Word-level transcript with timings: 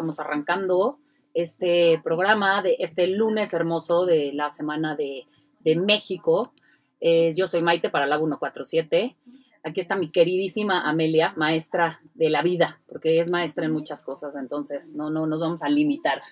estamos 0.00 0.18
arrancando 0.18 0.98
este 1.34 2.00
programa 2.02 2.62
de 2.62 2.76
este 2.78 3.06
lunes 3.06 3.52
hermoso 3.52 4.06
de 4.06 4.32
la 4.32 4.48
semana 4.48 4.96
de, 4.96 5.26
de 5.58 5.76
México. 5.76 6.54
Eh, 7.02 7.34
yo 7.36 7.46
soy 7.46 7.60
Maite 7.60 7.90
para 7.90 8.06
la 8.06 8.16
147. 8.16 9.14
Aquí 9.62 9.78
está 9.78 9.96
mi 9.96 10.10
queridísima 10.10 10.88
Amelia, 10.88 11.34
maestra 11.36 12.00
de 12.14 12.30
la 12.30 12.40
vida, 12.40 12.80
porque 12.88 13.20
es 13.20 13.30
maestra 13.30 13.66
en 13.66 13.72
muchas 13.72 14.02
cosas, 14.02 14.34
entonces 14.36 14.94
no, 14.94 15.10
no 15.10 15.26
nos 15.26 15.38
vamos 15.38 15.62
a 15.62 15.68
limitar. 15.68 16.22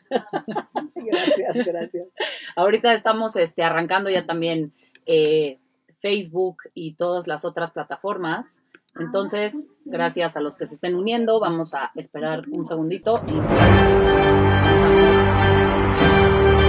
Gracias, 0.95 1.67
gracias. 1.67 2.09
Ahorita 2.57 2.95
estamos 2.95 3.37
este, 3.37 3.63
arrancando 3.63 4.09
ya 4.09 4.25
también 4.25 4.73
eh, 5.05 5.59
Facebook 6.01 6.63
y 6.73 6.95
todas 6.95 7.27
las 7.27 7.45
otras 7.45 7.73
plataformas. 7.73 8.63
Entonces, 8.97 9.69
gracias 9.85 10.37
a 10.37 10.41
los 10.41 10.57
que 10.57 10.67
se 10.67 10.75
estén 10.75 10.95
uniendo, 10.95 11.39
vamos 11.41 11.75
a 11.75 11.91
esperar 11.95 12.41
un 12.53 12.67
segundito. 12.67 13.19
en 13.27 13.37
lo 13.37 13.43
que 13.43 13.49
comenzamos 13.49 13.99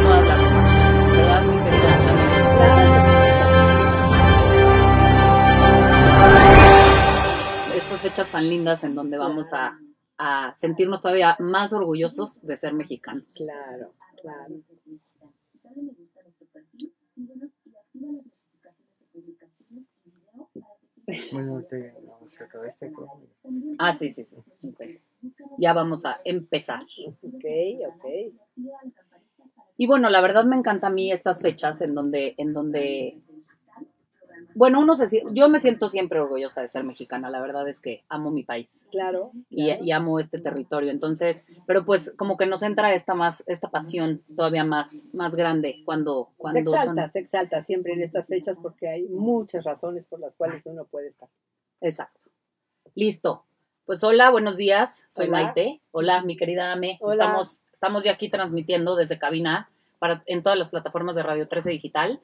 todas 0.03 0.27
las 0.27 0.40
demás. 0.40 0.70
¿Verdad, 1.12 1.43
mi 1.43 1.57
querida 1.63 1.95
Amelia? 1.95 2.29
Estas 7.77 8.02
fechas 8.02 8.27
tan 8.31 8.48
lindas 8.48 8.84
en 8.84 8.95
donde 8.95 9.17
vamos 9.17 9.54
a, 9.54 9.79
a 10.17 10.54
sentirnos 10.55 11.01
todavía 11.01 11.35
más 11.40 11.73
orgullosos 11.73 12.40
de 12.45 12.57
ser 12.57 12.73
mexicanos. 12.73 13.34
Claro, 13.34 13.93
claro. 14.21 14.55
Bueno, 21.31 21.63
te, 21.63 21.93
vamos 22.39 22.75
a 22.81 22.85
acabar 22.85 22.93
con- 22.93 23.75
Ah, 23.79 23.93
sí, 23.93 24.09
sí, 24.11 24.25
sí. 24.25 24.38
Ya 25.57 25.73
vamos 25.73 26.05
a 26.05 26.20
empezar. 26.23 26.84
Ok, 27.07 27.45
ok. 27.88 28.05
Y 29.77 29.88
bueno, 29.88 30.09
la 30.09 30.21
verdad 30.21 30.43
me 30.45 30.55
encanta 30.57 30.88
a 30.88 30.90
mí 30.90 31.12
estas 31.12 31.41
fechas 31.41 31.82
en 31.82 31.95
donde, 31.95 32.35
en 32.37 32.54
donde, 32.54 33.17
bueno, 34.55 34.82
uno 34.82 34.93
se, 34.95 35.21
yo 35.34 35.48
me 35.48 35.62
siento 35.62 35.87
siempre 35.87 36.20
orgullosa 36.20 36.60
de 36.60 36.67
ser 36.67 36.84
mexicana. 36.84 37.29
La 37.29 37.40
verdad 37.40 37.67
es 37.70 37.79
que 37.79 38.04
amo 38.10 38.29
mi 38.29 38.43
país 38.43 38.85
Claro. 38.91 39.32
y, 39.49 39.65
claro. 39.67 39.84
y 39.85 39.91
amo 39.91 40.20
este 40.20 40.37
territorio. 40.37 40.91
Entonces, 40.91 41.45
pero 41.65 41.85
pues 41.85 42.13
como 42.17 42.35
que 42.35 42.45
nos 42.45 42.62
entra 42.62 42.93
esta 42.93 43.15
más, 43.15 43.41
esta 43.48 43.70
pasión 43.70 44.21
todavía 44.35 44.65
más, 44.65 45.05
más 45.13 45.35
grande 45.35 45.82
cuando, 45.85 46.29
se 46.32 46.37
cuando 46.37 46.60
exalta, 46.60 47.04
son- 47.04 47.12
se 47.13 47.20
exalta 47.20 47.62
siempre 47.62 47.93
en 47.93 48.01
estas 48.01 48.27
fechas 48.27 48.60
porque 48.60 48.90
hay 48.90 49.07
muchas 49.07 49.63
razones 49.63 50.05
por 50.07 50.20
las 50.20 50.35
cuales 50.35 50.65
uno 50.65 50.84
puede 50.85 51.07
estar. 51.07 51.29
Exacto. 51.79 52.20
Listo. 52.95 53.45
Pues 53.85 54.04
hola, 54.04 54.29
buenos 54.29 54.57
días. 54.57 55.07
Soy 55.09 55.27
Hola. 55.27 55.43
Maite. 55.43 55.82
Hola, 55.91 56.21
mi 56.23 56.37
querida 56.37 56.71
Ame. 56.71 56.98
Hola. 57.01 57.26
Estamos, 57.26 57.62
estamos 57.73 58.04
ya 58.04 58.12
aquí 58.12 58.29
transmitiendo 58.29 58.95
desde 58.95 59.18
cabina 59.18 59.70
para, 59.98 60.23
en 60.26 60.43
todas 60.43 60.57
las 60.57 60.70
plataformas 60.70 61.15
de 61.15 61.23
Radio 61.23 61.48
13 61.48 61.71
Digital. 61.71 62.20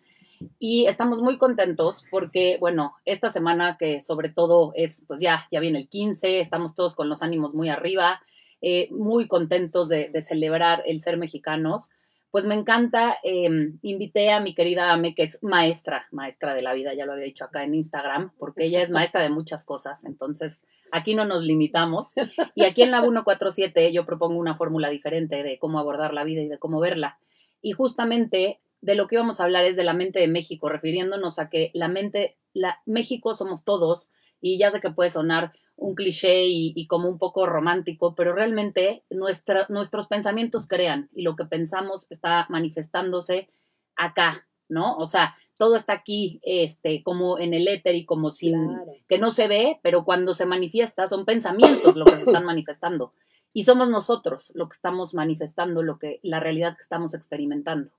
Y 0.60 0.86
estamos 0.86 1.22
muy 1.22 1.38
contentos 1.38 2.04
porque, 2.12 2.58
bueno, 2.60 2.94
esta 3.06 3.30
semana 3.30 3.78
que 3.80 4.02
sobre 4.02 4.30
todo 4.30 4.74
es, 4.76 5.06
pues 5.08 5.22
ya, 5.22 5.48
ya 5.52 5.60
viene 5.60 5.80
el 5.80 5.90
15, 5.90 6.40
estamos 6.40 6.76
todos 6.76 6.94
con 6.94 7.10
los 7.10 7.22
ánimos 7.22 7.54
muy 7.54 7.70
arriba, 7.70 8.22
eh, 8.62 8.90
muy 8.92 9.28
contentos 9.28 9.90
de, 9.90 10.10
de 10.10 10.22
celebrar 10.22 10.84
el 10.86 11.00
ser 11.00 11.18
mexicanos. 11.18 11.90
Pues 12.36 12.48
me 12.48 12.56
encanta, 12.56 13.18
eh, 13.24 13.48
invité 13.82 14.34
a 14.34 14.42
mi 14.42 14.54
querida 14.54 14.92
Ame, 14.92 15.16
que 15.16 15.24
es 15.24 15.42
maestra, 15.42 16.06
maestra 16.12 16.54
de 16.54 16.62
la 16.62 16.74
vida, 16.74 16.94
ya 16.94 17.06
lo 17.06 17.14
había 17.14 17.24
dicho 17.24 17.46
acá 17.46 17.64
en 17.64 17.74
Instagram, 17.74 18.34
porque 18.38 18.66
ella 18.66 18.82
es 18.82 18.92
maestra 18.92 19.24
de 19.24 19.30
muchas 19.30 19.64
cosas, 19.64 20.04
entonces 20.04 20.62
aquí 20.92 21.16
no 21.16 21.24
nos 21.24 21.44
limitamos. 21.44 22.12
Y 22.54 22.66
aquí 22.66 22.82
en 22.82 22.92
la 22.92 23.00
147 23.00 23.94
yo 23.94 24.06
propongo 24.06 24.38
una 24.38 24.54
fórmula 24.54 24.90
diferente 24.90 25.44
de 25.44 25.58
cómo 25.60 25.80
abordar 25.80 26.14
la 26.14 26.26
vida 26.26 26.42
y 26.42 26.50
de 26.50 26.58
cómo 26.58 26.82
verla. 26.82 27.20
Y 27.62 27.72
justamente 27.72 28.60
de 28.82 28.96
lo 28.96 29.08
que 29.08 29.16
íbamos 29.16 29.40
a 29.40 29.46
hablar 29.46 29.64
es 29.64 29.78
de 29.78 29.86
la 29.86 29.94
mente 29.94 30.20
de 30.20 30.28
México, 30.28 30.68
refiriéndonos 30.68 31.40
a 31.40 31.50
que 31.50 31.72
la 31.74 31.88
mente, 31.88 32.36
la, 32.52 32.82
México 32.86 33.34
somos 33.38 33.64
todos, 33.64 34.10
y 34.42 34.58
ya 34.58 34.72
sé 34.72 34.82
que 34.82 34.92
puede 34.92 35.10
sonar 35.10 35.54
un 35.78 35.96
cliché 35.96 36.46
y, 36.46 36.74
y 36.76 36.88
como 36.88 37.10
un 37.10 37.18
poco 37.18 37.46
romántico, 37.46 38.16
pero 38.16 38.34
realmente 38.34 39.04
nuestra, 39.10 39.66
nuestros 39.70 40.08
pensamientos 40.08 40.68
crean 40.68 41.10
y 41.14 41.24
lo 41.24 41.36
que 41.36 41.46
pensamos 41.46 42.08
está 42.10 42.46
manifestándose 42.50 43.50
acá, 43.96 44.48
¿no? 44.70 44.96
O 44.98 45.06
sea, 45.06 45.36
todo 45.58 45.76
está 45.76 45.94
aquí, 45.94 46.40
este, 46.44 47.04
como 47.04 47.40
en 47.40 47.54
el 47.54 47.68
éter 47.68 47.96
y 47.96 48.06
como 48.06 48.30
sin, 48.30 48.68
Claro. 48.68 48.92
que 49.08 49.18
no 49.18 49.30
se 49.30 49.48
ve, 49.48 49.80
pero 49.84 50.04
cuando 50.04 50.34
se 50.34 50.46
manifiesta 50.46 51.08
son 51.08 51.26
pensamientos 51.26 51.96
lo 51.96 52.06
que 52.06 52.12
se 52.12 52.24
están 52.24 52.46
manifestando. 52.46 53.14
Y 53.54 53.64
somos 53.64 53.88
nosotros 53.88 54.52
lo 54.54 54.68
que 54.68 54.76
estamos 54.76 55.14
manifestando, 55.14 55.82
lo 55.82 55.98
que, 55.98 56.20
la 56.24 56.42
realidad 56.42 56.76
que 56.76 56.82
estamos 56.82 57.14
experimentando. 57.14 57.90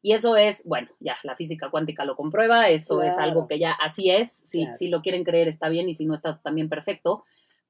Y 0.00 0.12
eso 0.12 0.36
es, 0.36 0.64
bueno, 0.64 0.88
ya 1.00 1.16
la 1.24 1.34
física 1.34 1.70
cuántica 1.70 2.04
lo 2.04 2.16
comprueba, 2.16 2.68
eso 2.68 3.02
es 3.02 3.14
algo 3.18 3.48
que 3.48 3.58
ya 3.58 3.72
así 3.72 4.10
es, 4.10 4.32
si, 4.32 4.62
Claro. 4.62 4.76
si 4.76 4.88
lo 4.88 5.02
quieren 5.02 5.24
creer 5.24 5.48
está 5.48 5.68
bien 5.68 5.88
y 5.88 5.94
si 5.94 6.06
no 6.06 6.14
está 6.14 6.38
también 6.38 6.68
perfecto, 6.68 7.24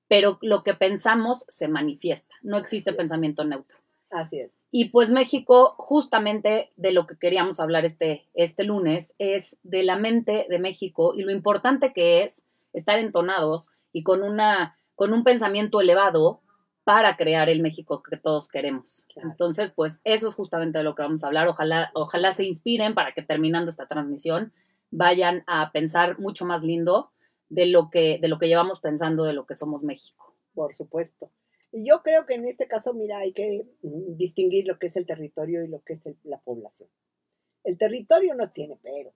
pero 0.09 0.39
lo 0.43 0.63
que 0.63 0.75
pensamos 0.75 1.45
se 1.49 1.69
manifiesta, 1.69 2.35
no 2.43 2.59
existe 2.59 2.91
Así 2.91 2.95
es. 2.95 2.99
pensamiento 2.99 3.45
neutro. 3.45 3.79
Así 4.11 4.41
es. 4.41 4.53
Y 4.71 4.87
pues 4.91 5.11
México, 5.11 5.75
justamente 5.79 6.71
de 6.77 6.93
lo 6.93 7.07
que 7.07 7.17
queríamos 7.19 7.61
hablar 7.61 7.85
este, 7.85 8.27
este 8.35 8.65
lunes, 8.65 9.15
es 9.19 9.59
de 9.63 9.83
la 9.83 9.97
mente 9.97 10.47
de 10.49 10.59
México 10.59 11.15
y 11.15 11.23
lo 11.23 11.31
importante 11.31 11.93
que 11.93 12.25
es 12.25 12.47
estar 12.73 12.99
entonados 12.99 13.71
y 13.93 14.03
con, 14.03 14.23
una, 14.23 14.77
con 14.95 15.13
un 15.13 15.25
pensamiento 15.25 15.81
elevado 15.81 16.41
para 16.89 17.19
crear 17.19 17.51
el 17.51 17.61
México 17.61 18.03
que 18.03 18.17
todos 18.17 18.49
queremos. 18.49 19.05
Claro. 19.13 19.29
Entonces, 19.29 19.75
pues 19.77 20.01
eso 20.05 20.27
es 20.27 20.35
justamente 20.35 20.79
de 20.79 20.85
lo 20.85 20.95
que 20.95 21.03
vamos 21.03 21.23
a 21.23 21.27
hablar. 21.27 21.47
Ojalá, 21.47 21.91
ojalá 21.93 22.33
se 22.33 22.45
inspiren 22.45 22.95
para 22.95 23.13
que 23.13 23.21
terminando 23.21 23.69
esta 23.69 23.87
transmisión 23.87 24.55
vayan 24.91 25.45
a 25.47 25.71
pensar 25.71 26.19
mucho 26.19 26.47
más 26.47 26.63
lindo 26.63 27.13
de 27.51 27.67
lo 27.67 27.91
que, 27.91 28.19
de 28.23 28.29
lo 28.29 28.39
que 28.39 28.49
llevamos 28.49 28.81
pensando 28.81 29.25
de 29.25 29.35
lo 29.35 29.45
que 29.45 29.55
somos 29.55 29.83
México. 29.83 30.35
Por 30.55 30.75
supuesto. 30.75 31.31
Y 31.73 31.87
yo 31.87 32.03
creo 32.03 32.25
que 32.25 32.37
en 32.37 32.47
este 32.47 32.67
caso, 32.67 32.95
mira, 32.95 33.19
hay 33.19 33.35
que 33.35 33.67
mm, 33.83 34.17
distinguir 34.17 34.67
lo 34.67 34.79
que 34.79 34.87
es 34.87 34.97
el 34.97 35.05
territorio 35.05 35.63
y 35.63 35.69
lo 35.69 35.83
que 35.83 35.93
es 35.93 36.07
el- 36.07 36.17
la 36.25 36.39
población. 36.39 36.89
El 37.65 37.77
territorio 37.77 38.35
no 38.35 38.49
tiene 38.51 38.79
pero. 38.83 39.13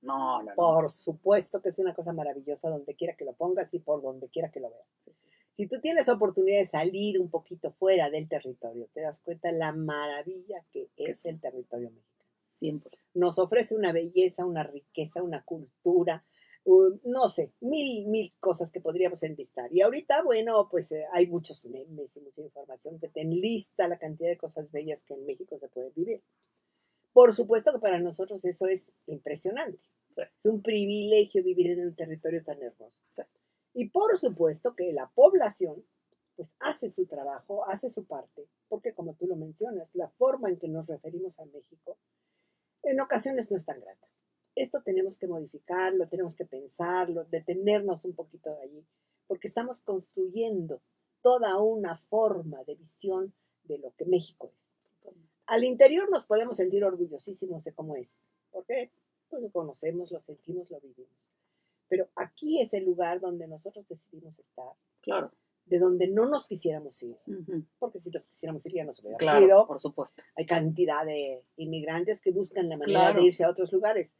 No, 0.00 0.42
no, 0.42 0.50
no. 0.50 0.54
Por 0.56 0.90
supuesto 0.90 1.62
que 1.62 1.68
es 1.68 1.78
una 1.78 1.94
cosa 1.94 2.12
maravillosa 2.12 2.68
donde 2.68 2.96
quiera 2.96 3.14
que 3.14 3.24
lo 3.24 3.34
pongas 3.34 3.72
y 3.74 3.78
por 3.78 4.02
donde 4.02 4.28
quiera 4.28 4.50
que 4.50 4.58
lo 4.58 4.70
veas. 4.70 4.88
Si 5.54 5.66
tú 5.66 5.80
tienes 5.80 6.08
oportunidad 6.08 6.60
de 6.60 6.66
salir 6.66 7.20
un 7.20 7.28
poquito 7.28 7.72
fuera 7.72 8.08
del 8.08 8.26
territorio, 8.26 8.88
te 8.94 9.02
das 9.02 9.20
cuenta 9.20 9.52
la 9.52 9.72
maravilla 9.72 10.64
que 10.72 10.88
es 10.96 11.24
el 11.26 11.40
territorio 11.40 11.90
mexicano. 11.90 12.30
Siempre. 12.42 12.98
Nos 13.14 13.38
ofrece 13.38 13.74
una 13.74 13.92
belleza, 13.92 14.46
una 14.46 14.62
riqueza, 14.62 15.22
una 15.22 15.42
cultura, 15.42 16.24
uh, 16.64 16.98
no 17.04 17.28
sé, 17.28 17.52
mil, 17.60 18.06
mil 18.06 18.32
cosas 18.40 18.72
que 18.72 18.80
podríamos 18.80 19.22
enlistar. 19.24 19.70
Y 19.72 19.82
ahorita, 19.82 20.22
bueno, 20.22 20.68
pues 20.70 20.90
eh, 20.92 21.04
hay 21.12 21.26
muchos 21.26 21.66
memes 21.66 22.16
y 22.16 22.20
mucha 22.20 22.40
información 22.40 22.98
que 22.98 23.08
te 23.08 23.20
enlista 23.20 23.88
la 23.88 23.98
cantidad 23.98 24.30
de 24.30 24.38
cosas 24.38 24.70
bellas 24.72 25.04
que 25.04 25.14
en 25.14 25.26
México 25.26 25.58
se 25.58 25.68
pueden 25.68 25.92
vivir. 25.94 26.22
Por 27.12 27.34
supuesto 27.34 27.72
que 27.72 27.78
para 27.78 27.98
nosotros 27.98 28.42
eso 28.46 28.66
es 28.66 28.94
impresionante. 29.06 29.82
Sí. 30.12 30.22
Es 30.38 30.46
un 30.46 30.62
privilegio 30.62 31.42
vivir 31.42 31.72
en 31.72 31.80
un 31.88 31.94
territorio 31.94 32.42
tan 32.42 32.62
hermoso. 32.62 33.02
Sí. 33.10 33.22
Y 33.74 33.88
por 33.88 34.18
supuesto 34.18 34.74
que 34.74 34.92
la 34.92 35.08
población 35.14 35.84
pues 36.36 36.54
hace 36.60 36.90
su 36.90 37.06
trabajo, 37.06 37.64
hace 37.68 37.90
su 37.90 38.04
parte, 38.04 38.46
porque 38.68 38.94
como 38.94 39.14
tú 39.14 39.26
lo 39.26 39.36
mencionas, 39.36 39.94
la 39.94 40.08
forma 40.08 40.48
en 40.48 40.58
que 40.58 40.68
nos 40.68 40.86
referimos 40.86 41.38
a 41.38 41.44
México 41.44 41.98
en 42.82 43.00
ocasiones 43.00 43.50
no 43.50 43.56
es 43.56 43.66
tan 43.66 43.80
grata. 43.80 44.08
Esto 44.54 44.82
tenemos 44.82 45.18
que 45.18 45.28
modificarlo, 45.28 46.08
tenemos 46.08 46.36
que 46.36 46.44
pensarlo, 46.44 47.24
detenernos 47.24 48.04
un 48.04 48.14
poquito 48.14 48.50
de 48.54 48.62
allí, 48.62 48.86
porque 49.26 49.48
estamos 49.48 49.80
construyendo 49.80 50.82
toda 51.22 51.58
una 51.60 51.98
forma 52.10 52.62
de 52.64 52.74
visión 52.74 53.32
de 53.64 53.78
lo 53.78 53.94
que 53.94 54.04
México 54.04 54.50
es. 54.60 54.76
Al 55.46 55.64
interior 55.64 56.10
nos 56.10 56.26
podemos 56.26 56.56
sentir 56.56 56.84
orgullosísimos 56.84 57.64
de 57.64 57.72
cómo 57.72 57.96
es, 57.96 58.26
porque 58.50 58.90
pues, 59.30 59.42
lo 59.42 59.50
conocemos, 59.50 60.10
lo 60.10 60.20
sentimos, 60.20 60.70
lo 60.70 60.80
vivimos. 60.80 61.31
Pero 61.92 62.08
aquí 62.16 62.58
es 62.62 62.72
el 62.72 62.84
lugar 62.86 63.20
donde 63.20 63.46
nosotros 63.46 63.86
decidimos 63.86 64.38
estar, 64.38 64.72
Claro. 65.02 65.30
de 65.66 65.78
donde 65.78 66.08
no 66.08 66.24
nos 66.26 66.46
quisiéramos 66.48 67.02
ir, 67.02 67.18
porque 67.78 67.98
si 67.98 68.08
nos 68.08 68.26
quisiéramos 68.26 68.64
ir 68.64 68.72
ya 68.72 68.84
nos 68.84 68.98
hubiéramos 69.00 69.18
Claro, 69.18 69.44
ido. 69.46 69.66
por 69.66 69.78
supuesto. 69.78 70.22
Hay 70.34 70.46
cantidad 70.46 71.04
de 71.04 71.44
inmigrantes 71.56 72.22
que 72.22 72.30
buscan 72.32 72.70
la 72.70 72.78
manera 72.78 73.00
Claro. 73.00 73.20
de 73.20 73.26
irse 73.26 73.44
a 73.44 73.50
otros 73.50 73.70
lugares. 73.74 74.14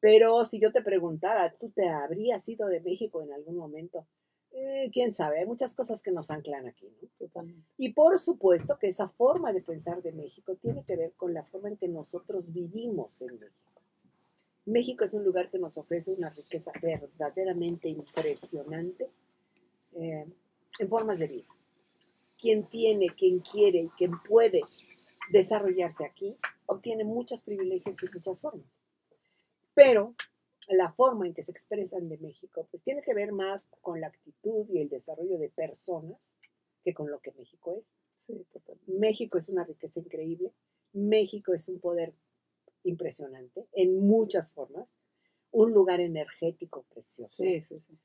Pero 0.00 0.46
si 0.46 0.58
yo 0.58 0.72
te 0.72 0.80
preguntara, 0.80 1.54
¿tú 1.58 1.68
te 1.70 1.86
habrías 1.90 2.48
ido 2.48 2.66
de 2.66 2.80
México 2.80 3.20
en 3.20 3.30
algún 3.34 3.56
momento? 3.56 4.06
Eh, 4.50 4.88
Quién 4.90 5.12
sabe, 5.12 5.40
hay 5.40 5.46
muchas 5.46 5.74
cosas 5.74 6.00
que 6.02 6.10
nos 6.10 6.30
anclan 6.30 6.66
aquí. 6.66 6.86
¿no? 7.02 7.08
Totalmente. 7.18 7.68
Y 7.76 7.92
por 7.92 8.18
supuesto 8.18 8.78
que 8.78 8.88
esa 8.88 9.10
forma 9.10 9.52
de 9.52 9.60
pensar 9.62 10.00
de 10.00 10.12
México 10.12 10.56
tiene 10.56 10.82
que 10.86 10.96
ver 10.96 11.12
con 11.12 11.34
la 11.34 11.44
forma 11.44 11.68
en 11.68 11.76
que 11.76 11.88
nosotros 11.88 12.54
vivimos 12.54 13.20
en 13.20 13.38
México. 13.38 13.67
México 14.68 15.04
es 15.04 15.14
un 15.14 15.24
lugar 15.24 15.50
que 15.50 15.58
nos 15.58 15.78
ofrece 15.78 16.12
una 16.12 16.28
riqueza 16.28 16.72
verdaderamente 16.82 17.88
impresionante 17.88 19.08
eh, 19.94 20.26
en 20.78 20.88
formas 20.88 21.18
de 21.18 21.26
vida. 21.26 21.48
quien 22.40 22.68
tiene, 22.68 23.08
quien 23.16 23.40
quiere 23.40 23.80
y 23.80 23.88
quien 23.88 24.12
puede 24.22 24.62
desarrollarse 25.30 26.04
aquí, 26.04 26.36
obtiene 26.66 27.02
muchos 27.02 27.42
privilegios 27.42 27.96
y 28.00 28.06
muchas 28.14 28.40
formas. 28.40 28.68
Pero 29.74 30.14
la 30.68 30.92
forma 30.92 31.26
en 31.26 31.34
que 31.34 31.42
se 31.42 31.50
expresan 31.50 32.08
de 32.08 32.18
México, 32.18 32.68
pues 32.70 32.82
tiene 32.82 33.02
que 33.02 33.14
ver 33.14 33.32
más 33.32 33.68
con 33.80 34.00
la 34.00 34.08
actitud 34.08 34.66
y 34.68 34.80
el 34.80 34.88
desarrollo 34.88 35.38
de 35.38 35.48
personas 35.48 36.18
que 36.84 36.92
con 36.94 37.10
lo 37.10 37.18
que 37.20 37.32
México 37.32 37.74
es. 37.80 37.96
Sí. 38.26 38.46
México 38.86 39.38
es 39.38 39.48
una 39.48 39.64
riqueza 39.64 39.98
increíble, 39.98 40.52
México 40.92 41.54
es 41.54 41.68
un 41.68 41.80
poder 41.80 42.12
impresionante 42.88 43.66
en 43.72 44.06
muchas 44.06 44.52
formas, 44.52 44.88
un 45.50 45.72
lugar 45.72 46.00
energético 46.00 46.84
precioso. 46.90 47.42
Sí, 47.42 47.62
sí, 47.62 47.80
sí. 47.80 47.98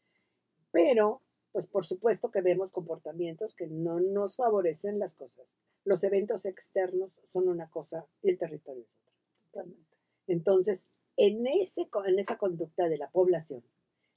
Pero, 0.71 1.21
pues 1.51 1.67
por 1.67 1.85
supuesto 1.85 2.31
que 2.31 2.41
vemos 2.41 2.71
comportamientos 2.71 3.55
que 3.55 3.67
no 3.67 3.99
nos 3.99 4.37
favorecen 4.37 4.99
las 4.99 5.13
cosas. 5.13 5.45
Los 5.85 6.03
eventos 6.03 6.45
externos 6.45 7.21
son 7.25 7.47
una 7.49 7.69
cosa 7.69 8.07
y 8.21 8.29
el 8.29 8.37
territorio 8.37 8.83
es 8.83 8.95
otra. 8.95 9.13
Totalmente. 9.51 9.97
Entonces, 10.27 10.87
en, 11.17 11.45
ese, 11.45 11.87
en 12.05 12.19
esa 12.19 12.37
conducta 12.37 12.87
de 12.87 12.97
la 12.97 13.11
población, 13.11 13.63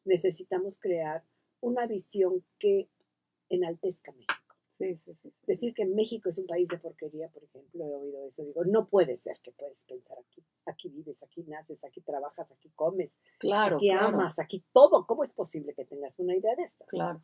necesitamos 0.04 0.78
crear 0.78 1.24
una 1.60 1.86
visión 1.86 2.44
que 2.58 2.88
enaltezca 3.48 4.12
México. 4.12 4.34
Sí, 4.78 4.94
sí, 5.04 5.14
sí. 5.22 5.32
Decir 5.46 5.72
que 5.72 5.86
México 5.86 6.28
es 6.28 6.38
un 6.38 6.46
país 6.46 6.68
de 6.68 6.78
porquería, 6.78 7.28
por 7.30 7.42
ejemplo, 7.44 7.84
he 7.84 7.94
oído 7.94 8.26
eso. 8.26 8.44
Digo, 8.44 8.64
no 8.64 8.88
puede 8.88 9.16
ser 9.16 9.38
que 9.40 9.52
puedes 9.52 9.84
pensar 9.86 10.18
aquí. 10.18 10.44
Aquí 10.66 10.90
vives, 10.90 11.22
aquí 11.22 11.42
naces, 11.44 11.82
aquí 11.84 12.02
trabajas, 12.02 12.52
aquí 12.52 12.70
comes, 12.74 13.18
Claro, 13.38 13.76
aquí 13.76 13.88
claro, 13.88 14.08
amas, 14.08 14.38
aquí 14.38 14.64
todo. 14.72 15.06
¿Cómo 15.06 15.24
es 15.24 15.32
posible 15.32 15.72
que 15.74 15.86
tengas 15.86 16.18
una 16.18 16.36
idea 16.36 16.54
de 16.56 16.64
estas? 16.64 16.88
Claro. 16.88 17.22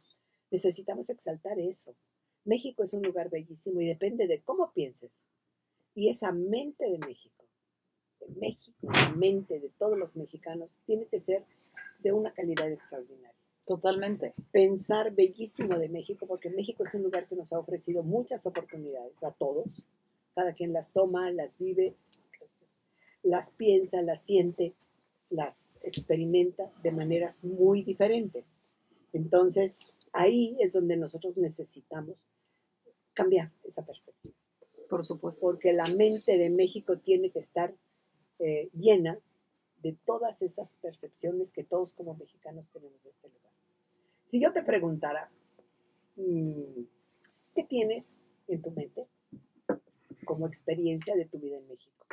Necesitamos 0.51 1.11
exaltar 1.11 1.59
eso. 1.59 1.95
México 2.45 2.83
es 2.83 2.95
un 2.95 3.03
lugar 3.03 3.29
bellísimo 3.29 3.81
y 3.81 3.87
depende 3.87 4.27
de 4.27 4.43
cómo 4.43 4.73
pienses. 4.73 5.13
Y 5.95 6.09
esa 6.09 6.33
mente 6.33 6.89
de 6.91 6.99
México, 6.99 7.45
de 8.21 8.35
México, 8.41 8.79
la 8.83 9.11
mente 9.11 9.61
de 9.61 9.69
todos 9.79 9.99
los 9.99 10.17
mexicanos, 10.17 10.81
tiene 10.87 11.07
que 11.07 11.21
ser 11.21 11.45
de 11.99 12.13
una 12.13 12.33
calidad 12.33 12.71
extraordinaria. 12.71 13.42
Totalmente. 13.67 14.35
Pensar 14.51 15.15
bellísimo 15.15 15.79
de 15.79 15.89
México, 15.89 16.27
porque 16.27 16.51
México 16.51 16.85
es 16.85 16.95
un 16.95 17.03
lugar 17.03 17.29
que 17.29 17.37
nos 17.37 17.53
ha 17.53 17.59
ofrecido 17.59 18.03
muchas 18.03 18.45
oportunidades 18.47 19.23
a 19.23 19.31
todos. 19.31 19.67
Cada 20.35 20.53
quien 20.53 20.73
las 20.73 20.93
toma, 20.93 21.31
las 21.31 21.59
vive, 21.59 21.95
las 23.23 23.53
piensa, 23.53 24.03
las 24.03 24.23
siente, 24.23 24.75
las 25.31 25.77
experimenta 25.83 26.73
de 26.83 26.91
maneras 26.91 27.45
muy 27.45 27.83
diferentes. 27.83 28.63
Entonces, 29.13 29.81
ahí 30.13 30.57
es 30.59 30.73
donde 30.73 30.97
nosotros 30.97 31.37
necesitamos 31.37 32.17
cambiar 33.15 33.53
esa 33.65 33.85
perspectiva, 33.85 34.35
Por 34.89 35.05
supuesto. 35.05 35.41
porque 35.41 35.73
la 35.73 35.87
mente 35.87 36.39
de 36.39 36.51
México 36.51 36.99
tiene 36.99 37.31
que 37.31 37.39
estar 37.39 37.75
eh, 38.39 38.71
llena 38.73 39.19
de 39.83 39.97
todas 40.07 40.43
esas 40.43 40.75
percepciones 40.81 41.53
que 41.53 41.65
todos 41.65 41.95
como 41.95 42.15
mexicanos 42.15 42.67
tenemos 42.73 43.03
de 43.03 43.11
este 43.11 43.29
lugar. 43.29 43.52
Si 44.33 44.41
yo 44.41 44.51
te 44.55 44.63
preguntara, 44.63 45.31
mm, 46.17 46.85
¿qué 47.55 47.65
tienes 47.65 48.19
en 48.49 48.63
tu 48.63 48.71
mente 48.71 49.07
como 50.25 50.47
experiencia 50.47 51.15
de 51.15 51.27
tu 51.27 51.39
vida 51.39 51.59
en 51.59 51.69
México? 51.69 52.07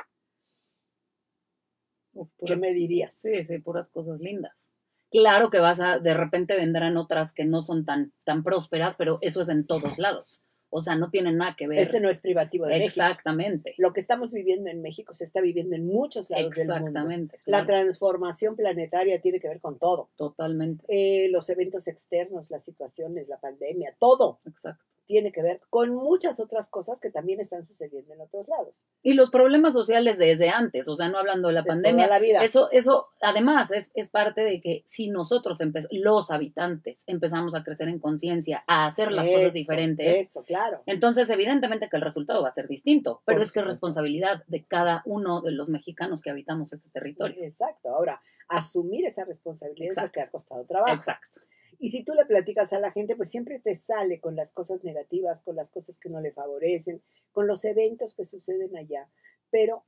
Uf, 2.12 2.30
¿Qué 2.44 2.56
me 2.56 2.74
dirías? 2.74 3.14
Sí, 3.14 3.42
sí, 3.46 3.58
puras 3.60 3.88
cosas 3.88 4.20
lindas. 4.20 4.66
Claro 5.10 5.48
que 5.48 5.60
vas 5.60 5.80
a, 5.80 5.98
de 5.98 6.12
repente 6.12 6.56
vendrán 6.56 6.98
otras 6.98 7.32
que 7.32 7.46
no 7.46 7.62
son 7.62 7.86
tan, 7.86 8.12
tan 8.24 8.44
prósperas, 8.44 8.96
pero 8.96 9.16
eso 9.22 9.40
es 9.40 9.48
en 9.48 9.66
todos 9.66 9.98
lados. 9.98 10.44
O 10.70 10.82
sea, 10.82 10.94
no 10.94 11.10
tiene 11.10 11.32
nada 11.32 11.56
que 11.56 11.66
ver. 11.66 11.80
Ese 11.80 12.00
no 12.00 12.08
es 12.08 12.20
privativo 12.20 12.66
de 12.66 12.74
México. 12.78 12.86
Exactamente. 12.86 13.74
Lo 13.76 13.92
que 13.92 14.00
estamos 14.00 14.32
viviendo 14.32 14.70
en 14.70 14.80
México 14.82 15.14
se 15.14 15.24
está 15.24 15.40
viviendo 15.40 15.74
en 15.74 15.86
muchos 15.86 16.30
lados 16.30 16.54
del 16.54 16.68
mundo. 16.68 16.86
Exactamente. 16.86 17.40
La 17.44 17.66
transformación 17.66 18.56
planetaria 18.56 19.20
tiene 19.20 19.40
que 19.40 19.48
ver 19.48 19.60
con 19.60 19.78
todo. 19.78 20.10
totalmente. 20.16 20.84
Eh, 20.88 21.28
los 21.30 21.50
eventos 21.50 21.88
externos, 21.88 22.50
las 22.50 22.64
situaciones, 22.64 23.28
la 23.28 23.38
pandemia, 23.38 23.94
todo 23.98 24.40
Exacto. 24.46 24.84
Tiene 25.10 25.32
que 25.32 25.42
ver 25.42 25.60
con 25.70 25.92
muchas 25.92 26.38
otras 26.38 26.68
cosas 26.70 27.00
que 27.00 27.10
también 27.10 27.40
están 27.40 27.66
sucediendo 27.66 28.14
en 28.14 28.20
otros 28.20 28.46
lados. 28.46 28.74
Y 29.02 29.14
los 29.14 29.30
problemas 29.30 29.74
sociales 29.74 30.18
desde 30.18 30.50
antes, 30.50 30.86
o 30.86 30.94
sea, 30.94 31.08
no 31.08 31.18
hablando 31.18 31.48
de 31.48 31.54
la 31.54 31.62
De 31.62 31.66
pandemia. 31.66 32.04
toda 32.04 32.18
la 32.18 32.22
vida. 32.22 32.44
Eso, 32.44 32.70
eso, 32.70 33.08
además, 33.20 33.72
es, 33.72 33.90
es 33.94 34.08
parte 34.08 34.42
de 34.42 34.60
que 34.60 34.84
si 34.86 35.08
nosotros, 35.08 35.58
los 35.90 36.30
habitantes, 36.30 37.02
empezamos 37.08 37.56
a 37.56 37.64
crecer 37.64 37.88
en 37.88 37.98
conciencia, 37.98 38.62
a 38.68 38.86
hacer 38.86 39.10
las 39.10 39.26
cosas 39.26 39.52
diferentes, 39.52 40.28
Eso, 40.28 40.44
claro. 40.44 40.82
entonces 40.86 41.28
evidentemente 41.30 41.88
que 41.88 41.96
el 41.96 42.02
resultado 42.02 42.42
va 42.42 42.50
a 42.50 42.54
ser 42.54 42.68
distinto, 42.68 43.20
pero 43.24 43.38
Por 43.38 43.42
es 43.42 43.50
que 43.52 43.58
es 43.58 43.66
responsabilidad 43.66 44.44
de 44.46 44.64
cada 44.64 45.02
uno 45.06 45.40
de 45.40 45.50
los 45.50 45.68
mexicanos 45.68 46.22
que 46.22 46.30
habitamos 46.30 46.72
este 46.72 46.88
territorio. 46.90 47.42
Exacto. 47.42 47.88
Ahora, 47.88 48.22
asumir 48.48 49.06
esa 49.06 49.24
responsabilidad 49.24 49.90
es 49.90 49.96
lo 49.96 50.02
Exacto. 50.02 50.12
que 50.12 50.20
ha 50.20 50.30
costado 50.30 50.64
trabajo. 50.66 50.94
Exacto. 50.94 51.40
Y 51.82 51.88
si 51.88 52.04
tú 52.04 52.12
le 52.12 52.26
platicas 52.26 52.74
a 52.74 52.78
la 52.78 52.92
gente, 52.92 53.16
pues 53.16 53.30
siempre 53.30 53.58
te 53.58 53.74
sale 53.74 54.20
con 54.20 54.36
las 54.36 54.52
cosas 54.52 54.84
negativas, 54.84 55.40
con 55.40 55.56
las 55.56 55.70
cosas 55.70 55.98
que 55.98 56.10
no 56.10 56.20
le 56.20 56.30
favorecen, 56.30 57.02
con 57.32 57.46
los 57.46 57.64
eventos 57.64 58.14
que 58.14 58.26
suceden 58.26 58.76
allá. 58.76 59.08
Pero 59.50 59.82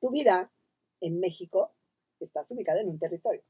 tu 0.00 0.10
vida 0.10 0.52
en 1.00 1.18
México 1.18 1.72
estás 2.20 2.50
ubicada 2.50 2.82
en 2.82 2.90
un 2.90 2.98
territorio, 2.98 3.42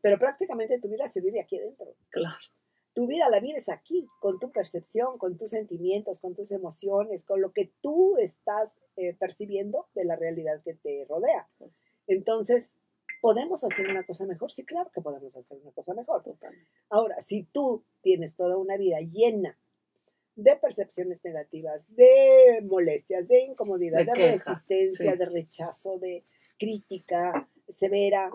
pero 0.00 0.18
prácticamente 0.18 0.78
tu 0.78 0.88
vida 0.88 1.08
se 1.08 1.20
vive 1.20 1.40
aquí 1.40 1.58
adentro. 1.58 1.94
Claro. 2.10 2.36
Tu 2.92 3.06
vida 3.06 3.28
la 3.28 3.40
vives 3.40 3.68
aquí, 3.68 4.06
con 4.20 4.38
tu 4.38 4.50
percepción, 4.50 5.16
con 5.16 5.36
tus 5.36 5.52
sentimientos, 5.52 6.20
con 6.20 6.34
tus 6.34 6.52
emociones, 6.52 7.24
con 7.24 7.40
lo 7.40 7.52
que 7.52 7.72
tú 7.80 8.18
estás 8.18 8.78
eh, 8.96 9.14
percibiendo 9.14 9.88
de 9.94 10.04
la 10.04 10.16
realidad 10.16 10.60
que 10.62 10.74
te 10.74 11.06
rodea. 11.08 11.48
Entonces, 12.06 12.76
¿podemos 13.20 13.62
hacer 13.64 13.88
una 13.88 14.04
cosa 14.04 14.26
mejor? 14.26 14.50
Sí, 14.50 14.64
claro 14.64 14.90
que 14.92 15.00
podemos 15.00 15.36
hacer 15.36 15.58
una 15.58 15.72
cosa 15.72 15.94
mejor. 15.94 16.22
Totalmente. 16.22 16.68
Ahora, 16.88 17.20
si 17.20 17.44
tú 17.44 17.84
tienes 18.02 18.36
toda 18.36 18.56
una 18.56 18.76
vida 18.76 19.00
llena 19.00 19.58
de 20.36 20.56
percepciones 20.56 21.24
negativas, 21.24 21.94
de 21.94 22.60
molestias, 22.62 23.28
de 23.28 23.42
incomodidad, 23.42 24.04
De 24.04 24.14
resistencia, 24.14 25.12
sí. 25.12 25.18
de 25.18 25.26
rechazo, 25.26 25.98
de 25.98 26.24
crítica 26.58 27.48
severa, 27.68 28.30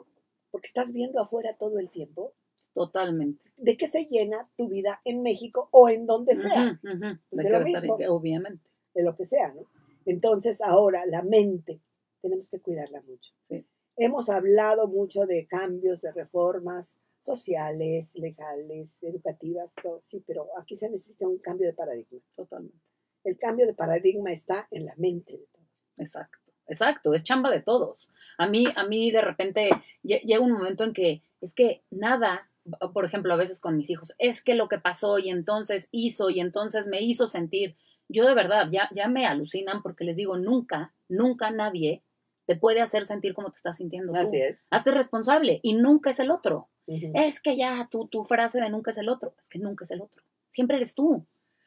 porque 0.52 0.68
estás 0.68 0.92
viendo 0.94 1.20
afuera 1.22 1.56
todo 1.58 1.80
el 1.80 1.90
tiempo, 1.90 2.34
Totalmente. 2.74 3.42
¿de 3.56 3.78
qué 3.78 3.88
se 3.88 4.06
llena 4.06 4.50
tu 4.58 4.68
vida 4.70 5.02
en 5.06 5.22
México 5.22 5.70
o 5.72 5.88
en 5.90 6.06
donde 6.06 6.36
sea? 6.36 6.80
Pues 6.81 7.00
De 7.31 7.44
de 7.44 7.50
lo 7.50 7.62
mismo. 7.62 7.98
Obviamente. 8.10 8.70
De 8.94 9.04
lo 9.04 9.16
que 9.16 9.26
sea, 9.26 9.54
¿no? 9.54 9.66
Entonces, 10.06 10.62
ahora, 10.62 11.06
la 11.06 11.24
mente, 11.24 11.81
tenemos 12.21 12.50
que 12.50 12.59
cuidarla 12.59 13.02
mucho. 13.04 13.33
Sí. 13.48 13.66
Hemos 13.97 14.30
hablado 14.30 14.87
mucho 14.87 15.25
de 15.25 15.47
cambios, 15.47 16.02
de 16.02 16.11
reformas 16.11 16.97
sociales, 17.21 18.14
legales, 18.16 19.02
educativas, 19.02 19.69
todo, 19.81 19.99
sí, 20.04 20.23
pero 20.28 20.47
aquí 20.59 20.75
se 20.78 20.90
necesita 20.90 21.28
un 21.28 21.40
cambio 21.40 21.68
de 21.68 21.73
paradigma. 21.73 22.19
Totalmente. 22.35 22.78
El 23.23 23.37
cambio 23.37 23.66
de 23.66 23.73
paradigma 23.73 24.31
está 24.31 24.68
en 24.71 24.85
la 24.85 24.94
mente 24.97 25.33
de 25.37 25.45
todos. 25.52 25.85
Exacto, 25.97 26.37
exacto, 26.68 27.14
es 27.14 27.23
chamba 27.23 27.49
de 27.49 27.61
todos. 27.61 28.11
A 28.37 28.47
mí, 28.47 28.66
a 28.75 28.85
mí 28.85 29.09
de 29.11 29.21
repente 29.21 29.69
lle- 30.04 30.21
llega 30.21 30.42
un 30.42 30.52
momento 30.52 30.83
en 30.83 30.94
que 30.94 31.23
es 31.42 31.54
que 31.56 31.83
nada, 31.90 32.49
por 32.94 33.06
ejemplo, 33.06 33.33
a 33.33 33.37
veces 33.37 33.59
con 33.61 33.78
mis 33.78 33.90
hijos, 33.90 34.14
es 34.19 34.44
que 34.44 34.54
lo 34.56 34.68
que 34.68 34.78
pasó 34.78 35.18
y 35.18 35.30
entonces 35.30 35.90
hizo 35.92 36.30
y 36.30 36.40
entonces 36.42 36.87
me 36.87 37.02
hizo 37.02 37.25
sentir. 37.28 37.75
Yo 38.07 38.28
de 38.28 38.35
verdad 38.35 38.68
ya, 38.71 38.90
ya 38.94 39.07
me 39.07 39.25
alucinan 39.25 39.81
porque 39.81 40.04
les 40.06 40.16
digo, 40.16 40.37
nunca, 40.37 40.94
nunca 41.09 41.49
nadie 41.49 42.04
te 42.45 42.56
puede 42.56 42.81
hacer 42.81 43.07
sentir 43.07 43.33
como 43.33 43.49
te 43.52 43.57
estás 43.57 43.78
sintiendo 43.78 44.14
tú. 44.14 44.30
es. 44.33 44.57
Hazte 44.69 44.92
responsable 44.92 45.59
y 45.64 45.73
nunca 45.73 46.11
es 46.11 46.19
el 46.19 46.31
otro. 46.31 46.68
Es 46.87 47.42
que 47.42 47.57
ya 47.57 47.87
tu, 47.90 48.07
tu 48.07 48.25
frase 48.25 48.59
de 48.61 48.69
nunca 48.69 48.92
es 48.92 48.97
el 48.99 49.09
otro, 49.09 49.33
es 49.42 49.49
que 49.49 49.57
nunca 49.59 49.85
es 49.85 49.92
el 49.92 50.02
otro. 50.02 50.21
Siempre 50.49 50.78
eres 50.78 50.94
tú. 50.94 51.25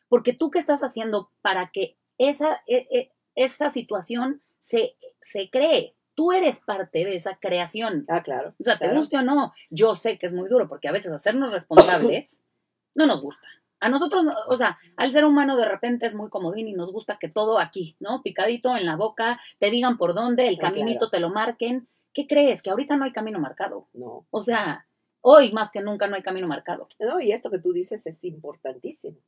Porque 0.08 0.32
tú 0.32 0.50
qué 0.50 0.58
estás 0.58 0.82
haciendo 0.82 1.30
para 1.42 1.70
que 1.72 1.96
esa, 2.18 2.62
e- 2.66 2.86
e- 2.90 3.10
esa 3.34 3.70
situación 3.70 4.40
se, 4.58 4.94
se 5.20 5.50
cree. 5.50 5.94
Tú 6.14 6.32
eres 6.32 6.60
parte 6.60 7.04
de 7.04 7.14
esa 7.16 7.36
creación. 7.36 8.04
Ah, 8.08 8.22
claro. 8.22 8.54
O 8.60 8.64
sea, 8.64 8.78
te 8.78 8.86
guste 8.98 9.18
o 9.18 9.22
no, 9.22 9.52
yo 9.70 9.94
sé 9.96 10.18
que 10.18 10.26
es 10.26 10.32
muy 10.34 10.48
duro 10.48 10.68
porque 10.68 10.88
a 10.88 10.92
veces 10.92 11.12
hacernos 11.12 11.52
responsables 11.52 12.40
no 12.94 13.06
nos 13.06 13.20
gusta. 13.22 13.46
A 13.80 13.88
nosotros, 13.88 14.24
no- 14.24 14.34
o 14.48 14.56
sea, 14.56 14.78
al 14.96 15.12
ser 15.12 15.24
humano 15.24 15.56
de 15.56 15.64
repente 15.66 16.06
es 16.06 16.14
muy 16.14 16.30
comodín 16.30 16.66
y 16.68 16.72
nos 16.72 16.92
gusta 16.92 17.18
que 17.20 17.28
todo 17.28 17.58
aquí, 17.60 17.96
¿no? 18.00 18.22
Picadito 18.22 18.76
en 18.76 18.84
la 18.86 18.96
boca, 18.96 19.40
te 19.60 19.70
digan 19.70 19.96
por 19.98 20.14
dónde, 20.14 20.48
el 20.48 20.58
caminito 20.58 21.08
claro. 21.08 21.10
te 21.10 21.20
lo 21.20 21.30
marquen. 21.30 21.88
¿Qué 22.12 22.26
crees? 22.26 22.62
Que 22.62 22.70
ahorita 22.70 22.96
no 22.96 23.04
hay 23.04 23.12
camino 23.12 23.38
marcado. 23.38 23.86
No. 23.92 24.26
O 24.30 24.42
sea, 24.42 24.86
hoy 25.20 25.52
más 25.52 25.70
que 25.70 25.80
nunca 25.80 26.06
no 26.08 26.16
hay 26.16 26.22
camino 26.22 26.48
marcado. 26.48 26.88
No, 26.98 27.20
y 27.20 27.30
esto 27.32 27.50
que 27.50 27.60
tú 27.60 27.72
dices 27.72 28.04
es 28.06 28.24
importantísimo. 28.24 29.18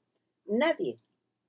Nadie 0.47 0.99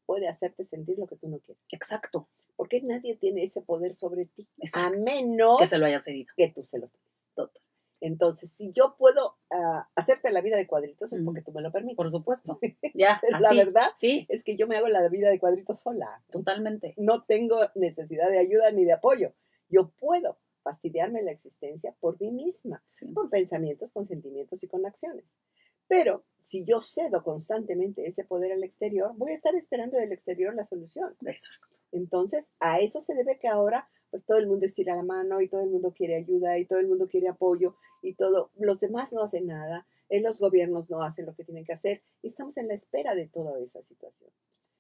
puede 0.06 0.28
hacerte 0.28 0.64
sentir 0.66 1.00
lo 1.00 1.08
que 1.08 1.16
tú 1.16 1.28
no 1.30 1.40
quieres. 1.40 1.64
Exacto. 1.72 2.28
Porque 2.56 2.82
nadie 2.82 3.16
tiene 3.16 3.44
ese 3.44 3.62
poder 3.62 3.96
sobre 3.96 4.26
ti. 4.26 4.48
A 4.62 4.66
Exacto. 4.66 4.98
menos 5.00 5.58
Que 5.58 5.66
se 5.68 5.80
lo 5.80 5.86
haya 5.88 6.00
cedido. 6.00 6.32
que 6.38 6.50
tú 6.50 6.64
se 6.64 6.78
lo 6.78 6.88
des. 6.88 7.30
Total. 7.34 7.62
Entonces, 8.02 8.52
si 8.52 8.72
yo 8.74 8.96
puedo 8.98 9.38
ah, 9.52 9.88
hacerte 9.96 10.32
la 10.32 10.42
vida 10.42 10.58
de 10.58 10.68
cuadritos 10.68 11.14
es 11.14 11.20
Ujú. 11.20 11.26
porque 11.26 11.42
tú 11.44 11.52
me 11.52 11.62
lo 11.62 11.72
permites. 11.72 11.96
Por 11.98 12.12
supuesto. 12.12 12.60
Ya, 12.96 13.22
La 13.40 13.50
así. 13.50 13.58
verdad 13.58 13.88
Sí, 13.96 14.26
es 14.28 14.44
que 14.44 14.58
yo 14.58 14.68
me 14.68 14.76
hago 14.76 14.88
la 14.90 15.08
vida 15.08 15.30
de 15.30 15.40
cuadritos 15.40 15.80
sola. 15.80 16.22
totalmente. 16.32 16.94
No 16.98 17.24
tengo 17.24 17.60
necesidad 17.76 18.30
de 18.30 18.40
ayuda 18.40 18.72
ni 18.72 18.84
de 18.86 18.94
apoyo. 18.94 19.34
Yo 19.70 19.92
puedo 20.00 20.38
fastidiarme 20.64 21.22
la 21.24 21.32
existencia 21.32 21.96
por 22.00 22.20
mí 22.20 22.32
misma, 22.32 22.84
Sí. 22.88 23.12
con 23.14 23.30
pensamientos, 23.30 23.92
con 23.92 24.06
sentimientos 24.06 24.64
y 24.64 24.68
con 24.68 24.86
acciones. 24.86 25.26
Pero 25.88 26.24
si 26.40 26.64
yo 26.66 26.80
cedo 26.82 27.24
constantemente 27.24 28.08
ese 28.08 28.24
poder 28.24 28.52
al 28.54 28.64
exterior, 28.64 29.12
voy 29.16 29.32
a 29.32 29.36
estar 29.36 29.54
esperando 29.56 29.98
del 29.98 30.12
exterior 30.12 30.56
la 30.56 30.64
solución. 30.66 31.16
Exacto. 31.26 31.68
Entonces, 31.92 32.50
a 32.60 32.80
eso 32.80 33.02
se 33.02 33.14
debe 33.14 33.38
que 33.40 33.48
ahora 33.48 33.90
pues 34.12 34.26
todo 34.26 34.38
el 34.38 34.48
mundo 34.48 34.66
estira 34.66 34.96
la 34.96 35.04
mano 35.04 35.42
y 35.42 35.48
todo 35.48 35.62
el 35.62 35.70
mundo 35.70 35.94
quiere 35.94 36.16
ayuda 36.16 36.58
y 36.60 36.66
todo 36.66 36.80
el 36.80 36.88
mundo 36.88 37.08
quiere 37.08 37.30
apoyo 37.30 37.76
y 38.02 38.14
todo, 38.14 38.52
los 38.58 38.80
demás 38.80 39.14
no 39.14 39.24
hacen 39.24 39.48
nada, 39.48 39.88
los 40.10 40.40
gobiernos 40.40 40.90
no 40.90 41.02
hacen 41.02 41.26
lo 41.26 41.34
que 41.34 41.46
tienen 41.46 41.64
que 41.64 41.74
hacer 41.74 42.04
y 42.22 42.28
estamos 42.28 42.58
en 42.58 42.68
la 42.68 42.74
espera 42.74 43.16
de 43.16 43.28
toda 43.28 43.58
esa 43.60 43.82
situación. 43.84 44.30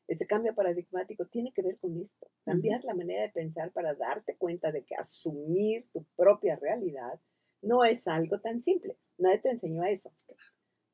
Ese 0.07 0.27
cambio 0.27 0.53
paradigmático 0.53 1.25
tiene 1.27 1.53
que 1.53 1.61
ver 1.61 1.77
con 1.77 1.97
esto, 1.97 2.27
cambiar 2.43 2.83
la 2.83 2.93
manera 2.93 3.21
de 3.21 3.29
pensar 3.29 3.71
para 3.71 3.93
darte 3.93 4.35
cuenta 4.35 4.71
de 4.71 4.83
que 4.83 4.95
asumir 4.95 5.87
tu 5.93 6.03
propia 6.17 6.57
realidad 6.57 7.19
no 7.61 7.85
es 7.85 8.07
algo 8.07 8.39
tan 8.41 8.61
simple. 8.61 8.97
Nadie 9.17 9.39
te 9.39 9.51
enseñó 9.51 9.83
a 9.83 9.89
eso. 9.89 10.11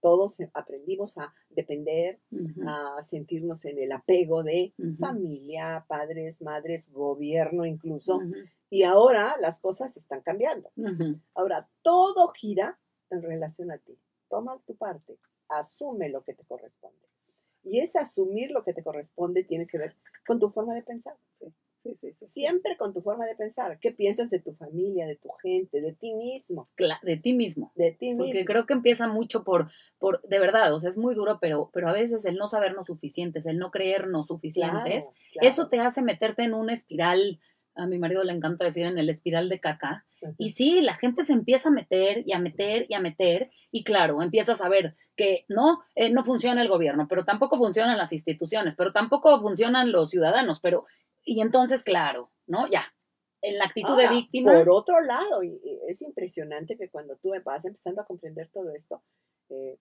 Todos 0.08 0.38
aprendimos 0.54 1.18
a 1.18 1.34
depender, 1.50 2.22
a 2.66 3.04
sentirnos 3.04 3.66
en 3.66 3.78
el 3.78 3.92
apego 3.92 4.42
de 4.42 4.74
familia, 4.98 5.84
padres, 5.86 6.42
madres, 6.42 6.90
gobierno 6.90 7.66
incluso. 7.66 8.22
Y 8.70 8.84
ahora 8.84 9.36
las 9.42 9.60
cosas 9.60 9.98
están 9.98 10.22
cambiando. 10.22 10.72
Ahora 11.34 11.68
todo 11.82 12.30
gira 12.30 12.80
en 13.10 13.22
relación 13.22 13.70
a 13.70 13.80
ti. 13.80 13.98
Toma 14.30 14.58
tu 14.66 14.78
parte, 14.78 15.18
asume 15.50 16.08
lo 16.08 16.24
que 16.24 16.34
te 16.34 16.46
corresponde. 16.46 17.06
Y 17.66 17.80
ese 17.80 18.00
asumir 18.00 18.52
lo 18.52 18.64
que 18.64 18.74
te 18.74 18.84
corresponde 18.84 19.44
tiene 19.44 19.68
que 19.68 19.78
ver 19.78 19.94
con 20.26 20.40
tu 20.40 20.50
forma 20.50 20.74
de 20.74 20.84
pensar. 20.84 21.18
Sí, 21.34 21.54
sí, 21.96 22.14
sí, 22.14 22.26
sí. 22.26 22.28
Siempre 22.28 22.78
con 22.78 22.94
tu 22.94 23.02
forma 23.02 23.26
de 23.26 23.36
pensar. 23.36 23.80
¿Qué 23.80 23.92
piensas 23.92 24.30
de 24.30 24.40
tu 24.40 24.54
familia, 24.54 25.06
de 25.08 25.16
tu 25.16 25.30
gente, 25.42 25.82
de 25.82 25.94
ti 25.94 26.14
mismo? 26.14 26.70
De 27.04 27.18
ti 27.18 27.34
mismo. 27.34 27.72
De 27.76 27.92
ti 27.92 28.14
Porque 28.16 28.34
mismo. 28.34 28.46
creo 28.46 28.66
que 28.66 28.74
empieza 28.74 29.08
mucho 29.08 29.44
por, 29.44 29.70
por, 30.00 30.22
de 30.24 30.40
verdad, 30.40 30.74
o 30.74 30.80
sea, 30.80 30.90
es 30.90 30.98
muy 30.98 31.16
duro, 31.16 31.38
pero, 31.40 31.70
pero 31.74 31.90
a 31.90 31.94
veces 31.94 32.26
el 32.26 32.36
no 32.36 32.48
sabernos 32.48 32.88
suficientes, 32.88 33.46
el 33.46 33.58
no 33.58 33.72
creernos 33.72 34.28
suficientes, 34.28 35.06
Claro, 35.06 35.16
claro. 35.34 35.48
eso 35.48 35.70
te 35.70 35.80
hace 35.80 36.02
meterte 36.02 36.44
en 36.44 36.54
una 36.54 36.74
espiral, 36.74 37.40
a 37.76 37.86
mi 37.86 38.00
marido 38.00 38.24
le 38.24 38.34
encanta 38.34 38.66
decir 38.66 38.86
en 38.86 38.98
el 38.98 39.10
espiral 39.10 39.50
de 39.50 39.60
caca, 39.60 40.06
y 40.40 40.50
sí, 40.50 40.82
la 40.82 40.96
gente 40.96 41.22
se 41.22 41.34
empieza 41.34 41.70
a 41.70 41.72
meter 41.72 42.24
y 42.26 42.34
a 42.34 42.40
meter 42.40 42.88
y 42.90 42.96
a 42.96 43.00
meter, 43.00 43.52
y 43.72 43.84
claro, 43.84 44.24
empiezas 44.24 44.62
a 44.62 44.70
ver 44.70 44.96
que 45.16 45.46
no, 45.48 45.82
eh, 45.96 46.10
no 46.10 46.24
funciona 46.24 46.62
el 46.64 46.70
gobierno, 46.70 47.08
pero 47.08 47.24
tampoco 47.24 47.58
funcionan 47.58 47.98
las 48.00 48.12
instituciones, 48.14 48.76
pero 48.76 48.94
tampoco 48.94 49.40
funcionan 49.40 49.92
los 49.92 50.10
ciudadanos, 50.10 50.60
pero, 50.60 50.86
y 51.28 51.42
entonces, 51.42 51.84
claro, 51.84 52.32
¿no? 52.48 52.68
Ya, 52.68 52.84
en 53.42 53.58
la 53.58 53.66
actitud 53.66 53.92
Ahora, 53.92 54.10
de 54.10 54.16
víctima, 54.16 54.54
Por 54.54 54.70
otro 54.70 55.02
lado, 55.02 55.44
y- 55.44 55.60
y 55.64 55.80
es 55.88 56.02
impresionante 56.02 56.78
que 56.78 56.90
cuando 56.90 57.18
tú 57.18 57.32
vas 57.44 57.66
empezando 57.66 58.02
a 58.02 58.06
comprender 58.06 58.50
todo 58.52 58.72
esto, 58.74 59.04
eh, 59.50 59.78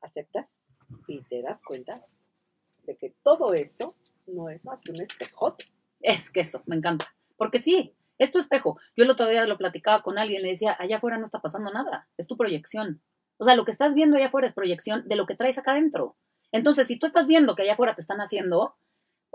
aceptas 0.00 0.64
y 1.06 1.22
te 1.24 1.42
das 1.42 1.62
cuenta 1.62 2.02
de 2.84 2.96
que 2.96 3.14
todo 3.22 3.52
esto 3.54 3.94
no 4.26 4.48
es 4.48 4.64
más 4.64 4.80
que 4.80 4.92
un 4.92 5.00
espejote. 5.00 5.66
Es 6.00 6.30
que 6.30 6.40
eso, 6.40 6.62
me 6.66 6.76
encanta. 6.76 7.06
Porque 7.36 7.58
sí, 7.58 7.94
es 8.18 8.32
tu 8.32 8.38
espejo. 8.38 8.78
Yo 8.96 9.04
el 9.04 9.10
otro 9.10 9.26
día 9.28 9.44
lo 9.46 9.58
platicaba 9.58 10.02
con 10.02 10.18
alguien, 10.18 10.42
le 10.42 10.48
decía, 10.50 10.76
allá 10.78 10.96
afuera 10.98 11.18
no 11.18 11.24
está 11.24 11.40
pasando 11.40 11.70
nada, 11.72 12.08
es 12.16 12.26
tu 12.26 12.36
proyección. 12.36 13.02
O 13.38 13.44
sea, 13.44 13.56
lo 13.56 13.64
que 13.64 13.72
estás 13.72 13.94
viendo 13.94 14.16
allá 14.16 14.26
afuera 14.28 14.46
es 14.46 14.54
proyección 14.54 15.06
de 15.08 15.16
lo 15.16 15.26
que 15.26 15.34
traes 15.36 15.58
acá 15.58 15.72
adentro. 15.72 16.16
Entonces, 16.52 16.86
si 16.86 16.98
tú 16.98 17.06
estás 17.06 17.26
viendo 17.26 17.54
que 17.54 17.62
allá 17.62 17.74
afuera 17.74 17.94
te 17.94 18.00
están 18.00 18.18
haciendo, 18.20 18.76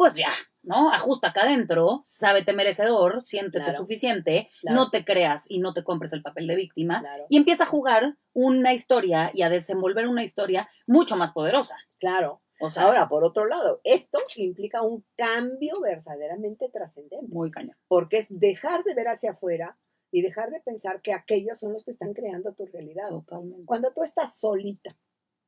pues 0.02 0.16
ya, 0.16 0.30
¿no? 0.64 0.92
Ajusta 0.92 1.28
acá 1.28 1.44
adentro, 1.44 2.02
sábete 2.06 2.54
merecedor, 2.54 3.22
siéntete 3.24 3.66
Claro. 3.66 3.78
suficiente, 3.78 4.50
Claro. 4.62 4.76
no 4.78 4.90
te 4.90 5.06
creas 5.06 5.46
y 5.48 5.60
no 5.60 5.76
te 5.76 5.84
compres 5.84 6.12
el 6.14 6.24
papel 6.24 6.48
de 6.48 6.56
víctima. 6.56 7.02
Claro, 7.02 7.28
Y 7.30 7.38
empieza 7.38 7.66
a 7.66 7.68
jugar 7.68 8.18
una 8.34 8.74
historia 8.74 9.30
y 9.32 9.44
a 9.44 9.50
desenvolver 9.50 10.08
una 10.08 10.24
historia 10.24 10.68
mucho 10.88 11.18
más 11.18 11.34
poderosa. 11.34 11.76
claro. 12.00 12.42
O 12.64 12.70
sea, 12.72 12.84
Ahora, 12.84 13.10
por 13.10 13.24
otro 13.24 13.46
lado, 13.46 13.80
esto 13.84 14.20
implica 14.38 14.82
un 14.84 15.04
cambio 15.16 15.74
verdaderamente 15.82 16.68
trascendente, 16.70 17.28
muy 17.28 17.50
cañón. 17.52 17.76
porque 17.88 18.18
es 18.20 18.28
dejar 18.40 18.84
de 18.84 18.96
ver 18.96 19.08
hacia 19.08 19.32
afuera 19.32 19.78
y 20.12 20.22
dejar 20.24 20.50
de 20.52 20.62
pensar 20.62 21.02
que 21.02 21.14
aquellos 21.14 21.60
son 21.60 21.74
los 21.74 21.86
que 21.86 21.92
están 21.92 22.14
creando 22.14 22.54
tu 22.54 22.66
realidad. 22.66 23.10
Totalmente. 23.10 23.66
Cuando 23.66 23.92
tú 23.94 24.02
estás 24.04 24.40
solita 24.40 24.98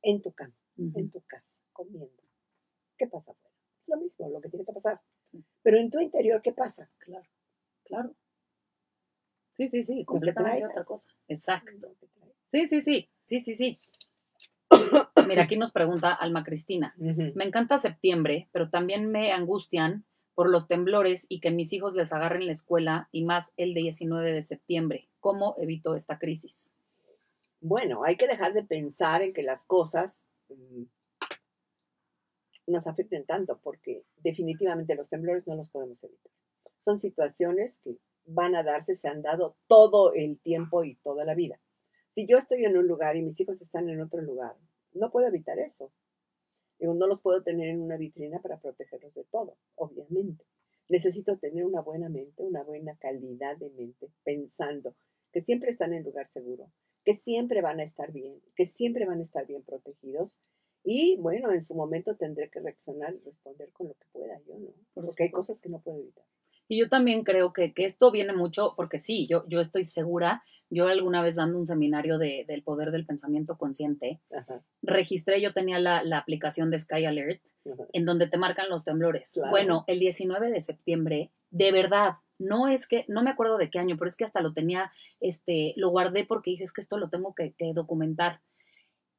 en 0.04 0.22
tu 0.22 0.32
cama, 0.34 0.56
en 0.78 1.10
tu 1.12 1.22
casa, 1.28 1.62
comiendo, 1.72 2.24
¿qué 2.98 3.08
pasa 3.08 3.32
afuera? 3.32 3.53
Es 3.84 3.90
lo 3.90 3.98
mismo, 3.98 4.30
lo 4.30 4.42
que 4.42 4.50
tiene 4.50 4.66
que 4.66 4.74
pasar. 4.74 5.02
Sí. 5.26 5.44
Pero 5.62 5.78
en 5.78 5.92
tu 5.92 6.00
interior, 6.00 6.42
¿qué 6.42 6.54
pasa? 6.54 6.90
Claro, 7.00 7.28
claro. 7.84 8.16
Sí, 9.58 9.70
sí, 9.70 9.84
sí, 9.84 10.06
completamente 10.06 10.66
otra 10.66 10.84
cosa. 10.84 11.10
Exacto. 11.28 11.96
Sí, 12.48 12.68
sí, 12.68 12.82
sí, 12.82 13.10
sí, 13.26 13.42
sí, 13.42 13.56
sí. 13.56 13.80
Mira, 15.28 15.44
aquí 15.44 15.58
nos 15.58 15.72
pregunta 15.72 16.14
Alma 16.14 16.44
Cristina. 16.44 16.96
Me 16.98 17.44
encanta 17.44 17.78
septiembre, 17.78 18.48
pero 18.52 18.70
también 18.70 19.12
me 19.12 19.32
angustian 19.32 20.06
por 20.34 20.50
los 20.50 20.68
temblores 20.68 21.26
y 21.30 21.40
que 21.40 21.52
mis 21.52 21.74
hijos 21.74 21.94
les 21.94 22.12
agarren 22.14 22.48
la 22.48 22.54
escuela 22.54 23.10
y 23.12 23.24
más 23.24 23.52
el 23.58 23.74
de 23.74 23.82
19 23.82 24.34
de 24.34 24.44
septiembre. 24.44 25.10
¿Cómo 25.20 25.56
evito 25.58 25.96
esta 25.96 26.18
crisis? 26.18 26.74
Bueno, 27.62 28.04
hay 28.04 28.18
que 28.18 28.28
dejar 28.28 28.54
de 28.54 28.64
pensar 28.64 29.22
en 29.22 29.34
que 29.34 29.44
las 29.44 29.66
cosas 29.66 30.26
mm, 30.50 30.84
nos 32.68 32.88
afecten 32.88 33.26
tanto, 33.26 33.60
porque 33.62 34.06
definitivamente 34.18 34.96
los 34.96 35.10
temblores 35.10 35.48
no 35.48 35.56
los 35.56 35.70
podemos 35.70 36.04
evitar. 36.04 36.32
Son 36.82 37.00
situaciones 37.00 37.80
que 37.80 37.98
van 38.26 38.56
a 38.56 38.64
darse, 38.64 38.96
se 38.96 39.08
han 39.08 39.22
dado 39.22 39.58
todo 39.68 40.14
el 40.14 40.40
tiempo 40.40 40.84
y 40.84 40.96
toda 40.96 41.26
la 41.26 41.36
vida. 41.36 41.60
Si 42.10 42.26
yo 42.28 42.38
estoy 42.38 42.66
en 42.66 42.78
un 42.78 42.88
lugar 42.88 43.16
y 43.16 43.24
mis 43.24 43.40
hijos 43.40 43.62
están 43.62 43.90
en 43.90 44.02
otro 44.02 44.22
lugar, 44.22 44.56
no 44.94 45.12
puedo 45.12 45.28
evitar 45.28 45.60
eso. 45.60 45.92
Digo, 46.80 46.94
no 46.94 47.08
los 47.08 47.22
puedo 47.22 47.42
tener 47.44 47.70
en 47.70 47.82
una 47.82 47.98
vitrina 47.98 48.42
para 48.42 48.60
protegerlos 48.60 49.14
de 49.14 49.24
todo, 49.26 49.58
obviamente. 49.76 50.46
Necesito 50.90 51.38
tener 51.38 51.66
una 51.66 51.82
buena 51.82 52.10
mente, 52.10 52.44
una 52.44 52.64
buena 52.64 52.96
calidad 52.98 53.58
de 53.58 53.70
mente, 53.72 54.12
pensando 54.24 54.96
que 55.32 55.42
siempre 55.42 55.72
están 55.72 55.94
en 55.94 56.04
lugar 56.04 56.28
seguro, 56.28 56.72
que 57.04 57.16
siempre 57.16 57.62
van 57.62 57.80
a 57.80 57.84
estar 57.84 58.12
bien, 58.12 58.42
que 58.56 58.66
siempre 58.66 59.06
van 59.06 59.20
a 59.20 59.24
estar 59.24 59.48
bien 59.48 59.64
protegidos. 59.64 60.40
Y 60.84 61.16
bueno, 61.18 61.52
en 61.52 61.64
su 61.64 61.76
momento 61.76 62.16
tendré 62.16 62.50
que 62.50 62.60
reaccionar 62.60 63.14
y 63.14 63.20
responder 63.26 63.72
con 63.72 63.88
lo 63.88 63.94
que 63.94 64.06
pueda 64.12 64.38
yo, 64.48 64.58
¿no? 64.60 64.72
Por 64.94 65.06
Porque 65.06 65.24
hay 65.24 65.32
cosas 65.32 65.62
que 65.62 65.70
no 65.70 65.80
puedo 65.80 66.00
evitar. 66.00 66.26
Y 66.68 66.80
yo 66.80 66.90
también 66.90 67.24
creo 67.24 67.52
que, 67.54 67.74
que 67.74 67.86
esto 67.86 68.12
viene 68.12 68.34
mucho, 68.34 68.74
porque 68.76 69.00
sí, 69.00 69.28
yo, 69.28 69.46
yo 69.48 69.60
estoy 69.62 69.84
segura, 69.86 70.44
yo 70.70 70.88
alguna 70.88 71.22
vez 71.22 71.36
dando 71.36 71.60
un 71.60 71.66
seminario 71.68 72.18
de- 72.18 72.46
del 72.48 72.64
poder 72.64 72.92
del 72.92 73.06
pensamiento 73.06 73.58
consciente, 73.58 74.22
Ajá, 74.36 74.64
registré, 74.82 75.42
yo 75.42 75.54
tenía 75.54 75.80
la, 75.80 76.04
la 76.04 76.18
aplicación 76.20 76.72
de 76.72 76.80
Sky 76.80 77.06
Alert, 77.06 77.42
ajá. 77.66 77.84
en 77.92 78.06
donde 78.06 78.28
te 78.28 78.38
marcan 78.38 78.70
los 78.70 78.84
temblores. 78.84 79.32
Claro. 79.34 79.52
Bueno, 79.52 79.84
el 79.88 80.00
19 80.00 80.50
de 80.52 80.62
septiembre, 80.62 81.32
de 81.52 81.72
verdad, 81.72 82.14
no 82.40 82.68
es 82.68 82.88
que, 82.88 83.06
no 83.08 83.24
me 83.24 83.30
acuerdo 83.30 83.58
de 83.58 83.70
qué 83.70 83.80
año, 83.80 83.98
pero 83.98 84.10
es 84.10 84.16
que 84.18 84.24
hasta 84.26 84.42
lo 84.42 84.54
tenía, 84.54 84.92
este, 85.20 85.74
lo 85.76 85.90
guardé 85.90 86.26
porque 86.26 86.52
dije, 86.52 86.64
es 86.64 86.74
que 86.74 86.82
esto 86.82 86.98
lo 86.98 87.10
tengo 87.10 87.36
que, 87.36 87.54
que 87.54 87.74
documentar. 87.74 88.42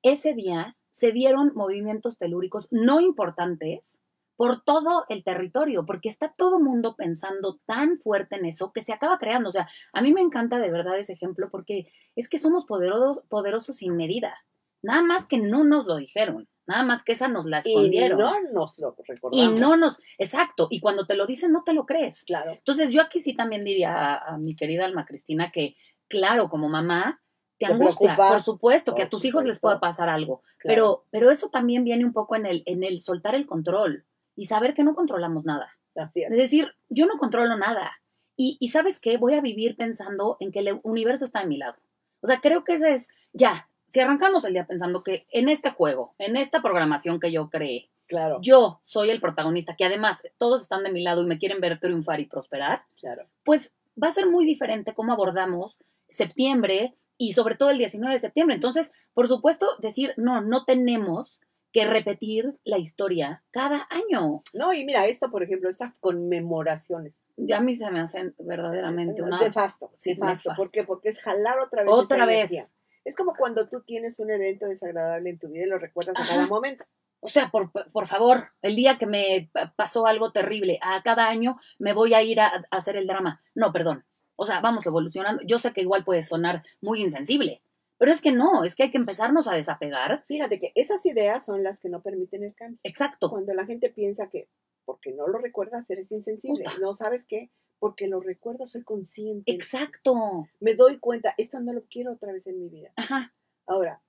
Ese 0.02 0.34
día 0.34 0.76
se 0.94 1.10
dieron 1.10 1.50
movimientos 1.56 2.16
telúricos 2.16 2.68
no 2.70 3.00
importantes 3.00 4.00
por 4.36 4.62
todo 4.62 5.06
el 5.08 5.24
territorio, 5.24 5.84
porque 5.84 6.08
está 6.08 6.32
todo 6.36 6.60
mundo 6.60 6.94
pensando 6.94 7.58
tan 7.66 7.98
fuerte 7.98 8.36
en 8.36 8.44
eso 8.44 8.72
que 8.72 8.80
se 8.82 8.92
acaba 8.92 9.18
creando. 9.18 9.48
O 9.48 9.52
sea, 9.52 9.68
a 9.92 10.02
mí 10.02 10.12
me 10.12 10.20
encanta 10.20 10.60
de 10.60 10.70
verdad 10.70 10.96
ese 10.96 11.14
ejemplo 11.14 11.48
porque 11.50 11.88
es 12.14 12.28
que 12.28 12.38
somos 12.38 12.64
poderosos, 12.64 13.24
poderosos 13.28 13.76
sin 13.78 13.96
medida. 13.96 14.36
Nada 14.82 15.02
más 15.02 15.26
que 15.26 15.38
no 15.38 15.64
nos 15.64 15.86
lo 15.86 15.96
dijeron, 15.96 16.48
nada 16.66 16.84
más 16.84 17.02
que 17.02 17.12
esa 17.12 17.26
nos 17.26 17.44
la 17.46 17.58
Y 17.64 17.70
escondieron. 17.70 18.18
no 18.20 18.32
nos 18.52 18.78
lo 18.78 18.94
Y 18.96 19.02
recordamos. 19.12 19.60
no 19.60 19.76
nos, 19.76 19.98
exacto, 20.18 20.68
y 20.70 20.78
cuando 20.78 21.06
te 21.06 21.16
lo 21.16 21.26
dicen 21.26 21.50
no 21.50 21.64
te 21.64 21.72
lo 21.72 21.86
crees. 21.86 22.22
Claro, 22.24 22.52
Entonces 22.52 22.92
yo 22.92 23.02
aquí 23.02 23.20
sí 23.20 23.34
también 23.34 23.64
diría 23.64 23.96
a, 23.96 24.34
a 24.34 24.38
mi 24.38 24.54
querida 24.54 24.84
Alma 24.84 25.06
Cristina 25.06 25.50
que, 25.50 25.76
claro, 26.08 26.48
como 26.50 26.68
mamá, 26.68 27.20
te 27.58 27.66
angustia, 27.66 28.16
por 28.16 28.42
supuesto, 28.42 28.94
que 28.94 29.02
a 29.02 29.08
tus 29.08 29.24
hijos 29.24 29.44
les 29.44 29.60
pueda 29.60 29.80
pasar 29.80 30.08
algo, 30.08 30.42
claro. 30.58 30.74
pero, 30.74 31.04
pero 31.10 31.30
eso 31.30 31.48
también 31.50 31.84
viene 31.84 32.04
un 32.04 32.12
poco 32.12 32.36
en 32.36 32.46
el, 32.46 32.62
en 32.66 32.82
el 32.82 33.00
soltar 33.00 33.34
el 33.34 33.46
control 33.46 34.04
y 34.36 34.46
saber 34.46 34.74
que 34.74 34.84
no 34.84 34.94
controlamos 34.94 35.44
nada. 35.44 35.70
Así 35.94 36.22
es. 36.22 36.30
Es 36.32 36.36
decir, 36.36 36.72
yo 36.88 37.06
no 37.06 37.18
controlo 37.18 37.56
nada. 37.56 37.92
Y, 38.36 38.56
y 38.58 38.70
sabes 38.70 39.00
qué, 39.00 39.16
voy 39.16 39.34
a 39.34 39.40
vivir 39.40 39.76
pensando 39.76 40.36
en 40.40 40.50
que 40.50 40.58
el 40.58 40.80
universo 40.82 41.24
está 41.24 41.40
de 41.40 41.46
mi 41.46 41.56
lado. 41.56 41.76
O 42.20 42.26
sea, 42.26 42.40
creo 42.40 42.64
que 42.64 42.74
ese 42.74 42.92
es, 42.92 43.08
ya, 43.32 43.68
si 43.88 44.00
arrancamos 44.00 44.44
el 44.44 44.54
día 44.54 44.66
pensando 44.66 45.04
que 45.04 45.26
en 45.30 45.48
este 45.48 45.70
juego, 45.70 46.14
en 46.18 46.36
esta 46.36 46.60
programación 46.60 47.20
que 47.20 47.30
yo 47.30 47.48
creé, 47.48 47.90
Claro, 48.06 48.38
yo 48.42 48.80
soy 48.84 49.10
el 49.10 49.20
protagonista, 49.20 49.76
que 49.76 49.84
además 49.84 50.22
todos 50.36 50.62
están 50.62 50.82
de 50.82 50.92
mi 50.92 51.02
lado 51.02 51.22
y 51.22 51.26
me 51.26 51.38
quieren 51.38 51.60
ver 51.60 51.80
triunfar 51.80 52.20
y 52.20 52.26
prosperar, 52.26 52.82
claro. 52.98 53.26
pues 53.44 53.76
va 54.00 54.08
a 54.08 54.12
ser 54.12 54.28
muy 54.28 54.44
diferente 54.44 54.94
cómo 54.94 55.12
abordamos 55.12 55.78
septiembre, 56.10 56.94
y 57.18 57.32
sobre 57.32 57.56
todo 57.56 57.70
el 57.70 57.78
19 57.78 58.12
de 58.14 58.18
septiembre. 58.20 58.56
Entonces, 58.56 58.92
por 59.12 59.28
supuesto, 59.28 59.66
decir, 59.80 60.14
no, 60.16 60.40
no 60.40 60.64
tenemos 60.64 61.40
que 61.72 61.84
repetir 61.86 62.56
la 62.64 62.78
historia 62.78 63.42
cada 63.50 63.86
año. 63.90 64.42
No, 64.52 64.72
y 64.72 64.84
mira, 64.84 65.06
esto, 65.06 65.30
por 65.30 65.42
ejemplo, 65.42 65.68
estas 65.68 65.98
conmemoraciones. 65.98 67.22
Ya 67.36 67.58
a 67.58 67.60
mí 67.60 67.74
se 67.76 67.90
me 67.90 68.00
hacen 68.00 68.34
verdaderamente 68.38 69.20
Es 69.20 69.26
una... 69.26 69.40
nefasto, 69.40 69.90
sí, 69.98 70.10
nefasto. 70.14 70.52
¿Por 70.56 70.70
qué? 70.70 70.84
Porque 70.84 71.08
es 71.08 71.20
jalar 71.20 71.58
otra 71.60 71.82
vez 71.82 71.92
Otra 71.92 72.16
esa 72.18 72.26
vez. 72.26 72.36
energía. 72.52 72.64
Es 73.04 73.16
como 73.16 73.34
cuando 73.36 73.68
tú 73.68 73.82
tienes 73.82 74.18
un 74.18 74.30
evento 74.30 74.66
desagradable 74.66 75.30
en 75.30 75.38
tu 75.38 75.48
vida 75.48 75.64
y 75.64 75.68
lo 75.68 75.78
recuerdas 75.78 76.14
a 76.18 76.26
cada 76.26 76.46
momento. 76.46 76.84
O 77.20 77.28
sea, 77.28 77.48
por, 77.50 77.70
por 77.72 78.06
favor, 78.06 78.48
el 78.62 78.76
día 78.76 78.98
que 78.98 79.06
me 79.06 79.50
pa- 79.52 79.72
pasó 79.76 80.06
algo 80.06 80.30
terrible, 80.30 80.78
a 80.82 81.02
cada 81.02 81.26
año 81.28 81.58
me 81.78 81.92
voy 81.92 82.14
a 82.14 82.22
ir 82.22 82.38
a, 82.40 82.46
a 82.48 82.64
hacer 82.70 82.96
el 82.96 83.06
drama. 83.06 83.42
No, 83.54 83.72
perdón. 83.72 84.04
O 84.36 84.46
sea, 84.46 84.60
vamos 84.60 84.86
evolucionando. 84.86 85.42
Yo 85.46 85.58
sé 85.58 85.72
que 85.72 85.82
igual 85.82 86.04
puede 86.04 86.22
sonar 86.22 86.64
muy 86.80 87.02
insensible, 87.02 87.62
pero 87.98 88.10
es 88.10 88.20
que 88.20 88.32
no, 88.32 88.64
es 88.64 88.74
que 88.74 88.84
hay 88.84 88.90
que 88.90 88.98
empezarnos 88.98 89.48
a 89.48 89.54
desapegar. 89.54 90.24
Fíjate 90.26 90.58
que 90.58 90.72
esas 90.74 91.04
ideas 91.06 91.44
son 91.44 91.62
las 91.62 91.80
que 91.80 91.88
no 91.88 92.02
permiten 92.02 92.42
el 92.42 92.54
cambio. 92.54 92.78
Exacto. 92.82 93.30
Cuando 93.30 93.54
la 93.54 93.66
gente 93.66 93.90
piensa 93.90 94.28
que 94.28 94.48
porque 94.84 95.12
no 95.12 95.26
lo 95.26 95.38
recuerdas 95.38 95.88
eres 95.90 96.12
insensible. 96.12 96.64
Puta. 96.64 96.78
No, 96.78 96.94
¿sabes 96.94 97.24
qué? 97.26 97.50
Porque 97.78 98.06
lo 98.06 98.20
recuerdo, 98.20 98.66
soy 98.66 98.82
consciente. 98.82 99.50
Exacto. 99.52 100.48
Me 100.60 100.74
doy 100.74 100.98
cuenta, 100.98 101.34
esto 101.38 101.60
no 101.60 101.72
lo 101.72 101.84
quiero 101.84 102.12
otra 102.12 102.32
vez 102.32 102.46
en 102.46 102.58
mi 102.58 102.68
vida. 102.68 102.92
Ajá. 102.96 103.34
Ahora, 103.66 104.02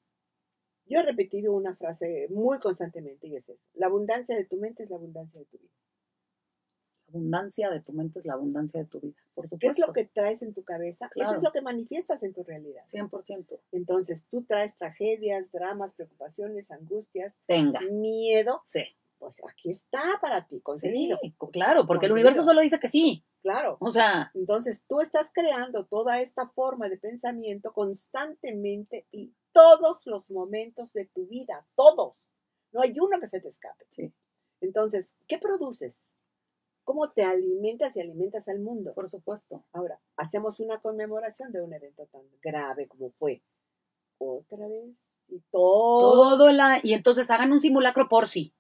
yo 0.86 1.00
he 1.00 1.04
repetido 1.04 1.54
una 1.54 1.76
frase 1.76 2.28
muy 2.30 2.60
constantemente 2.60 3.28
y 3.28 3.36
es 3.36 3.50
eso. 3.50 3.68
La 3.74 3.88
abundancia 3.88 4.36
de 4.36 4.46
tu 4.46 4.58
mente 4.58 4.84
es 4.84 4.90
la 4.90 4.98
abundancia 4.98 5.40
de 5.40 5.46
tu 5.46 5.58
vida. 5.58 5.72
Abundancia 7.16 7.70
de 7.72 7.80
tu 7.80 7.94
mente 7.94 8.20
es 8.20 8.26
la 8.26 8.34
abundancia 8.34 8.78
de 8.82 8.86
tu 8.88 9.00
vida, 9.00 9.16
por 9.34 9.46
¿Qué 9.46 9.50
supuesto. 9.56 9.82
es 9.82 9.88
lo 9.88 9.94
que 9.94 10.04
traes 10.04 10.42
en 10.42 10.54
tu 10.54 10.64
cabeza? 10.66 11.10
Eso 11.16 11.36
es 11.36 11.42
lo 11.42 11.54
que 11.54 11.62
manifiestas 11.62 12.22
en 12.24 12.34
tu 12.34 12.44
realidad. 12.44 12.84
100%. 12.84 13.58
Entonces, 13.72 14.26
tú 14.30 14.44
traes 14.44 14.76
tragedias, 14.76 15.50
dramas, 15.54 15.94
preocupaciones, 15.94 16.72
angustias, 16.72 17.38
Tenga. 17.48 17.80
miedo. 17.90 18.64
Sí. 18.66 18.84
Pues 19.18 19.42
aquí 19.50 19.70
está 19.72 20.02
para 20.22 20.46
ti, 20.46 20.60
concedido. 20.60 21.18
Sí, 21.22 21.34
claro, 21.54 21.88
porque 21.88 22.08
el 22.08 22.12
universo 22.12 22.44
solo 22.44 22.60
dice 22.60 22.82
que 22.82 22.90
sí. 22.90 23.24
Claro. 23.42 23.78
O 23.80 23.92
sea, 23.92 24.30
Entonces, 24.34 24.84
tú 24.90 25.00
estás 25.00 25.32
creando 25.34 25.86
toda 25.86 26.20
esta 26.20 26.50
forma 26.50 26.90
de 26.90 26.98
pensamiento 26.98 27.72
constantemente 27.72 29.08
y 29.12 29.34
todos 29.54 30.06
los 30.06 30.30
momentos 30.32 30.92
de 30.92 31.06
tu 31.06 31.28
vida, 31.28 31.66
todos. 31.76 32.20
No 32.74 32.82
hay 32.82 32.94
uno 33.00 33.22
que 33.22 33.28
se 33.28 33.40
te 33.40 33.48
escape. 33.48 33.86
sí, 33.90 34.14
Entonces, 34.60 35.16
¿qué 35.30 35.38
produces? 35.38 36.12
¿Cómo 36.86 37.10
te 37.10 37.24
alimentas 37.24 37.98
y 37.98 38.02
alimentas 38.02 38.48
al 38.48 38.60
mundo? 38.60 38.94
por 38.94 39.10
supuesto. 39.10 39.66
Ahora, 39.74 40.00
hacemos 40.16 40.60
una 40.60 40.80
conmemoración 40.80 41.52
de 41.52 41.62
un 41.62 41.74
evento 41.74 42.08
tan 42.12 42.22
grave 42.42 42.88
como 42.88 43.10
fue. 43.18 43.42
Otra 44.20 44.68
vez. 44.68 45.08
Y 45.28 45.42
todo. 45.52 46.38
Todo 46.38 46.52
la... 46.52 46.80
Y 46.82 46.94
entonces 46.94 47.30
hagan 47.32 47.52
un 47.52 47.60
simulacro 47.60 48.08
por 48.08 48.28
sí. 48.28 48.54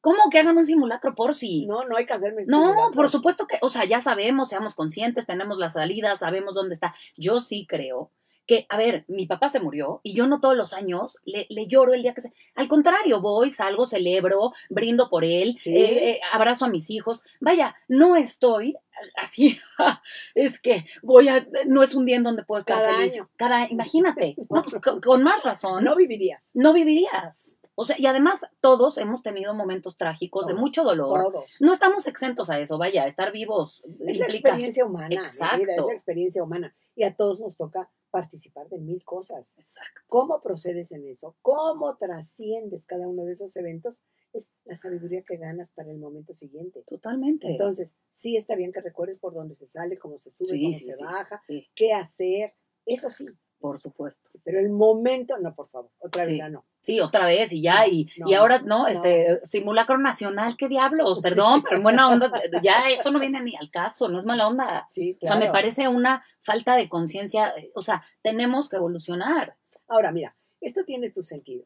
¿Cómo 0.00 0.30
que 0.30 0.38
hagan 0.38 0.56
un 0.56 0.66
simulacro 0.66 1.14
por 1.14 1.34
sí? 1.34 1.66
No, 1.66 1.84
no 1.84 1.96
hay 1.96 2.06
que 2.06 2.12
hacerme. 2.12 2.44
No, 2.46 2.58
simulacros. 2.58 2.96
por 2.96 3.08
supuesto 3.08 3.46
que, 3.46 3.58
o 3.62 3.68
sea, 3.68 3.84
ya 3.84 4.00
sabemos, 4.00 4.48
seamos 4.48 4.74
conscientes, 4.74 5.26
tenemos 5.26 5.58
la 5.58 5.68
salida, 5.68 6.16
sabemos 6.16 6.54
dónde 6.54 6.74
está. 6.74 6.94
Yo 7.16 7.40
sí 7.40 7.66
creo 7.68 8.10
que, 8.52 8.66
a 8.68 8.76
ver, 8.76 9.04
mi 9.08 9.26
papá 9.26 9.48
se 9.50 9.60
murió 9.60 10.00
y 10.02 10.14
yo 10.14 10.26
no 10.26 10.40
todos 10.40 10.56
los 10.56 10.72
años 10.74 11.16
le, 11.24 11.46
le 11.48 11.66
lloro 11.66 11.94
el 11.94 12.02
día 12.02 12.12
que 12.14 12.20
se... 12.20 12.32
Al 12.54 12.68
contrario, 12.68 13.20
voy, 13.22 13.50
salgo, 13.50 13.86
celebro, 13.86 14.52
brindo 14.68 15.08
por 15.08 15.24
él, 15.24 15.58
eh, 15.64 16.10
eh, 16.10 16.20
abrazo 16.32 16.66
a 16.66 16.68
mis 16.68 16.90
hijos. 16.90 17.22
Vaya, 17.40 17.74
no 17.88 18.16
estoy 18.16 18.76
así, 19.16 19.58
es 20.34 20.60
que 20.60 20.84
voy 21.02 21.28
a... 21.28 21.46
No 21.66 21.82
es 21.82 21.94
un 21.94 22.04
día 22.04 22.16
en 22.16 22.24
donde 22.24 22.44
puedo 22.44 22.60
estar 22.60 22.76
Cada 22.76 22.94
feliz. 22.96 23.14
año. 23.14 23.30
Cada 23.36 23.68
Imagínate. 23.70 24.36
No, 24.50 24.62
pues 24.62 24.78
con, 24.82 25.00
con 25.00 25.22
más 25.22 25.42
razón 25.42 25.82
No 25.84 25.96
vivirías. 25.96 26.50
no 26.54 26.72
vivirías. 26.74 27.56
O 27.74 27.86
sea, 27.86 27.96
y 27.98 28.04
además 28.04 28.46
todos 28.60 28.98
hemos 28.98 29.22
tenido 29.22 29.54
momentos 29.54 29.96
trágicos 29.96 30.46
de 30.46 30.52
mucho 30.52 30.84
dolor. 30.84 31.32
Todos. 31.32 31.56
No 31.60 31.72
estamos 31.72 32.06
exentos 32.06 32.50
a 32.50 32.58
eso, 32.60 32.76
vaya, 32.76 33.06
estar 33.06 33.32
vivos 33.32 33.82
Es 34.06 34.18
la 34.18 34.26
implica. 34.26 34.48
experiencia 34.50 34.84
humana. 34.84 35.08
vida, 35.08 35.22
es 35.24 35.32
Exacto. 35.32 35.86
la 35.86 35.92
experiencia 35.94 36.42
humana. 36.44 36.74
Y 36.94 37.04
a 37.04 37.14
todos 37.16 37.40
nos 37.40 37.56
toca 37.56 37.88
participar 38.12 38.68
de 38.68 38.78
mil 38.78 39.02
cosas. 39.04 39.56
Exacto. 39.58 40.02
¿Cómo 40.06 40.40
procedes 40.40 40.92
en 40.92 41.08
eso? 41.08 41.36
¿Cómo 41.42 41.96
trasciendes 41.96 42.86
cada 42.86 43.08
uno 43.08 43.24
de 43.24 43.32
esos 43.32 43.56
eventos? 43.56 44.04
Es 44.32 44.52
la 44.64 44.76
sabiduría 44.76 45.22
que 45.24 45.36
ganas 45.36 45.72
para 45.72 45.90
el 45.90 45.98
momento 45.98 46.32
siguiente. 46.32 46.84
Totalmente. 46.86 47.48
Entonces, 47.48 47.96
sí 48.12 48.36
está 48.36 48.54
bien 48.54 48.70
que 48.72 48.80
recuerdes 48.80 49.18
por 49.18 49.34
dónde 49.34 49.56
se 49.56 49.66
sale, 49.66 49.98
cómo 49.98 50.20
se 50.20 50.30
sube, 50.30 50.50
Sí, 50.50 50.62
cómo 50.62 50.74
sí, 50.74 50.84
se 50.84 50.96
sí. 50.96 51.04
baja, 51.04 51.42
qué 51.74 51.92
hacer. 51.92 52.54
Eso 52.86 53.10
sí, 53.10 53.26
por 53.62 53.80
supuesto. 53.80 54.28
pero 54.44 54.58
el 54.58 54.70
momento, 54.70 55.38
no, 55.38 55.54
por 55.54 55.68
favor, 55.68 55.90
otra 56.00 56.26
vez 56.26 56.36
ya 56.36 56.48
no. 56.48 56.64
Sí, 56.80 56.98
otra 57.00 57.26
vez 57.26 57.52
y 57.52 57.62
ya, 57.62 57.86
y, 57.86 58.10
no, 58.18 58.28
y 58.28 58.34
ahora 58.34 58.58
no, 58.58 58.80
no. 58.80 58.88
este 58.88 59.40
simulacro 59.46 59.98
nacional, 59.98 60.56
qué 60.58 60.68
diablos, 60.68 61.20
perdón, 61.20 61.62
pero 61.62 61.76
en 61.76 61.82
buena 61.84 62.08
onda, 62.10 62.30
ya 62.62 62.90
eso 62.90 63.12
no 63.12 63.20
viene 63.20 63.40
ni 63.40 63.54
al 63.56 63.70
caso, 63.70 64.08
no 64.08 64.18
es 64.18 64.26
mala 64.26 64.48
onda. 64.48 64.88
Sí, 64.90 65.16
O 65.22 65.26
sea, 65.26 65.36
me 65.36 65.42
claro. 65.42 65.52
parece 65.52 65.86
una 65.86 66.24
falta 66.40 66.74
de 66.74 66.88
conciencia, 66.88 67.54
o 67.74 67.82
sea, 67.82 68.02
tenemos 68.20 68.68
que 68.68 68.76
evolucionar. 68.76 69.56
Ahora, 69.86 70.10
mira, 70.10 70.36
esto 70.60 70.84
tiene 70.84 71.10
tu 71.10 71.22
sentido. 71.22 71.64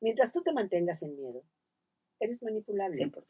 Mientras 0.00 0.32
tú 0.32 0.42
te 0.42 0.52
mantengas 0.52 1.02
en 1.02 1.16
miedo, 1.16 1.44
eres 2.18 2.42
manipulable 2.42 2.96
100%. 2.96 3.22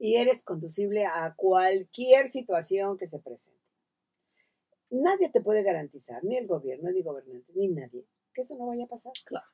y 0.00 0.16
eres 0.16 0.42
conducible 0.42 1.06
a 1.06 1.32
cualquier 1.36 2.28
situación 2.28 2.98
que 2.98 3.06
se 3.06 3.20
presente. 3.20 3.65
Nadie 4.90 5.30
te 5.30 5.40
puede 5.40 5.62
garantizar, 5.62 6.22
ni 6.24 6.36
el 6.36 6.46
gobierno, 6.46 6.90
ni 6.90 7.02
gobernantes, 7.02 7.54
ni 7.56 7.68
nadie, 7.68 8.04
que 8.32 8.42
eso 8.42 8.56
no 8.56 8.66
vaya 8.66 8.84
a 8.84 8.88
pasar. 8.88 9.12
Claro. 9.24 9.46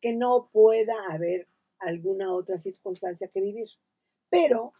Que 0.00 0.14
no 0.14 0.48
pueda 0.52 0.94
haber 1.10 1.48
alguna 1.78 2.34
otra 2.34 2.58
circunstancia 2.58 3.28
que 3.28 3.40
vivir. 3.40 3.68
Pero 4.30 4.72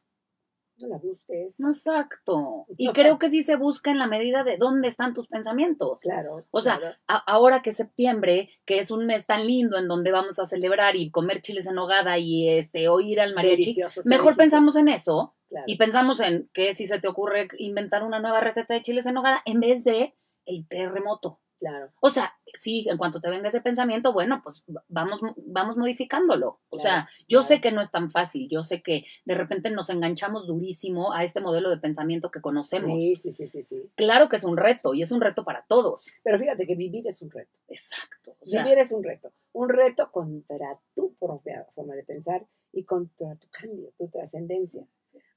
no 0.78 0.86
la 0.88 0.96
busques. 0.96 1.60
No, 1.60 1.68
exacto. 1.68 2.64
Y 2.78 2.86
No. 2.86 2.92
creo 2.94 3.18
que 3.18 3.30
sí 3.30 3.42
se 3.42 3.56
busca 3.56 3.90
en 3.90 3.98
la 3.98 4.06
medida 4.06 4.44
de 4.44 4.56
dónde 4.56 4.88
están 4.88 5.12
tus 5.12 5.28
pensamientos. 5.28 6.00
Claro. 6.00 6.46
O 6.50 6.60
sea, 6.62 6.78
claro. 6.78 6.96
A- 7.06 7.22
ahora 7.30 7.60
que 7.60 7.70
es 7.70 7.76
septiembre, 7.76 8.48
que 8.64 8.78
es 8.78 8.90
un 8.90 9.04
mes 9.04 9.26
tan 9.26 9.46
lindo 9.46 9.76
en 9.76 9.88
donde 9.88 10.10
vamos 10.10 10.38
a 10.38 10.46
celebrar 10.46 10.96
y 10.96 11.10
comer 11.10 11.42
chiles 11.42 11.66
en 11.66 11.74
nogada 11.74 12.18
y 12.18 12.48
este 12.48 12.88
oír 12.88 13.20
al 13.20 13.34
mariachi, 13.34 13.74
Delicioso, 13.74 14.00
mejor 14.06 14.36
pensamos 14.38 14.74
en 14.76 14.88
eso 14.88 15.34
claro. 15.50 15.64
y 15.66 15.76
pensamos 15.76 16.20
en 16.20 16.48
que 16.54 16.74
si 16.74 16.86
se 16.86 16.98
te 17.00 17.08
ocurre 17.08 17.48
inventar 17.58 18.02
una 18.04 18.18
nueva 18.20 18.40
receta 18.40 18.72
de 18.72 18.82
chiles 18.82 19.04
en 19.06 19.14
nogada 19.14 19.42
en 19.44 19.60
vez 19.60 19.84
de 19.84 20.14
el 20.46 20.66
terremoto. 20.66 21.40
Claro. 21.58 21.90
O 22.00 22.08
sea, 22.10 22.32
sí, 22.54 22.86
en 22.88 22.96
cuanto 22.96 23.20
te 23.20 23.28
venga 23.28 23.48
ese 23.50 23.60
pensamiento, 23.60 24.14
bueno, 24.14 24.40
pues 24.42 24.64
va- 24.74 24.82
vamos, 24.88 25.20
vamos 25.36 25.76
modificándolo. 25.76 26.58
O 26.70 26.78
Claro, 26.78 26.82
sea, 26.82 27.08
yo 27.28 27.40
claro. 27.40 27.48
sé 27.48 27.60
que 27.60 27.70
no 27.70 27.82
es 27.82 27.90
tan 27.90 28.10
fácil, 28.10 28.48
yo 28.48 28.62
sé 28.62 28.80
que 28.82 29.04
de 29.26 29.34
repente 29.34 29.68
nos 29.68 29.90
enganchamos 29.90 30.46
durísimo 30.46 31.12
a 31.12 31.22
este 31.22 31.42
modelo 31.42 31.68
de 31.68 31.76
pensamiento 31.76 32.30
que 32.30 32.40
conocemos. 32.40 32.90
Sí, 32.98 33.14
sí, 33.16 33.32
sí, 33.34 33.48
sí, 33.50 33.62
sí. 33.64 33.90
Claro 33.94 34.30
que 34.30 34.36
es 34.36 34.44
un 34.44 34.56
reto 34.56 34.94
y 34.94 35.02
es 35.02 35.12
un 35.12 35.20
reto 35.20 35.44
para 35.44 35.66
todos. 35.68 36.06
Pero 36.24 36.38
fíjate 36.38 36.66
que 36.66 36.76
vivir 36.76 37.06
es 37.06 37.20
un 37.20 37.30
reto. 37.30 37.54
Exacto. 37.68 38.34
O 38.40 38.46
sea, 38.46 38.62
Vivir 38.64 38.78
es 38.78 38.90
un 38.90 39.02
reto. 39.04 39.30
Un 39.52 39.68
reto 39.68 40.10
contra 40.10 40.78
tu 40.94 41.14
propia 41.16 41.66
forma 41.74 41.94
de 41.94 42.04
pensar 42.04 42.46
y 42.72 42.84
contra 42.84 43.34
tu 43.36 43.48
cambio, 43.50 43.92
tu 43.98 44.08
trascendencia. 44.08 44.86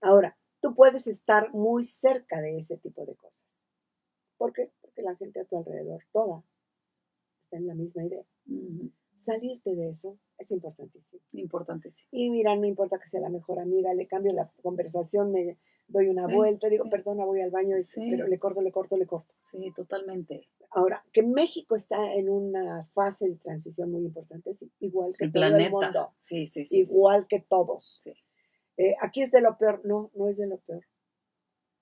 Ahora, 0.02 0.38
tú 0.62 0.76
puedes 0.76 1.08
estar 1.08 1.54
muy 1.54 1.84
cerca 1.84 2.42
de 2.42 2.58
ese 2.60 2.78
tipo 2.78 3.06
de 3.06 3.16
cosas. 3.16 3.46
¿Por 4.38 4.54
qué? 4.54 4.72
Porque 4.82 5.02
la 5.02 5.16
gente 5.16 5.40
a 5.40 5.46
tu 5.46 5.58
alrededor, 5.58 6.04
toda, 6.12 6.44
está 7.44 7.58
en 7.58 7.68
la 7.68 7.76
misma 7.76 8.04
idea. 8.06 8.24
Salirte 9.18 9.76
de 9.76 9.90
eso 9.90 10.18
es 10.38 10.52
importantísimo. 10.52 11.22
importantísimo. 11.32 12.10
Y 12.12 12.30
mira, 12.30 12.56
no 12.56 12.66
importa 12.66 13.00
que 13.00 13.08
sea 13.10 13.22
la 13.22 13.30
mejor 13.30 13.60
amiga, 13.60 13.94
le 13.94 14.06
cambio 14.08 14.34
la 14.34 14.52
conversación, 14.62 15.32
me 15.32 15.58
doy 15.88 16.08
una 16.10 16.28
Sí, 16.28 16.36
vuelta, 16.36 16.68
digo, 16.68 16.84
sí. 16.86 16.90
perdona, 16.90 17.24
voy 17.26 17.40
al 17.42 17.52
baño, 17.52 17.78
y- 17.78 17.84
Sí. 17.84 18.10
pero 18.12 18.28
le 18.28 18.40
corto, 18.40 18.62
le 18.62 18.72
corto, 18.72 18.98
le 18.98 19.06
corto. 19.08 19.34
Sí, 19.44 19.72
totalmente. 19.76 20.50
Ahora, 20.76 21.04
que 21.14 21.22
México 21.24 21.76
está 21.76 22.14
en 22.16 22.30
una 22.30 22.86
fase 22.94 23.30
de 23.30 23.36
transición 23.38 23.92
muy 23.92 24.04
importante, 24.06 24.52
es 24.52 24.66
igual 24.80 25.14
que 25.18 25.26
El 25.26 25.32
todo 25.32 25.44
el 25.44 25.50
planeta. 25.52 25.72
mundo, 25.72 26.14
Sí, 26.20 26.48
sí, 26.48 26.62
sí. 26.66 26.68
sí. 26.68 26.80
igual 26.80 27.28
que 27.28 27.40
todos. 27.42 28.02
Sí. 28.04 28.14
Eh, 28.78 28.96
aquí 29.02 29.22
es 29.22 29.32
de 29.32 29.42
lo 29.42 29.58
peor, 29.58 29.82
no, 29.86 30.10
no 30.16 30.30
es 30.30 30.38
de 30.38 30.48
lo 30.48 30.58
peor. 30.60 30.84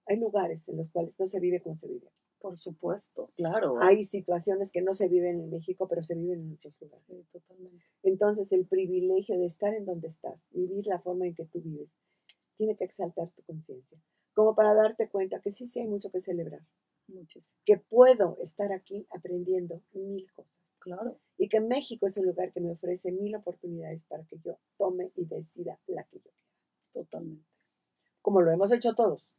Hay 0.08 0.17
lugares 0.17 0.67
en 0.67 0.77
los 0.77 0.89
cuales 0.89 1.17
no 1.19 1.27
se 1.27 1.39
vive 1.39 1.62
como 1.62 1.77
se 1.77 1.88
vive. 1.88 2.08
aquí. 2.08 2.15
Por 2.39 2.58
supuesto, 2.58 3.32
claro. 3.36 3.77
Hay 3.82 4.04
situaciones 4.04 4.71
que 4.71 4.82
no 4.82 4.93
se 4.95 5.08
viven 5.08 5.39
en 5.39 5.51
México, 5.51 5.88
pero 5.88 6.04
se 6.04 6.15
viven 6.15 6.39
en 6.39 6.49
muchos 6.49 6.73
lugares. 6.82 7.06
Sí, 7.08 7.23
totalmente. 7.32 7.86
Entonces, 8.04 8.51
el 8.51 8.65
privilegio 8.65 9.38
de 9.38 9.45
estar 9.45 9.73
en 9.75 9.86
donde 9.86 10.08
estás, 10.08 10.47
vivir 10.49 10.88
la 10.88 10.99
forma 10.99 11.27
en 11.27 11.36
que 11.36 11.45
tú 11.45 11.62
vives, 11.62 11.89
tiene 12.58 12.75
que 12.75 12.84
exaltar 12.84 13.30
tu 13.30 13.43
conciencia, 13.43 13.97
como 14.34 14.56
para 14.56 14.73
darte 14.73 15.08
cuenta 15.08 15.39
que 15.39 15.51
sí, 15.51 15.67
sí 15.67 15.82
hay 15.82 15.88
mucho 15.88 16.12
que 16.12 16.19
celebrar, 16.19 16.62
Muchísimo. 17.13 17.45
que 17.65 17.78
puedo 17.78 18.38
estar 18.41 18.71
aquí 18.71 19.06
aprendiendo 19.12 19.82
mil 19.93 20.30
cosas 20.34 20.60
Claro. 20.80 21.19
y 21.38 21.47
que 21.50 21.60
México 21.60 22.08
es 22.08 22.17
un 22.17 22.26
lugar 22.26 22.52
que 22.52 22.60
me 22.60 22.71
ofrece 22.71 23.12
mil 23.12 23.36
oportunidades 23.36 24.04
para 24.06 24.24
que 24.26 24.38
yo 24.39 24.58
tome 24.78 25.12
y 25.15 25.26
decida 25.26 25.78
la 25.88 26.04
que 26.06 26.17
yo 26.17 26.24
quiera, 26.32 26.38
Totalmente. 26.91 27.45
como 28.21 28.41
lo 28.41 28.52
hemos 28.52 28.71
hecho 28.71 28.93
todos, 28.95 29.32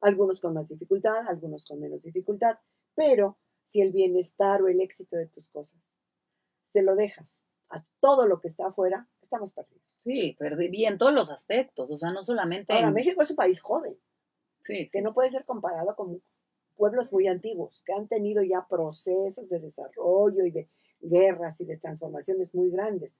algunos 0.00 0.40
con 0.40 0.54
más 0.54 0.68
dificultad, 0.68 1.26
algunos 1.28 1.64
con 1.66 1.78
menos 1.80 2.02
dificultad, 2.02 2.58
pero 2.94 3.38
si 3.64 3.80
el 3.80 3.92
bienestar 3.92 4.60
o 4.62 4.68
el 4.68 4.80
éxito 4.80 5.16
de 5.16 5.26
tus 5.28 5.48
cosas 5.50 5.80
se 6.62 6.82
lo 6.82 6.96
dejas 6.96 7.44
a 7.70 7.84
todo 8.00 8.26
lo 8.26 8.40
que 8.40 8.48
está 8.48 8.66
afuera, 8.68 9.08
estamos 9.22 9.52
perdidos. 9.52 9.82
Sí, 9.98 10.34
perdí, 10.38 10.70
y 10.72 10.86
en 10.86 10.96
todos 10.98 11.12
los 11.12 11.30
aspectos, 11.30 11.90
o 11.90 11.98
sea, 11.98 12.10
no 12.12 12.22
solamente 12.22 12.72
Ahora, 12.72 12.88
en- 12.88 12.94
México 12.94 13.22
es 13.22 13.30
un 13.30 13.36
país 13.36 13.60
joven, 13.60 13.96
sí, 14.60 14.88
que 14.90 14.98
sí, 14.98 15.04
no 15.04 15.12
puede 15.12 15.30
ser 15.30 15.44
comparado 15.44 15.94
con 15.94 16.22
pueblos 16.78 17.12
muy 17.12 17.26
antiguos, 17.26 17.82
que 17.84 17.92
han 17.92 18.06
tenido 18.06 18.42
ya 18.42 18.64
procesos 18.68 19.48
de 19.48 19.58
desarrollo 19.58 20.46
y 20.46 20.52
de 20.52 20.68
guerras 21.00 21.60
y 21.60 21.64
de 21.64 21.76
transformaciones 21.76 22.54
muy 22.54 22.70
grandes. 22.70 23.16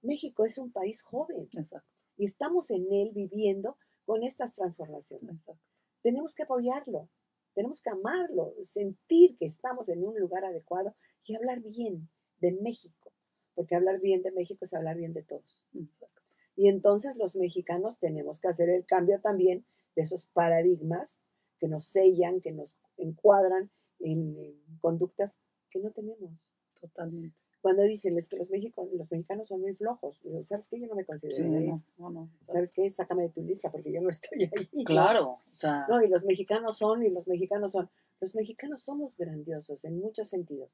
México 0.00 0.44
es 0.46 0.58
un 0.58 0.72
país 0.72 1.02
joven 1.02 1.42
exacto, 1.42 1.86
y 2.16 2.24
estamos 2.24 2.70
en 2.70 2.90
él 2.90 3.10
viviendo 3.14 3.76
con 4.06 4.22
estas 4.22 4.54
transformaciones. 4.54 5.30
exacto. 5.30 5.62
Tenemos 6.02 6.34
que 6.34 6.44
apoyarlo, 6.44 7.08
tenemos 7.54 7.82
que 7.82 7.90
amarlo, 7.90 8.54
sentir 8.64 9.36
que 9.36 9.44
estamos 9.44 9.88
en 9.90 10.04
un 10.04 10.18
lugar 10.18 10.44
adecuado 10.44 10.94
y 11.24 11.36
hablar 11.36 11.60
bien 11.60 12.08
de 12.40 12.52
México, 12.52 13.12
porque 13.54 13.76
hablar 13.76 14.00
bien 14.00 14.22
de 14.22 14.32
México 14.32 14.64
es 14.64 14.72
hablar 14.72 14.96
bien 14.96 15.12
de 15.12 15.22
todos. 15.22 15.60
exacto. 15.74 16.22
Y 16.56 16.68
entonces 16.68 17.16
los 17.16 17.36
mexicanos 17.36 17.98
tenemos 17.98 18.40
que 18.40 18.48
hacer 18.48 18.70
el 18.70 18.86
cambio 18.86 19.20
también 19.20 19.64
de 19.96 20.02
esos 20.02 20.28
paradigmas 20.28 21.18
que 21.62 21.68
nos 21.68 21.84
sellan, 21.86 22.40
que 22.40 22.50
nos 22.50 22.80
encuadran 22.96 23.70
en, 24.00 24.36
en 24.36 24.56
conductas 24.80 25.38
que 25.70 25.78
no 25.78 25.92
tenemos. 25.92 26.32
Totalmente. 26.80 27.36
Cuando 27.60 27.84
dicen 27.84 28.18
es 28.18 28.28
que 28.28 28.36
los, 28.36 28.50
México- 28.50 28.88
los 28.92 29.12
mexicanos 29.12 29.46
son 29.46 29.60
muy 29.60 29.72
flojos, 29.76 30.20
digo, 30.24 30.42
¿sabes 30.42 30.66
qué? 30.68 30.80
Yo 30.80 30.88
no 30.88 30.96
me 30.96 31.04
considero 31.04 31.36
Sí, 31.36 31.42
ahí. 31.44 31.66
no, 31.98 32.10
no. 32.10 32.28
¿Sabes 32.48 32.72
qué? 32.72 32.90
Sácame 32.90 33.22
de 33.22 33.28
tu 33.28 33.42
lista 33.44 33.70
porque 33.70 33.92
yo 33.92 34.00
no 34.00 34.10
estoy 34.10 34.50
ahí. 34.52 34.68
Claro, 34.84 35.38
o 35.52 35.54
sea, 35.54 35.86
No, 35.88 36.02
y 36.02 36.08
los 36.08 36.24
mexicanos 36.24 36.78
son, 36.78 37.04
y 37.06 37.10
los 37.10 37.28
mexicanos 37.28 37.70
son. 37.70 37.88
Los 38.20 38.34
mexicanos 38.34 38.82
somos 38.82 39.16
grandiosos 39.16 39.84
en 39.84 40.00
muchos 40.00 40.28
sentidos. 40.30 40.70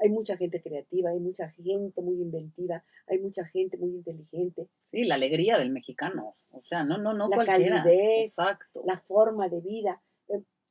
Hay 0.00 0.10
mucha 0.10 0.36
gente 0.36 0.60
creativa, 0.62 1.10
hay 1.10 1.18
mucha 1.18 1.48
gente 1.50 2.02
muy 2.02 2.20
inventiva, 2.20 2.84
hay 3.08 3.18
mucha 3.18 3.44
gente 3.46 3.78
muy 3.78 3.88
inteligente. 3.90 4.68
sí, 4.84 5.04
la 5.04 5.14
alegría 5.16 5.56
del 5.58 5.70
mexicano, 5.70 6.34
o 6.52 6.60
sea, 6.60 6.84
no, 6.84 6.98
no, 6.98 7.14
no 7.14 7.28
La 7.28 7.36
cualquiera. 7.36 7.82
calidez, 7.82 8.24
Exacto. 8.38 8.82
La 8.86 9.00
forma 9.00 9.48
de 9.48 9.60
vida, 9.60 10.00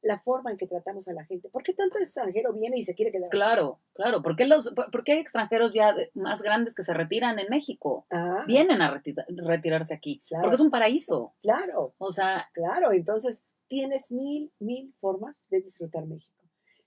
la 0.03 0.19
forma 0.19 0.51
en 0.51 0.57
que 0.57 0.67
tratamos 0.67 1.07
a 1.07 1.13
la 1.13 1.25
gente. 1.25 1.49
¿Por 1.49 1.63
qué 1.63 1.73
tanto 1.73 1.97
extranjero 1.97 2.53
viene 2.53 2.77
y 2.77 2.83
se 2.85 2.93
quiere 2.93 3.11
quedar? 3.11 3.29
Claro, 3.29 3.79
claro. 3.93 4.21
¿Por 4.21 4.35
qué, 4.35 4.45
los, 4.45 4.69
por, 4.73 4.89
por 4.91 5.03
qué 5.03 5.13
hay 5.13 5.19
extranjeros 5.19 5.73
ya 5.73 5.95
más 6.13 6.41
grandes 6.43 6.75
que 6.75 6.83
se 6.83 6.93
retiran 6.93 7.39
en 7.39 7.47
México? 7.49 8.05
Ah, 8.11 8.43
Vienen 8.47 8.81
a 8.81 8.93
retira- 8.93 9.25
retirarse 9.27 9.93
aquí, 9.95 10.21
Claro. 10.27 10.43
porque 10.43 10.55
es 10.55 10.61
un 10.61 10.69
paraíso. 10.69 11.33
Claro, 11.41 11.95
O 11.97 12.11
sea, 12.11 12.47
claro. 12.53 12.91
Entonces, 12.93 13.43
tienes 13.67 14.11
mil, 14.11 14.51
mil 14.59 14.93
formas 14.99 15.45
de 15.49 15.61
disfrutar 15.61 16.05
México. 16.05 16.43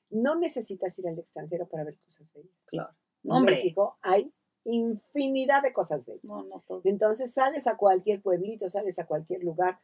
No 0.08 0.36
necesitas 0.36 0.98
ir 0.98 1.08
al 1.08 1.18
extranjero 1.18 1.66
para 1.66 1.84
ver 1.84 1.96
cosas 1.98 2.26
bellas. 2.32 2.50
claro. 2.66 2.90
En 3.24 3.32
Hombre, 3.32 3.56
México 3.56 3.98
hay 4.02 4.32
infinidad 4.64 5.62
de 5.62 5.72
cosas 5.72 6.06
bellas. 6.06 6.24
no, 6.24 6.42
no, 6.44 6.62
todo. 6.66 6.80
Entonces 6.84 7.32
sales 7.34 7.66
a 7.66 7.76
cualquier 7.76 8.22
pueblito, 8.22 8.70
sales 8.70 8.98
a 8.98 9.06
cualquier 9.06 9.42
lugar 9.44 9.78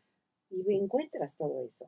y 0.49 0.75
encuentras 0.75 1.37
todo 1.37 1.65
eso. 1.65 1.87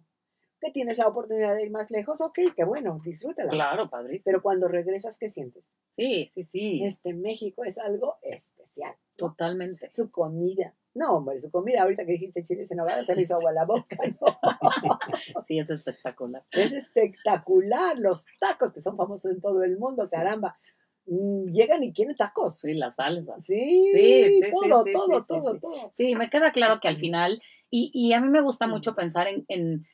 ¿Que 0.60 0.72
tienes 0.72 0.98
la 0.98 1.06
oportunidad 1.06 1.54
de 1.54 1.62
ir 1.62 1.70
más 1.70 1.90
lejos? 1.90 2.20
Ok, 2.20 2.38
qué 2.56 2.64
bueno, 2.64 3.00
disfrútala. 3.04 3.48
Claro, 3.48 3.88
padrísimo. 3.88 4.22
Pero 4.24 4.42
cuando 4.42 4.66
regresas, 4.68 5.16
¿qué 5.18 5.30
sientes? 5.30 5.70
sí, 5.96 6.28
sí, 6.28 6.44
sí. 6.44 6.80
Este 6.84 7.14
México 7.14 7.64
es 7.64 7.78
algo 7.78 8.16
especial. 8.22 8.92
¿no? 8.92 9.28
Totalmente. 9.28 9.88
Su 9.90 10.10
comida. 10.10 10.74
No, 10.94 11.16
hombre, 11.16 11.40
su 11.40 11.50
comida, 11.50 11.82
ahorita 11.82 12.04
que 12.04 12.12
dijiste 12.12 12.42
chiles 12.42 12.70
en 12.72 12.78
nogada, 12.78 13.04
se 13.04 13.14
me 13.14 13.22
hizo 13.22 13.36
agua 13.36 13.52
la 13.52 13.64
boca. 13.64 13.96
¿no? 14.20 14.38
Sí, 15.44 15.58
es 15.58 15.70
espectacular. 15.70 16.42
Es 16.50 16.72
espectacular. 16.72 17.98
Los 17.98 18.26
tacos 18.40 18.72
que 18.72 18.80
son 18.80 18.96
famosos 18.96 19.30
en 19.30 19.40
todo 19.40 19.62
el 19.62 19.78
mundo, 19.78 20.08
caramba. 20.10 20.56
Mm, 21.06 21.52
Llegan 21.52 21.84
y 21.84 21.92
quieren 21.92 22.16
tacos. 22.16 22.58
Sí, 22.58 22.74
la 22.74 22.90
salsa. 22.90 23.36
Sí, 23.42 23.92
Sí, 23.94 24.40
sí, 24.42 24.50
todo, 24.50 24.82
sí, 24.84 24.92
todo, 24.92 25.24
todo, 25.24 25.58
todo. 25.58 25.92
Sí, 25.94 26.14
me 26.16 26.30
queda 26.30 26.52
claro 26.52 26.80
que 26.80 26.88
al 26.88 26.98
final, 26.98 27.40
y, 27.70 27.90
y 27.94 28.12
a 28.12 28.20
mí 28.20 28.28
me 28.28 28.40
gusta 28.40 28.66
mucho 28.66 28.94
pensar 28.94 29.28
en, 29.28 29.44
en 29.48 29.86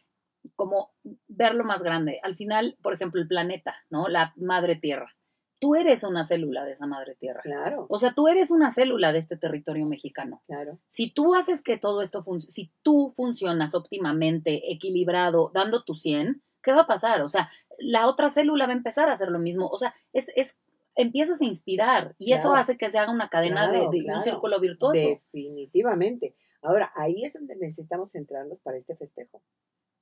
como 0.56 0.92
verlo 1.28 1.64
más 1.64 1.82
grande. 1.82 2.20
Al 2.22 2.36
final, 2.36 2.76
por 2.82 2.94
ejemplo, 2.94 3.20
el 3.20 3.28
planeta, 3.28 3.74
¿no? 3.90 4.08
La 4.08 4.32
madre 4.36 4.76
tierra. 4.76 5.14
Tú 5.60 5.76
eres 5.76 6.04
una 6.04 6.24
célula 6.24 6.64
de 6.64 6.72
esa 6.72 6.86
madre 6.86 7.14
tierra. 7.14 7.40
Claro, 7.42 7.86
O 7.88 7.98
sea, 7.98 8.12
tú 8.12 8.28
eres 8.28 8.50
una 8.50 8.70
célula 8.70 9.12
de 9.12 9.18
este 9.18 9.36
territorio 9.36 9.86
mexicano. 9.86 10.42
claro. 10.46 10.78
Si 10.88 11.10
tú 11.10 11.34
haces 11.34 11.62
que 11.62 11.78
todo 11.78 12.02
esto 12.02 12.22
funcione, 12.22 12.52
si 12.52 12.70
tú 12.82 13.12
funcionas 13.16 13.74
óptimamente, 13.74 14.72
equilibrado, 14.72 15.50
dando 15.54 15.82
tu 15.82 15.94
100, 15.94 16.42
¿qué 16.62 16.72
va 16.72 16.82
a 16.82 16.86
pasar? 16.86 17.22
O 17.22 17.28
sea, 17.28 17.50
la 17.78 18.06
otra 18.08 18.28
célula 18.30 18.66
va 18.66 18.72
a 18.72 18.76
empezar 18.76 19.08
a 19.08 19.14
hacer 19.14 19.30
lo 19.30 19.38
mismo. 19.38 19.68
O 19.68 19.78
sea, 19.78 19.94
es, 20.12 20.30
es 20.36 20.58
empiezas 20.96 21.40
a 21.40 21.44
inspirar 21.46 22.14
y 22.18 22.34
eso 22.34 22.54
hace 22.54 22.76
que 22.76 22.90
se 22.90 22.98
haga 22.98 23.10
una 23.10 23.28
cadena 23.28 23.68
Claro, 23.68 23.90
de, 23.90 23.96
de 23.98 24.04
claro. 24.04 24.18
un 24.18 24.22
círculo 24.22 24.60
virtuoso. 24.60 25.20
Definitivamente. 25.32 26.34
Ahora, 26.62 26.92
ahí 26.94 27.24
es 27.24 27.34
donde 27.34 27.56
necesitamos 27.56 28.12
centrarnos 28.12 28.60
para 28.60 28.76
este 28.76 28.96
festejo. 28.96 29.42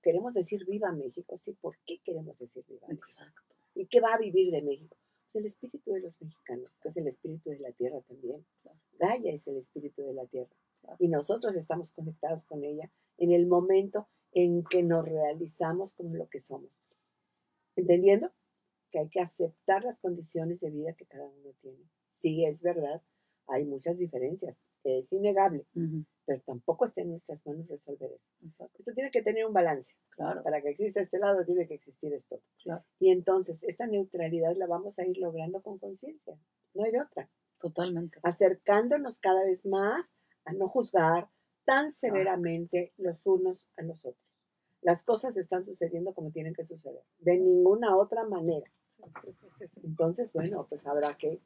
Queremos 0.03 0.35
decir 0.35 0.65
viva 0.67 0.93
México, 0.93 1.39
sí. 1.39 1.53
¿Por 1.61 1.79
qué 1.87 2.01
queremos 2.05 2.39
decir 2.39 2.65
viva 2.69 2.87
México? 2.89 3.07
Exacto. 3.09 3.57
¿Y 3.75 3.87
qué 3.87 4.01
va 4.01 4.15
a 4.15 4.19
vivir 4.19 4.51
de 4.51 4.63
México? 4.63 4.97
Pues 5.25 5.37
el 5.37 5.47
espíritu 5.47 5.93
de 5.93 6.01
los 6.01 6.21
mexicanos, 6.21 6.71
que 6.83 6.89
es 6.89 6.97
el 6.97 7.07
espíritu 7.07 7.51
de 7.51 7.61
la 7.61 7.73
tierra 7.73 8.01
también. 8.03 8.45
Gaia 8.99 9.33
es 9.33 9.47
el 9.49 9.57
espíritu 9.57 10.03
de 10.03 10.13
la 10.13 10.27
tierra. 10.27 10.51
Claro. 10.81 10.97
Y 10.99 11.09
nosotros 11.09 11.57
estamos 11.57 11.93
conectados 11.93 12.45
con 12.45 12.65
ella 12.65 12.91
en 13.19 13.33
el 13.33 13.47
momento 13.47 14.09
en 14.33 14.65
que 14.65 14.83
nos 14.83 15.09
realizamos 15.09 15.95
como 15.95 16.17
lo 16.17 16.29
que 16.29 16.41
somos. 16.41 16.81
Entendiendo 17.77 18.31
que 18.91 18.99
hay 18.99 19.09
que 19.09 19.21
aceptar 19.21 19.85
las 19.85 20.01
condiciones 20.01 20.61
de 20.61 20.71
vida 20.71 20.93
que 20.95 21.07
cada 21.07 21.27
uno 21.27 21.55
tiene. 21.61 21.89
Sí, 22.13 22.45
es 22.45 22.63
verdad, 22.63 23.03
hay 23.47 23.65
muchas 23.65 23.99
diferencias, 23.99 24.61
es 24.85 25.13
innegable, 25.13 25.67
Ujú, 25.75 26.05
pero 26.25 26.41
tampoco 26.43 26.85
está 26.87 27.01
en 27.03 27.11
nuestras 27.11 27.45
manos 27.47 27.69
resolver 27.69 28.11
eso. 28.13 28.29
exacto. 28.45 28.79
Esto 28.79 28.93
tiene 28.95 29.11
que 29.11 29.23
tener 29.23 29.45
un 29.47 29.53
balance. 29.53 29.95
Claro, 30.11 30.43
Para 30.43 30.61
que 30.63 30.71
exista 30.71 31.01
este 31.01 31.19
lado, 31.19 31.45
tiene 31.45 31.67
que 31.67 31.75
existir 31.75 32.13
esto. 32.13 32.41
Claro. 32.63 32.85
Y 33.01 33.11
entonces, 33.11 33.63
esta 33.65 33.87
neutralidad 33.87 34.55
la 34.57 34.67
vamos 34.67 34.99
a 34.99 35.07
ir 35.07 35.19
logrando 35.19 35.61
con 35.63 35.79
conciencia. 35.79 36.37
No 36.75 36.85
hay 36.85 36.93
de 36.93 37.01
otra. 37.03 37.29
totalmente. 37.61 38.19
Acercándonos 38.23 39.19
cada 39.21 39.45
vez 39.45 39.65
más 39.67 40.15
a 40.45 40.53
no 40.53 40.69
juzgar 40.69 41.29
tan 41.65 41.93
severamente 41.93 42.93
los 42.97 43.25
unos 43.27 43.69
a 43.77 43.83
los 43.83 44.05
otros. 44.05 44.27
Las 44.81 45.05
cosas 45.05 45.37
están 45.37 45.65
sucediendo 45.65 46.13
como 46.13 46.33
tienen 46.33 46.55
que 46.55 46.65
suceder, 46.67 47.03
de 47.21 47.39
ninguna 47.39 47.97
otra 47.97 48.25
manera. 48.25 48.69
Sí, 48.89 49.03
sí, 49.23 49.33
sí, 49.33 49.47
sí, 49.59 49.69
sí. 49.69 49.81
Entonces, 49.85 50.33
bueno, 50.33 50.67
pues 50.69 50.85
habrá 50.87 51.17
que 51.17 51.41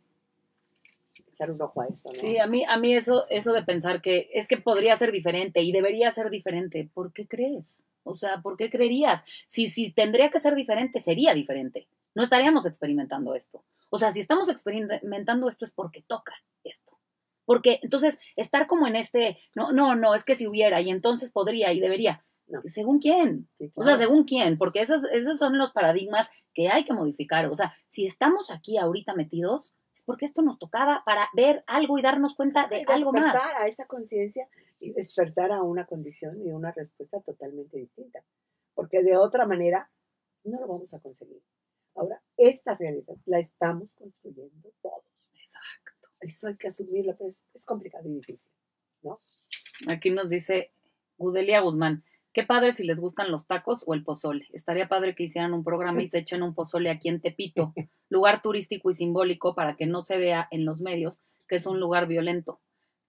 echar 1.29 1.51
un 1.51 1.61
ojo 1.61 1.81
a 1.81 1.87
esto, 1.87 2.11
¿no? 2.13 2.19
Sí, 2.19 2.39
a 2.39 2.47
mí, 2.47 2.65
a 2.67 2.77
mí 2.79 2.95
eso, 2.95 3.27
eso 3.29 3.53
de 3.53 3.63
pensar 3.63 4.03
que 4.03 4.29
es 4.33 4.49
que 4.49 4.57
podría 4.57 4.97
ser 4.97 5.13
diferente 5.13 5.63
y 5.63 5.73
debería 5.73 6.11
ser 6.13 6.31
diferente, 6.31 6.89
¿por 6.93 7.13
qué 7.13 7.27
crees? 7.27 7.85
O 8.03 8.15
sea, 8.15 8.41
¿por 8.41 8.57
qué 8.57 8.71
creerías? 8.71 9.25
Si, 9.49 9.69
si 9.69 9.93
tendría 9.93 10.31
que 10.31 10.41
ser 10.41 10.55
diferente, 10.55 11.01
sería 11.01 11.35
diferente. 11.35 11.89
No 12.15 12.23
estaríamos 12.23 12.65
experimentando 12.65 13.35
esto. 13.35 13.65
O 13.91 13.99
sea, 13.99 14.11
si 14.13 14.21
estamos 14.21 14.49
experimentando 14.49 15.49
esto 15.49 15.65
es 15.65 15.73
porque 15.73 16.03
toca 16.03 16.35
esto. 16.65 16.99
Porque 17.45 17.79
entonces 17.83 18.19
estar 18.37 18.67
como 18.67 18.87
en 18.87 18.97
este, 18.97 19.39
no, 19.55 19.73
no, 19.73 19.95
no, 19.95 20.15
es 20.15 20.25
que 20.25 20.35
si 20.35 20.47
hubiera 20.47 20.81
y 20.81 20.91
entonces 20.91 21.33
podría 21.33 21.73
y 21.73 21.81
debería. 21.81 22.25
No. 22.49 22.61
¿Según 22.67 23.01
quién? 23.01 23.49
Sí, 23.59 23.73
O 23.75 23.85
sea, 23.85 23.97
según 23.97 24.25
quién, 24.25 24.57
porque 24.57 24.81
esos, 24.81 25.05
esos 25.13 25.39
son 25.39 25.59
los 25.59 25.73
paradigmas 25.73 26.29
que 26.55 26.69
hay 26.69 26.85
que 26.85 26.93
modificar. 26.93 27.47
O 27.47 27.57
sea, 27.57 27.75
si 27.89 28.07
estamos 28.07 28.51
aquí 28.51 28.79
ahorita 28.79 29.15
metidos, 29.15 29.73
es 29.97 30.05
porque 30.05 30.27
esto 30.27 30.43
nos 30.43 30.59
tocaba 30.59 31.03
para 31.07 31.31
ver 31.35 31.65
algo 31.67 31.99
y 31.99 32.03
darnos 32.03 32.35
cuenta 32.35 32.69
de 32.69 32.81
Y 32.81 32.85
algo 32.89 33.13
más. 33.13 33.33
despertar 33.33 33.63
a 33.63 33.67
esta 33.67 33.87
conciencia 33.87 34.47
y 34.79 34.93
despertar 34.93 35.53
a 35.53 35.63
una 35.63 35.87
condición 35.87 36.41
y 36.47 36.53
una 36.53 36.71
respuesta 36.71 37.21
totalmente 37.21 37.79
distinta. 37.79 38.23
Porque 38.75 39.03
de 39.03 39.17
otra 39.17 39.47
manera 39.47 39.91
no 40.45 40.61
lo 40.61 40.67
vamos 40.69 40.93
a 40.93 41.01
conseguir. 41.01 41.43
Ahora, 41.95 42.23
esta 42.37 42.77
realidad 42.77 43.17
la 43.25 43.39
estamos 43.39 43.95
construyendo 43.95 44.71
todos. 44.83 45.03
Exacto. 45.33 46.09
Eso 46.21 46.49
hay 46.49 46.57
que 46.57 46.69
asumirlo, 46.69 47.17
pero 47.17 47.31
es, 47.31 47.47
es 47.55 47.65
complicado 47.65 48.07
y 48.07 48.13
difícil. 48.13 48.53
Aquí 49.89 50.11
nos 50.11 50.29
dice 50.29 50.73
Gudelia 51.17 51.61
Guzmán. 51.61 52.05
Qué 52.37 52.43
padre 52.43 52.75
si 52.75 52.85
les 52.85 53.01
gustan 53.01 53.31
los 53.31 53.47
tacos 53.47 53.83
o 53.87 53.95
el 53.95 54.05
pozole. 54.05 54.47
Estaría 54.53 54.89
padre 54.89 55.15
que 55.15 55.23
hicieran 55.23 55.55
un 55.55 55.65
programa 55.65 56.03
y 56.03 56.11
se 56.11 56.19
echen 56.19 56.43
un 56.43 56.55
pozole 56.55 56.91
aquí 56.91 57.09
en 57.09 57.23
Tepito, 57.23 57.73
lugar 58.11 58.43
turístico 58.43 58.91
y 58.91 58.95
simbólico 58.95 59.55
para 59.55 59.75
que 59.75 59.87
no 59.87 60.03
se 60.03 60.19
vea 60.19 60.47
en 60.51 60.67
los 60.67 60.83
medios 60.83 61.19
que 61.49 61.57
es 61.57 61.67
un 61.67 61.81
lugar 61.81 62.07
violento. 62.07 62.61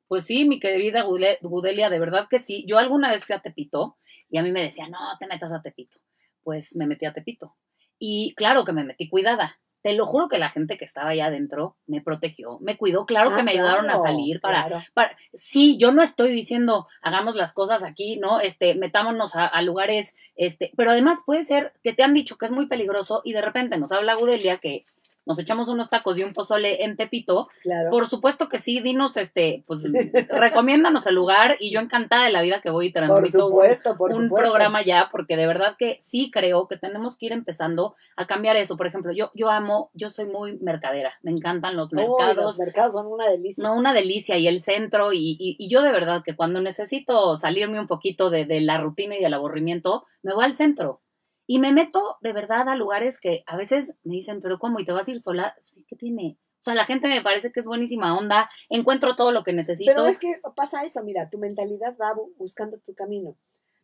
Pues 0.07 0.23
sí, 0.23 0.47
mi 0.47 0.61
querida 0.61 1.03
Gudelia, 1.41 1.89
de 1.89 1.99
verdad 1.99 2.29
que 2.29 2.39
sí. 2.39 2.63
Yo 2.69 2.77
alguna 2.77 3.09
vez 3.09 3.25
fui 3.25 3.35
a 3.35 3.41
Tepito 3.41 3.97
y 4.29 4.37
a 4.37 4.43
mí 4.43 4.53
me 4.53 4.63
decían, 4.63 4.91
no 4.91 4.99
te 5.19 5.27
metas 5.27 5.51
a 5.51 5.61
Tepito. 5.61 5.97
Pues 6.41 6.77
me 6.77 6.87
metí 6.87 7.05
a 7.05 7.11
Tepito. 7.11 7.53
Y 7.99 8.33
claro 8.35 8.63
que 8.63 8.71
me 8.71 8.85
metí 8.85 9.09
cuidada. 9.09 9.59
Te 9.87 9.93
lo 9.93 10.05
juro 10.05 10.27
que 10.27 10.37
la 10.37 10.49
gente 10.49 10.77
que 10.77 10.83
estaba 10.83 11.11
allá 11.11 11.27
adentro 11.27 11.77
me 11.85 12.01
protegió, 12.01 12.59
me 12.59 12.75
cuidó, 12.75 13.05
claro 13.05 13.29
que 13.29 13.39
Ah, 13.39 13.43
me 13.43 13.51
ayudaron 13.51 13.89
a 13.89 13.97
salir 13.99 14.41
para, 14.41 14.65
claro. 14.65 14.83
para, 14.93 15.15
sí, 15.33 15.77
yo 15.77 15.93
no 15.93 16.01
estoy 16.03 16.33
diciendo 16.33 16.87
hagamos 17.01 17.35
las 17.35 17.53
cosas 17.53 17.83
aquí, 17.85 18.17
¿no? 18.17 18.41
Este, 18.41 18.75
metámonos 18.75 19.37
a, 19.37 19.45
a 19.47 19.61
lugares, 19.61 20.13
este, 20.35 20.71
pero 20.75 20.91
además 20.91 21.21
puede 21.25 21.43
ser 21.43 21.71
que 21.85 21.93
te 21.93 22.03
han 22.03 22.13
dicho 22.13 22.37
que 22.37 22.47
es 22.47 22.51
muy 22.51 22.67
peligroso 22.67 23.21
y 23.23 23.31
de 23.31 23.41
repente 23.41 23.77
nos 23.77 23.93
habla 23.93 24.15
Gudelia 24.15 24.57
que 24.57 24.83
nos 25.27 25.37
echamos 25.39 25.67
unos 25.67 25.89
tacos 25.91 26.17
y 26.17 26.23
un 26.23 26.33
pozole 26.33 26.83
en 26.83 26.95
Tepito, 26.97 27.49
Claro. 27.61 27.89
por 27.91 28.07
supuesto 28.07 28.49
que 28.49 28.57
sí, 28.59 28.79
dinos, 28.79 29.17
este, 29.17 29.63
pues, 29.67 29.83
recomiéndanos 30.29 31.05
el 31.07 31.15
lugar 31.15 31.57
y 31.59 31.71
yo 31.71 31.79
encantada 31.79 32.25
de 32.25 32.31
la 32.31 32.41
vida 32.41 32.61
que 32.61 32.69
voy 32.69 32.87
y 32.87 32.91
Por 32.91 33.03
transmito 33.05 33.45
un- 33.45 33.51
supuesto, 33.51 33.97
por 33.97 34.11
un 34.11 34.23
supuesto. 34.23 34.35
programa 34.49 34.83
ya, 34.83 35.09
porque 35.11 35.35
de 35.37 35.47
verdad 35.47 35.75
que 35.77 35.99
sí 36.01 36.31
creo 36.31 36.67
que 36.67 36.77
tenemos 36.77 37.17
que 37.17 37.27
ir 37.27 37.31
empezando 37.33 37.95
a 38.15 38.25
cambiar 38.27 38.55
eso. 38.57 38.77
Por 38.77 38.87
ejemplo, 38.87 39.11
yo, 39.13 39.31
yo 39.35 39.49
amo, 39.49 39.91
yo 39.93 40.09
soy 40.09 40.25
muy 40.27 40.57
mercadera, 40.59 41.13
me 41.21 41.31
encantan 41.31 41.75
los 41.75 41.91
mercados, 41.93 42.35
los 42.37 42.59
mercados 42.59 42.93
son 42.93 43.07
una 43.07 43.27
delicia. 43.29 43.63
no, 43.63 43.75
una 43.75 43.93
delicia 43.93 44.37
y 44.37 44.47
el 44.47 44.61
centro 44.61 45.13
y, 45.13 45.35
y- 45.39 45.55
y 45.59 45.69
yo 45.69 45.81
de 45.81 45.91
verdad 45.91 46.23
que 46.25 46.35
cuando 46.35 46.61
necesito 46.61 47.35
salirme 47.37 47.79
un 47.79 47.87
poquito 47.87 48.29
de, 48.29 48.45
de 48.45 48.61
la 48.61 48.77
rutina 48.79 49.15
y 49.17 49.21
del 49.21 49.33
aburrimiento, 49.33 50.05
me 50.23 50.33
voy 50.33 50.45
al 50.45 50.55
centro 50.55 51.01
y 51.47 51.59
me 51.59 51.71
meto 51.71 52.17
de 52.21 52.33
verdad 52.33 52.67
a 52.69 52.75
lugares 52.75 53.19
que 53.19 53.43
a 53.47 53.57
veces 53.57 53.95
me 54.03 54.15
dicen, 54.15 54.41
pero 54.41 54.59
¿cómo? 54.59 54.79
¿Y 54.79 54.85
te 54.85 54.91
vas 54.91 55.07
a 55.07 55.11
ir 55.11 55.19
sola? 55.21 55.55
Sí, 55.71 55.85
¿qué 55.87 55.95
tiene? 55.95 56.37
O 56.59 56.63
sea, 56.67 56.75
la 56.75 56.85
gente 56.85 57.07
me 57.07 57.21
parece 57.21 57.51
que 57.51 57.61
es 57.61 57.65
buenísima 57.65 58.17
onda, 58.17 58.49
encuentro 58.69 59.15
todo 59.15 59.31
lo 59.31 59.43
que 59.43 59.53
necesito. 59.53 59.89
Pero 59.91 60.05
es 60.07 60.19
que 60.19 60.39
pasa 60.55 60.83
eso, 60.83 61.01
mira, 61.03 61.29
tu 61.29 61.37
mentalidad 61.37 61.95
va 61.97 62.13
bu- 62.13 62.33
buscando 62.37 62.77
tu 62.79 62.93
camino. 62.93 63.37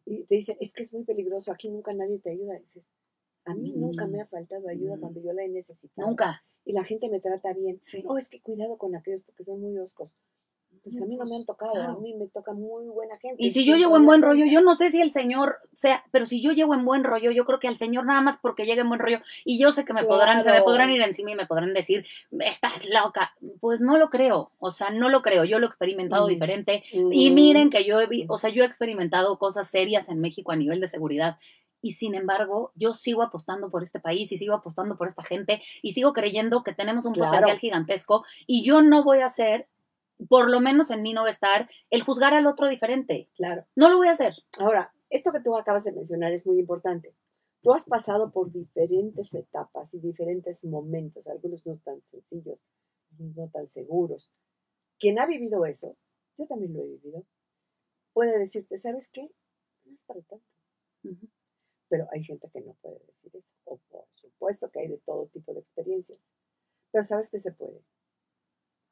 Y 0.05 0.25
te 0.25 0.35
dicen, 0.35 0.57
es 0.59 0.73
que 0.73 0.83
es 0.83 0.93
muy 0.93 1.05
peligroso, 1.05 1.51
aquí 1.53 1.69
nunca 1.69 1.93
nadie 1.93 2.19
te 2.19 2.31
ayuda. 2.31 2.57
Y 2.57 2.63
dices, 2.63 2.85
a 3.45 3.53
mí 3.55 3.71
nunca 3.73 4.05
Mm. 4.05 4.11
me 4.11 4.21
ha 4.21 4.25
faltado 4.27 4.67
ayuda 4.67 4.97
Mm. 4.97 4.99
cuando 4.99 5.21
yo 5.21 5.31
la 5.31 5.43
he 5.43 5.47
necesitado. 5.49 6.07
Nunca. 6.09 6.43
Y 6.65 6.73
la 6.73 6.83
gente 6.83 7.07
me 7.09 7.21
trata 7.21 7.53
bien. 7.53 7.79
Sí. 7.81 8.03
No, 8.03 8.17
es 8.17 8.27
que 8.29 8.41
cuidado 8.41 8.77
con 8.77 8.95
aquellos 8.95 9.21
porque 9.23 9.45
son 9.45 9.61
muy 9.61 9.77
oscos. 9.77 10.13
Pues 10.83 11.01
a 11.01 11.05
mí 11.05 11.15
no 11.15 11.25
me 11.25 11.37
han 11.37 11.45
tocado, 11.45 11.71
Claro. 11.73 11.93
a 11.93 11.99
mí 11.99 12.13
me 12.13 12.27
toca 12.27 12.51
muy 12.51 12.85
buena 12.87 13.17
gente. 13.17 13.37
Y 13.41 13.51
si 13.51 13.63
yo 13.65 13.77
llego 13.77 13.95
en 13.95 14.05
buen 14.05 14.21
rollo, 14.21 14.45
yo 14.45 14.61
no 14.61 14.75
sé 14.75 14.91
si 14.91 14.99
el 14.99 15.11
Señor 15.11 15.55
sea, 15.73 16.03
pero 16.11 16.25
si 16.25 16.41
yo 16.41 16.51
llego 16.51 16.73
en 16.73 16.83
buen 16.83 17.05
rollo, 17.05 17.31
yo 17.31 17.45
creo 17.45 17.59
que 17.59 17.69
al 17.69 17.77
Señor 17.77 18.05
nada 18.05 18.19
más 18.19 18.37
porque 18.39 18.65
llegue 18.65 18.81
en 18.81 18.89
buen 18.89 18.99
rollo 18.99 19.19
y 19.45 19.57
yo 19.57 19.71
sé 19.71 19.85
que 19.85 19.93
me 19.93 20.03
podrán, 20.03 20.43
se 20.43 20.51
me 20.51 20.61
podrán 20.61 20.89
ir 20.91 21.01
encima 21.01 21.31
y 21.31 21.35
me 21.35 21.45
podrán 21.47 21.73
decir, 21.73 22.05
estás 22.39 22.85
loca. 22.89 23.31
Pues 23.61 23.79
no 23.79 23.97
lo 23.97 24.09
creo, 24.09 24.51
o 24.59 24.71
sea, 24.71 24.89
no 24.89 25.07
lo 25.09 25.21
creo. 25.21 25.45
Yo 25.45 25.59
lo 25.59 25.65
he 25.65 25.69
experimentado 25.69 26.25
Mm. 26.27 26.29
diferente 26.29 26.83
y 26.91 27.31
Mm. 27.31 27.33
miren 27.33 27.69
que 27.69 27.85
yo 27.85 28.01
he, 28.01 28.07
vi- 28.07 28.25
o 28.27 28.37
sea, 28.37 28.49
yo 28.49 28.63
he 28.63 28.67
experimentado 28.67 29.37
cosas 29.39 29.69
serias 29.69 30.09
en 30.09 30.19
México 30.19 30.51
a 30.51 30.55
nivel 30.57 30.81
de 30.81 30.89
seguridad. 30.89 31.37
Y 31.85 31.93
sin 31.93 32.15
embargo, 32.15 32.71
yo 32.75 32.93
sigo 32.93 33.23
apostando 33.23 33.69
por 33.69 33.83
este 33.83 33.99
país 33.99 34.31
y 34.31 34.37
sigo 34.37 34.53
apostando 34.53 34.97
por 34.97 35.07
esta 35.09 35.21
gente 35.21 35.61
y 35.81 35.91
sigo 35.91 36.13
creyendo 36.13 36.63
que 36.63 36.73
tenemos 36.73 37.03
un 37.03 37.13
Claro. 37.13 37.31
potencial 37.31 37.59
gigantesco 37.59 38.23
y 38.47 38.63
yo 38.63 38.81
no 38.81 39.03
voy 39.03 39.19
a 39.19 39.25
hacer, 39.25 39.67
por 40.29 40.49
lo 40.49 40.59
menos 40.59 40.91
en 40.91 41.01
mí 41.01 41.13
no 41.13 41.21
va 41.21 41.27
a 41.27 41.31
estar, 41.31 41.69
el 41.89 42.03
juzgar 42.03 42.33
al 42.33 42.47
otro 42.47 42.67
diferente. 42.67 43.29
Claro. 43.35 43.65
No 43.75 43.89
lo 43.89 43.97
voy 43.97 44.07
a 44.07 44.11
hacer. 44.11 44.33
Ahora, 44.59 44.93
esto 45.09 45.31
que 45.31 45.41
tú 45.41 45.55
acabas 45.55 45.83
de 45.83 45.91
mencionar 45.91 46.33
es 46.33 46.45
muy 46.45 46.59
importante. 46.59 47.15
Tú 47.61 47.73
has 47.73 47.85
pasado 47.85 48.31
por 48.31 48.51
diferentes 48.51 49.33
etapas 49.33 49.93
y 49.93 49.99
diferentes 49.99 50.65
momentos, 50.65 51.27
algunos 51.27 51.65
no 51.65 51.77
tan 51.77 52.01
sencillos, 52.11 52.59
no 53.17 53.49
tan 53.49 53.67
seguros. 53.67 54.31
Quien 54.99 55.17
ha 55.19 55.25
vivido 55.25 55.65
eso, 55.65 55.95
yo 56.37 56.45
también 56.45 56.73
lo 56.73 56.81
he 56.81 56.87
vivido, 56.87 57.25
puede 58.11 58.37
decirte, 58.37 58.77
¿sabes 58.79 59.09
qué? 59.09 59.29
No 59.85 59.93
es 59.93 60.03
para 60.03 60.21
tanto. 60.21 60.45
Pero 61.89 62.07
hay 62.11 62.23
gente 62.23 62.49
que 62.51 62.61
no 62.61 62.73
puede 62.81 62.99
decir 62.99 63.35
eso. 63.35 63.53
O 63.65 63.77
por 63.89 64.07
supuesto 64.15 64.69
que 64.71 64.79
hay 64.81 64.87
de 64.87 64.97
todo 64.97 65.27
tipo 65.27 65.53
de 65.53 65.59
experiencias. 65.59 66.19
Pero 66.91 67.03
sabes 67.03 67.29
que 67.29 67.39
se 67.39 67.51
puede. 67.51 67.81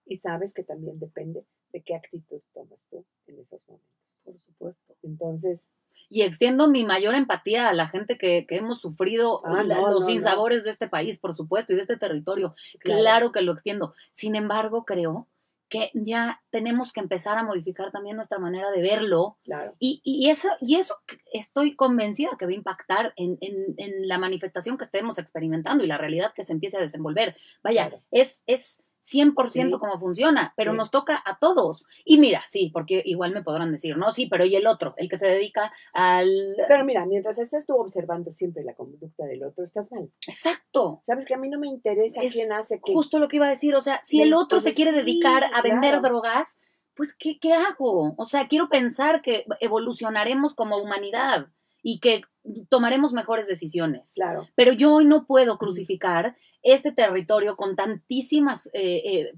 Y 0.05 0.17
sabes 0.17 0.53
que 0.53 0.63
también 0.63 0.99
depende 0.99 1.43
de 1.71 1.81
qué 1.81 1.95
actitud 1.95 2.41
tomas 2.53 2.85
tú 2.89 3.05
en 3.27 3.39
esos 3.39 3.67
momentos. 3.67 3.89
Por 4.23 4.35
supuesto. 4.39 4.95
Entonces, 5.03 5.69
Y 6.09 6.21
extiendo 6.23 6.67
mi 6.67 6.83
mayor 6.85 7.15
empatía 7.15 7.69
a 7.69 7.73
la 7.73 7.87
gente 7.87 8.17
que, 8.17 8.45
que 8.47 8.57
hemos 8.57 8.79
sufrido 8.81 9.45
Ah, 9.45 9.63
la- 9.63 9.75
no, 9.81 9.89
los 9.91 10.01
no, 10.01 10.07
sinsabores 10.07 10.63
de 10.63 10.71
este 10.71 10.87
país, 10.87 11.17
por 11.19 11.33
supuesto, 11.35 11.73
y 11.73 11.75
de 11.75 11.81
este 11.83 11.97
territorio. 11.97 12.55
Claro. 12.79 12.99
Claro. 13.01 13.31
que 13.31 13.41
lo 13.41 13.53
extiendo. 13.53 13.93
Sin 14.11 14.35
embargo, 14.35 14.83
creo 14.85 15.27
que 15.69 15.89
ya 15.93 16.41
tenemos 16.49 16.91
que 16.91 16.99
empezar 16.99 17.37
a 17.37 17.43
modificar 17.43 17.91
también 17.91 18.17
nuestra 18.17 18.39
manera 18.39 18.69
de 18.71 18.81
verlo. 18.81 19.37
claro. 19.45 19.73
Y, 19.79 20.01
y 20.03 20.29
eso, 20.29 20.49
y 20.59 20.75
eso 20.75 20.97
estoy 21.31 21.75
convencida 21.77 22.31
que 22.37 22.45
va 22.45 22.51
a 22.51 22.55
impactar 22.55 23.13
en, 23.15 23.37
en- 23.39 23.73
en 23.77 24.07
la 24.09 24.17
manifestación 24.17 24.77
que 24.77 24.83
estemos 24.83 25.17
experimentando 25.17 25.83
y 25.83 25.87
la 25.87 25.97
realidad 25.97 26.33
que 26.35 26.43
se 26.45 26.51
empiece 26.51 26.75
a 26.77 26.81
desenvolver. 26.81 27.37
Vaya, 27.63 27.87
Claro. 27.87 28.03
es, 28.11 28.43
es 28.47 28.83
100% 29.03 29.75
Sí. 29.77 29.79
como 29.79 29.99
funciona, 29.99 30.53
pero 30.55 30.71
Sí. 30.71 30.77
nos 30.77 30.91
toca 30.91 31.21
a 31.25 31.37
todos. 31.39 31.85
Y 32.05 32.19
mira, 32.19 32.43
sí, 32.49 32.69
porque 32.71 33.01
igual 33.05 33.31
me 33.33 33.41
podrán 33.43 33.71
decir, 33.71 33.97
no, 33.97 34.11
sí, 34.11 34.27
pero 34.27 34.45
¿y 34.45 34.55
el 34.55 34.67
otro? 34.67 34.93
El 34.97 35.09
que 35.09 35.17
se 35.17 35.27
dedica 35.27 35.71
al... 35.93 36.55
Pero 36.67 36.85
mira, 36.85 37.05
mientras 37.07 37.39
estés 37.39 37.65
tú 37.65 37.75
observando 37.75 38.31
siempre 38.31 38.63
la 38.63 38.75
conducta 38.75 39.25
del 39.25 39.43
otro, 39.43 39.63
estás 39.63 39.91
mal. 39.91 40.09
Exacto. 40.27 41.01
Sabes 41.05 41.25
que 41.25 41.33
a 41.33 41.37
mí 41.37 41.49
no 41.49 41.59
me 41.59 41.67
interesa 41.67 42.21
Es 42.21 42.33
quién 42.33 42.51
hace 42.53 42.79
qué. 42.83 42.93
Justo 42.93 43.17
lo 43.19 43.27
que 43.27 43.37
iba 43.37 43.47
a 43.47 43.51
decir, 43.51 43.73
o 43.75 43.81
sea, 43.81 44.01
si 44.05 44.17
Me- 44.17 44.23
el 44.23 44.33
otro 44.33 44.61
se 44.61 44.73
quiere 44.73 44.91
sí, 44.91 44.97
dedicar 44.97 45.45
a 45.53 45.61
vender 45.61 45.99
claro. 45.99 46.01
drogas, 46.01 46.59
pues 46.95 47.15
¿qué, 47.17 47.39
¿qué 47.39 47.53
hago? 47.53 48.13
O 48.17 48.25
sea, 48.25 48.47
quiero 48.47 48.69
pensar 48.69 49.21
que 49.21 49.45
evolucionaremos 49.61 50.53
como 50.53 50.77
humanidad 50.77 51.47
y 51.81 51.99
que 51.99 52.21
tomaremos 52.69 53.13
mejores 53.13 53.47
decisiones. 53.47 54.13
Claro. 54.13 54.47
Pero 54.55 54.73
yo 54.73 54.95
hoy 54.95 55.05
no 55.05 55.25
puedo 55.25 55.57
crucificar 55.57 56.35
este 56.63 56.91
territorio 56.91 57.56
con 57.56 57.76
tantísimas 57.76 58.67
eh, 58.67 59.02
eh, 59.04 59.34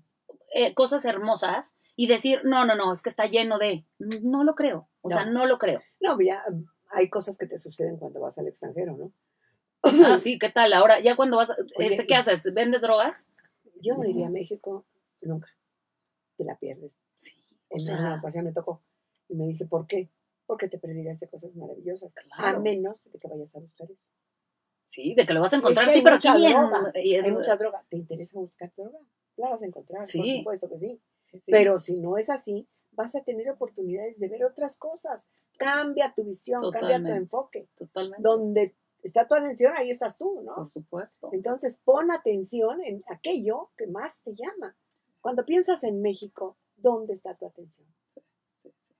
eh, 0.56 0.74
cosas 0.74 1.06
hermosas 1.06 1.76
y 1.96 2.08
decir, 2.08 2.42
no, 2.44 2.66
no, 2.66 2.76
no, 2.76 2.92
es 2.94 3.02
que 3.02 3.10
está 3.10 3.26
lleno 3.28 3.58
de... 3.60 3.86
No 4.00 4.44
lo 4.44 4.56
creo, 4.56 4.88
o 5.02 5.10
sea, 5.10 5.26
No. 5.26 5.46
lo 5.46 5.58
creo. 5.60 5.82
No, 6.00 6.20
ya 6.22 6.44
hay 6.92 7.10
cosas 7.10 7.38
que 7.38 7.46
te 7.48 7.58
suceden 7.60 7.98
cuando 7.98 8.20
vas 8.20 8.38
al 8.38 8.48
extranjero, 8.48 8.96
¿no? 8.98 9.12
Ah, 9.84 10.18
sí, 10.18 10.40
¿qué 10.40 10.50
tal? 10.50 10.72
Ahora, 10.74 11.00
ya 11.02 11.16
cuando 11.16 11.38
vas, 11.38 11.50
Oye, 11.78 11.88
este, 11.88 12.08
¿qué 12.08 12.14
y- 12.14 12.18
haces? 12.18 12.54
¿Vendes 12.54 12.82
drogas? 12.82 13.30
Yo 13.82 13.96
no 13.96 14.06
iría 14.06 14.28
a 14.28 14.30
México 14.32 14.86
nunca. 15.22 15.50
Te 16.38 16.46
la 16.46 16.56
pierdes. 16.56 16.92
Sí, 17.18 17.34
o 17.70 17.78
En 17.78 17.86
sea, 17.86 17.98
una 18.00 18.16
ocasión 18.16 18.46
me 18.46 18.54
tocó 18.54 18.82
y 19.28 19.36
me 19.36 19.46
dice, 19.48 19.66
¿por 19.66 19.86
qué? 19.88 20.10
Porque 20.46 20.68
te 20.70 20.78
perderías 20.80 21.20
de 21.20 21.28
cosas 21.28 21.54
maravillosas. 21.56 22.12
A 22.38 22.58
menos 22.60 23.04
de 23.12 23.20
que 23.20 23.28
vayas 23.28 23.56
a 23.56 23.60
buscar 23.60 23.90
eso. 23.92 24.08
Sí, 24.93 25.15
de 25.15 25.25
que 25.25 25.34
lo 25.34 25.41
vas 25.41 25.53
a 25.53 25.58
encontrar, 25.58 25.88
que 25.88 25.93
sí, 25.93 26.01
pero 26.03 26.17
Hay 27.25 27.32
mucha 27.32 27.58
droga. 27.58 27.84
¿Te 27.89 27.97
interesa 27.97 28.39
buscar 28.39 28.71
droga? 28.75 28.99
La 29.38 29.49
vas 29.49 29.63
a 29.63 29.65
encontrar, 29.65 29.99
por 30.01 30.08
Sí. 30.08 30.38
supuesto 30.39 30.69
que 30.69 30.79
sí. 30.79 31.01
Sí, 31.32 31.39
sí. 31.39 31.51
Pero 31.51 31.79
si 31.79 31.99
no 31.99 32.17
es 32.17 32.29
así, 32.29 32.67
vas 32.91 33.15
a 33.15 33.23
tener 33.23 33.49
oportunidades 33.49 34.19
de 34.19 34.27
ver 34.27 34.45
otras 34.45 34.77
cosas. 34.77 35.29
Cambia 35.58 36.13
tu 36.15 36.23
visión, 36.23 36.71
cambia 36.71 37.01
tu 37.01 37.08
enfoque. 37.08 37.67
Totalmente. 37.75 38.21
Donde 38.21 38.75
está 39.01 39.27
tu 39.27 39.34
atención, 39.34 39.73
ahí 39.75 39.89
estás 39.89 40.17
tú, 40.17 40.41
¿no? 40.43 40.56
Por 40.56 40.69
supuesto. 40.69 41.29
Entonces, 41.34 41.79
pon 41.84 42.12
atención 42.12 42.82
en 42.84 43.03
aquello 43.08 43.71
que 43.77 43.88
más 43.88 44.21
te 44.21 44.34
llama. 44.36 44.75
Cuando 45.21 45.43
piensas 45.45 45.84
en 45.84 46.01
México, 46.01 46.58
¿dónde 46.75 47.13
está 47.13 47.34
tu 47.34 47.45
atención? 47.45 47.88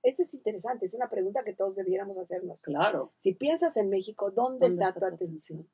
Esto 0.02 0.22
es 0.22 0.34
interesante, 0.34 0.84
es 0.84 0.92
una 0.92 1.08
pregunta 1.08 1.42
que 1.44 1.54
todos 1.54 1.76
debiéramos 1.76 2.18
hacernos. 2.18 2.60
Claro. 2.60 3.12
Si 3.20 3.32
piensas 3.32 3.76
en 3.78 3.88
México, 3.88 4.30
¿dónde, 4.30 4.68
¿Dónde 4.68 4.74
está, 4.74 4.88
está 4.88 5.00
tu 5.00 5.08
tu 5.08 5.14
atención? 5.14 5.68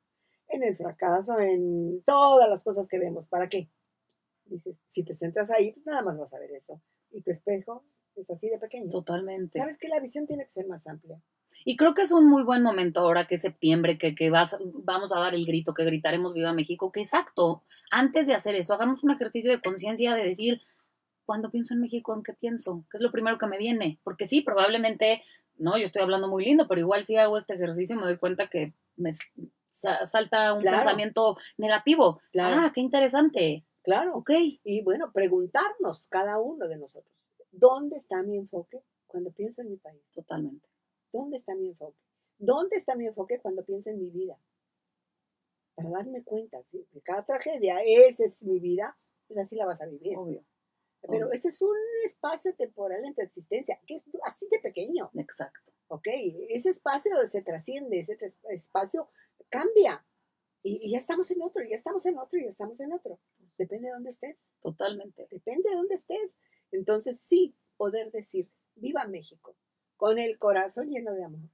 En 0.51 0.63
el 0.63 0.75
fracaso, 0.75 1.39
en 1.39 2.03
todas 2.05 2.49
las 2.49 2.63
cosas 2.63 2.87
que 2.87 2.99
vemos. 2.99 3.27
¿Para 3.27 3.49
qué? 3.49 3.69
Dices, 4.45 4.81
si 4.87 5.03
te 5.03 5.13
centras 5.13 5.49
ahí, 5.51 5.71
pues 5.71 5.85
nada 5.85 6.01
más 6.01 6.17
vas 6.17 6.33
a 6.33 6.39
ver 6.39 6.51
eso. 6.51 6.81
Y 7.09 7.21
tu 7.21 7.31
espejo 7.31 7.83
es 8.15 8.29
así 8.29 8.49
de 8.49 8.59
pequeño. 8.59 8.89
Totalmente. 8.89 9.59
¿Sabes 9.59 9.77
que 9.77 9.87
la 9.87 9.99
visión 9.99 10.27
tiene 10.27 10.43
que 10.43 10.49
ser 10.49 10.67
más 10.67 10.85
amplia? 10.87 11.21
Y 11.63 11.77
creo 11.77 11.93
que 11.93 12.01
es 12.01 12.11
un 12.11 12.27
muy 12.27 12.43
buen 12.43 12.63
momento 12.63 13.01
ahora 13.01 13.27
que 13.27 13.35
es 13.35 13.41
septiembre, 13.41 13.97
que, 13.97 14.15
que 14.15 14.29
vas, 14.29 14.57
vamos 14.61 15.13
a 15.13 15.19
dar 15.19 15.35
el 15.35 15.45
grito, 15.45 15.73
que 15.73 15.85
gritaremos 15.85 16.33
Viva 16.33 16.53
México, 16.53 16.91
que 16.91 17.01
exacto, 17.01 17.63
antes 17.91 18.25
de 18.25 18.33
hacer 18.33 18.55
eso, 18.55 18.73
hagamos 18.73 19.03
un 19.03 19.11
ejercicio 19.11 19.51
de 19.51 19.61
conciencia 19.61 20.15
de 20.15 20.23
decir, 20.23 20.61
cuando 21.25 21.51
pienso 21.51 21.73
en 21.73 21.81
México, 21.81 22.15
¿en 22.15 22.23
qué 22.23 22.33
pienso? 22.33 22.83
¿Qué 22.89 22.97
es 22.97 23.03
lo 23.03 23.11
primero 23.11 23.37
que 23.37 23.47
me 23.47 23.57
viene? 23.57 23.99
Porque 24.03 24.25
sí, 24.25 24.41
probablemente, 24.41 25.23
no, 25.57 25.77
yo 25.77 25.85
estoy 25.85 26.01
hablando 26.01 26.27
muy 26.27 26.45
lindo, 26.45 26.67
pero 26.67 26.81
igual 26.81 27.05
si 27.05 27.15
hago 27.17 27.37
este 27.37 27.53
ejercicio 27.53 27.95
me 27.95 28.07
doy 28.07 28.17
cuenta 28.17 28.47
que 28.47 28.73
me 28.95 29.13
salta 29.71 30.53
un 30.53 30.61
Claro. 30.61 30.77
pensamiento 30.77 31.37
negativo. 31.57 32.21
Claro. 32.31 32.57
Ah, 32.59 32.71
qué 32.73 32.81
interesante. 32.81 33.65
Claro. 33.83 34.15
Ok. 34.17 34.29
Y 34.63 34.83
bueno, 34.83 35.11
preguntarnos 35.11 36.07
cada 36.07 36.39
uno 36.39 36.67
de 36.67 36.77
nosotros, 36.77 37.15
¿dónde 37.51 37.97
está 37.97 38.21
mi 38.21 38.37
enfoque 38.37 38.83
cuando 39.07 39.31
pienso 39.31 39.61
en 39.61 39.69
mi 39.71 39.77
país? 39.77 40.03
Totalmente. 40.13 40.67
¿Dónde 41.11 41.37
está 41.37 41.55
mi 41.55 41.67
enfoque? 41.69 41.97
¿Dónde 42.37 42.75
está 42.77 42.95
mi 42.95 43.07
enfoque 43.07 43.39
cuando 43.39 43.63
pienso 43.63 43.89
en 43.89 43.99
mi 43.99 44.09
vida? 44.09 44.37
Para 45.75 45.89
darme 45.89 46.23
cuenta 46.23 46.61
que 46.71 46.85
cada 47.03 47.25
tragedia, 47.25 47.81
esa 47.83 48.25
es 48.25 48.43
mi 48.43 48.59
vida, 48.59 48.97
pues 49.27 49.39
así 49.39 49.55
la 49.55 49.65
vas 49.65 49.81
a 49.81 49.85
vivir. 49.85 50.17
Obvio. 50.17 50.43
Pero 51.01 51.25
obvio. 51.27 51.31
ese 51.33 51.49
es 51.49 51.61
un 51.61 51.75
espacio 52.05 52.53
temporal 52.55 53.03
en 53.03 53.15
tu 53.15 53.21
existencia, 53.21 53.79
que 53.87 53.95
es 53.95 54.03
así 54.25 54.47
de 54.51 54.59
pequeño, 54.59 55.09
Exacto. 55.15 55.71
¿ok? 55.87 56.07
Ese 56.49 56.69
espacio 56.69 57.15
se 57.27 57.41
trasciende, 57.41 57.99
ese 57.99 58.17
espacio 58.49 59.09
cambia. 59.51 60.03
Y, 60.63 60.79
y 60.87 60.91
ya 60.91 60.97
estamos 60.99 61.29
en 61.31 61.41
otro, 61.41 61.63
y 61.63 61.69
ya 61.69 61.75
estamos 61.75 62.05
en 62.05 62.17
otro, 62.17 62.39
y 62.39 62.43
ya 62.45 62.49
estamos 62.51 62.79
en 62.79 62.93
otro. 62.93 63.19
Depende 63.57 63.87
de 63.87 63.93
dónde 63.93 64.09
estés. 64.11 64.51
Totalmente. 64.61 65.27
Depende 65.29 65.69
de 65.69 65.75
dónde 65.75 65.95
estés. 65.95 66.37
Entonces, 66.71 67.19
sí, 67.19 67.55
poder 67.77 68.11
decir, 68.11 68.47
viva 68.75 69.05
México, 69.05 69.55
con 69.97 70.17
el 70.19 70.37
corazón 70.39 70.89
lleno 70.89 71.13
de 71.13 71.23
amor. 71.23 71.49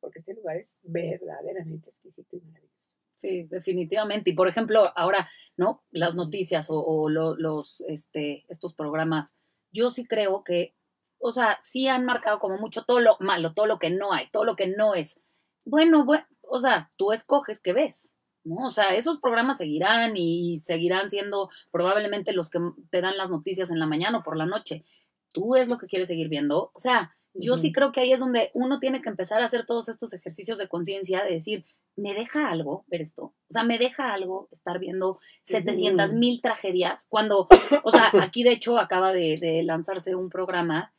Porque 0.00 0.18
este 0.20 0.34
lugar 0.34 0.56
es 0.56 0.78
verdaderamente 0.82 1.88
exquisito 1.88 2.36
y 2.36 2.40
maravilloso. 2.40 2.74
Sí, 3.14 3.44
definitivamente. 3.44 4.30
Y 4.30 4.34
por 4.34 4.46
ejemplo, 4.48 4.92
ahora, 4.94 5.28
¿no? 5.56 5.82
Las 5.90 6.14
noticias 6.14 6.70
o, 6.70 6.78
o 6.80 7.08
lo- 7.08 7.34
los, 7.36 7.80
este, 7.88 8.44
estos 8.48 8.74
programas, 8.74 9.34
yo 9.72 9.90
sí 9.90 10.06
creo 10.06 10.44
que, 10.44 10.74
o 11.18 11.32
sea, 11.32 11.58
sí 11.64 11.88
han 11.88 12.04
marcado 12.04 12.38
como 12.38 12.58
mucho 12.58 12.84
todo 12.84 13.00
lo 13.00 13.16
malo, 13.20 13.54
todo 13.54 13.66
lo 13.66 13.78
que 13.78 13.90
no 13.90 14.12
hay, 14.12 14.30
todo 14.30 14.44
lo 14.44 14.54
que 14.54 14.68
no 14.68 14.94
es. 14.94 15.20
Bueno, 15.64 16.04
bueno, 16.04 16.24
o 16.48 16.60
sea, 16.60 16.90
tú 16.96 17.12
escoges 17.12 17.60
qué 17.60 17.72
ves, 17.72 18.12
¿no? 18.44 18.66
O 18.66 18.70
sea, 18.70 18.94
esos 18.94 19.20
programas 19.20 19.58
seguirán 19.58 20.16
y 20.16 20.60
seguirán 20.62 21.10
siendo 21.10 21.50
probablemente 21.70 22.32
los 22.32 22.50
que 22.50 22.60
te 22.90 23.00
dan 23.00 23.16
las 23.16 23.30
noticias 23.30 23.70
en 23.70 23.78
la 23.78 23.86
mañana 23.86 24.18
o 24.18 24.22
por 24.22 24.36
la 24.36 24.46
noche. 24.46 24.84
Tú 25.32 25.56
es 25.56 25.68
lo 25.68 25.78
que 25.78 25.86
quieres 25.86 26.08
seguir 26.08 26.28
viendo. 26.28 26.70
O 26.74 26.80
sea, 26.80 27.14
yo 27.34 27.58
sí 27.58 27.72
creo 27.72 27.92
que 27.92 28.00
ahí 28.00 28.12
es 28.12 28.20
donde 28.20 28.50
uno 28.54 28.80
tiene 28.80 29.02
que 29.02 29.10
empezar 29.10 29.42
a 29.42 29.46
hacer 29.46 29.66
todos 29.66 29.88
estos 29.88 30.14
ejercicios 30.14 30.58
de 30.58 30.68
conciencia, 30.68 31.22
de 31.22 31.34
decir, 31.34 31.64
me 31.96 32.14
deja 32.14 32.48
algo 32.48 32.84
ver 32.88 33.02
esto. 33.02 33.34
O 33.48 33.52
sea, 33.52 33.62
me 33.62 33.78
deja 33.78 34.12
algo 34.14 34.48
estar 34.52 34.78
viendo 34.78 35.18
700 35.44 36.14
mil 36.14 36.40
tragedias. 36.40 37.06
Cuando, 37.08 37.48
o 37.82 37.90
sea, 37.90 38.10
aquí 38.22 38.42
de 38.42 38.52
hecho 38.52 38.78
acaba 38.78 39.12
de, 39.12 39.36
de 39.38 39.62
lanzarse 39.62 40.14
un 40.14 40.30
programa 40.30 40.92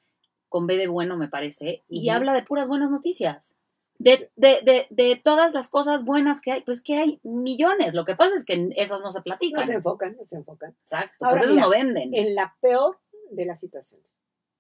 con 0.49 0.67
B 0.67 0.77
de 0.77 0.88
bueno, 0.88 1.17
me 1.17 1.27
parece, 1.27 1.83
y 1.89 2.10
habla 2.10 2.33
de 2.33 2.43
puras 2.43 2.67
buenas 2.67 2.89
noticias. 2.89 3.55
De, 3.99 4.29
de, 4.36 4.62
de, 4.63 4.88
de 4.89 5.21
todas 5.23 5.53
las 5.53 5.69
cosas 5.69 6.05
buenas 6.05 6.39
que 6.41 6.51
hay, 6.51 6.62
pues 6.63 6.81
que 6.83 6.95
hay 6.97 7.19
millones. 7.23 7.93
Lo 7.95 8.05
que 8.05 8.15
pasa 8.15 8.36
es 8.36 8.45
que 8.45 8.69
esas 8.75 9.01
no 9.01 9.12
se 9.12 9.19
No 9.19 9.23
platican. 9.23 9.65
se 9.67 9.73
enfocan, 9.73 10.15
no 10.17 10.25
se 10.27 10.36
enfocan. 10.36 10.71
Exacto, 10.79 11.25
Ahora, 11.25 11.41
por 11.41 11.45
eso 11.45 11.53
mira, 11.55 11.65
no 11.65 11.69
venden. 11.71 12.13
En 12.13 12.36
la 12.36 12.55
peor 12.62 12.99
de 13.31 13.45
las 13.45 13.60
situaciones, 13.60 14.07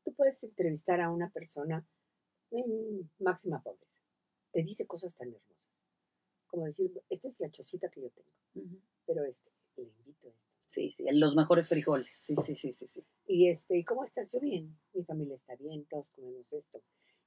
tú 0.03 0.13
puedes 0.13 0.43
entrevistar 0.43 1.01
a 1.01 1.11
una 1.11 1.29
persona 1.29 1.85
en 2.51 3.09
máxima 3.19 3.61
pobreza. 3.61 4.01
Te 4.51 4.63
dice 4.63 4.87
cosas 4.87 5.15
tan 5.15 5.27
hermosas. 5.27 5.69
Como 6.47 6.65
decir, 6.65 6.91
esta 7.09 7.27
es 7.27 7.39
la 7.39 7.51
chocita 7.51 7.89
que 7.89 8.01
yo 8.01 8.09
tengo, 8.09 8.71
pero 9.05 9.23
este, 9.25 9.51
le 9.75 9.83
invito 9.83 10.29
a. 10.29 10.33
Sí, 10.69 10.93
sí, 10.97 11.05
los 11.11 11.35
mejores 11.35 11.69
frijoles. 11.69 12.07
Sí, 12.07 12.35
sí, 12.45 12.55
sí, 12.55 12.73
sí, 12.73 12.87
sí. 12.87 13.05
Y 13.27 13.49
este, 13.49 13.77
¿y 13.77 13.83
cómo 13.83 14.03
estás? 14.03 14.29
Yo 14.29 14.39
bien, 14.39 14.77
mi 14.93 15.03
familia 15.03 15.35
está 15.35 15.55
bien, 15.55 15.85
todos 15.85 16.09
comemos 16.11 16.51
esto, 16.53 16.81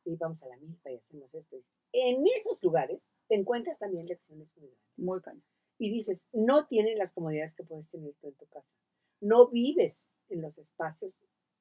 y 0.04 0.16
vamos 0.16 0.42
a 0.42 0.48
la 0.48 0.56
milpa 0.56 0.90
y 0.90 0.96
hacemos 0.96 1.32
esto. 1.34 1.56
En 1.92 2.24
esos 2.38 2.62
lugares 2.62 3.00
te 3.28 3.34
encuentras 3.36 3.78
también 3.78 4.06
lecciones 4.06 4.48
muy 4.56 4.68
grandes. 4.68 4.80
Muy 4.96 5.20
cañón. 5.20 5.44
Y 5.78 5.90
dices, 5.90 6.26
no 6.32 6.66
tienen 6.66 6.98
las 6.98 7.12
comodidades 7.12 7.54
que 7.54 7.64
puedes 7.64 7.90
tener 7.90 8.12
tú 8.20 8.28
en 8.28 8.34
tu 8.34 8.46
casa. 8.46 8.74
No 9.20 9.48
vives 9.48 10.08
en 10.28 10.42
los 10.42 10.58
espacios 10.58 11.14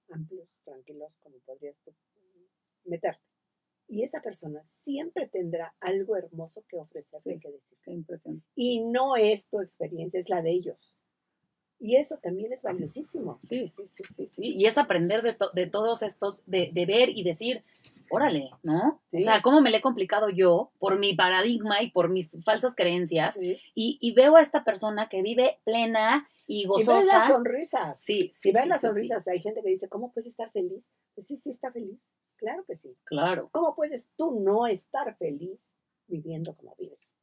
amplios, 0.09 0.49
tranquilos, 0.65 1.15
como 1.19 1.37
podrías 1.39 1.79
tú 1.81 1.93
meterte. 2.85 3.21
Y 3.87 4.03
esa 4.03 4.21
persona 4.21 4.61
siempre 4.65 5.27
tendrá 5.27 5.73
algo 5.79 6.15
hermoso 6.15 6.63
que 6.67 6.77
ofrecerte 6.77 7.33
Sí. 7.33 7.39
que 7.39 7.51
decir. 7.51 7.77
Qué 7.83 7.91
impresión. 7.91 8.43
Y 8.55 8.81
no 8.85 9.15
es 9.15 9.47
tu 9.49 9.61
experiencia, 9.61 10.19
es 10.19 10.29
la 10.29 10.41
de 10.41 10.51
ellos. 10.51 10.95
Y 11.79 11.95
eso 11.95 12.17
también 12.17 12.51
es 12.51 12.61
valiosísimo. 12.61 13.39
Sí, 13.41 13.67
sí, 13.69 13.87
sí, 13.87 14.03
sí, 14.15 14.27
sí. 14.27 14.41
Y 14.55 14.65
es 14.65 14.77
aprender 14.77 15.21
de, 15.23 15.33
to- 15.33 15.51
de 15.53 15.65
todos 15.67 16.03
estos, 16.03 16.43
de, 16.45 16.71
de 16.73 16.85
ver 16.85 17.09
y 17.09 17.23
decir, 17.23 17.63
órale, 18.09 18.49
¿no? 18.63 19.01
O 19.11 19.19
sea, 19.19 19.41
cómo 19.41 19.61
me 19.61 19.69
le 19.71 19.77
he 19.77 19.81
complicado 19.81 20.29
yo 20.29 20.71
por 20.79 20.97
mi 20.99 21.15
paradigma 21.15 21.81
y 21.81 21.91
por 21.91 22.09
mis 22.09 22.29
falsas 22.43 22.73
creencias. 22.75 23.35
Sí. 23.35 23.59
Y, 23.75 23.97
y 24.01 24.13
veo 24.13 24.35
a 24.37 24.41
esta 24.41 24.63
persona 24.63 25.09
que 25.09 25.21
vive 25.21 25.59
plena 25.63 26.27
y 26.47 26.61
Y 26.61 26.65
ves 26.65 26.67
gozosa. 26.87 27.17
las 27.19 27.27
sonrisas. 27.27 28.01
Sí, 28.01 28.31
sí. 28.33 28.51
Ves 28.51 28.63
sí, 28.63 28.69
las 28.69 28.81
sonrisas, 28.81 29.27
hay 29.27 29.39
gente 29.39 29.61
que 29.61 29.69
dice, 29.69 29.87
¿cómo 29.89 30.11
puede 30.11 30.29
estar 30.29 30.51
feliz? 30.51 30.89
Pues 31.15 31.27
sí, 31.27 31.37
sí 31.37 31.51
está 31.51 31.71
feliz. 31.71 32.17
Claro 32.37 32.63
que 32.65 32.75
sí. 32.75 32.95
Claro, 33.03 33.49
¿Cómo 33.51 33.75
puedes 33.75 34.09
tú 34.15 34.39
no 34.39 34.65
estar 34.67 35.15
feliz 35.17 35.73
viviendo 36.07 36.55
como 36.55 36.75
vives? 36.77 37.13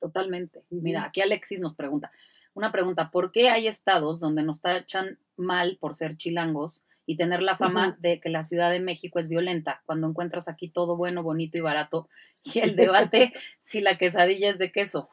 totalmente. 0.00 0.58
Ujú. 0.70 0.82
Mira, 0.82 1.04
aquí 1.04 1.22
Alexis 1.22 1.60
nos 1.60 1.74
pregunta, 1.74 2.12
una 2.52 2.70
pregunta, 2.70 3.10
¿por 3.10 3.32
qué 3.32 3.48
hay 3.48 3.66
estados 3.66 4.20
donde 4.20 4.42
nos 4.42 4.60
tachan 4.60 5.18
mal 5.36 5.78
por 5.80 5.96
ser 5.96 6.16
chilangos 6.18 6.82
y 7.06 7.16
tener 7.16 7.42
la 7.42 7.56
fama 7.56 7.96
de 8.00 8.20
que 8.20 8.28
la 8.28 8.44
Ciudad 8.44 8.70
de 8.70 8.80
México 8.80 9.18
es 9.18 9.28
violenta 9.28 9.82
cuando 9.86 10.08
encuentras 10.08 10.48
aquí 10.48 10.68
todo 10.68 10.96
bueno, 10.96 11.22
bonito 11.22 11.58
y 11.58 11.60
barato? 11.60 12.08
Y 12.54 12.58
el 12.58 12.76
debate 12.76 13.32
si 13.60 13.80
la 13.80 13.96
quesadilla 13.96 14.50
es 14.50 14.58
de 14.58 14.70
queso. 14.70 15.08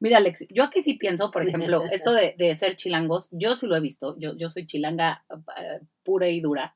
Mira, 0.00 0.18
Alex, 0.18 0.46
yo 0.50 0.64
aquí 0.64 0.82
sí 0.82 0.94
pienso, 0.94 1.30
por 1.30 1.46
ejemplo, 1.46 1.84
esto 1.90 2.12
de, 2.12 2.34
de 2.36 2.54
ser 2.54 2.76
chilangos, 2.76 3.28
yo 3.32 3.54
sí 3.54 3.66
lo 3.66 3.76
he 3.76 3.80
visto, 3.80 4.16
yo, 4.18 4.36
yo 4.36 4.50
soy 4.50 4.66
chilanga 4.66 5.24
eh, 5.30 5.80
pura 6.02 6.28
y 6.28 6.40
dura, 6.40 6.74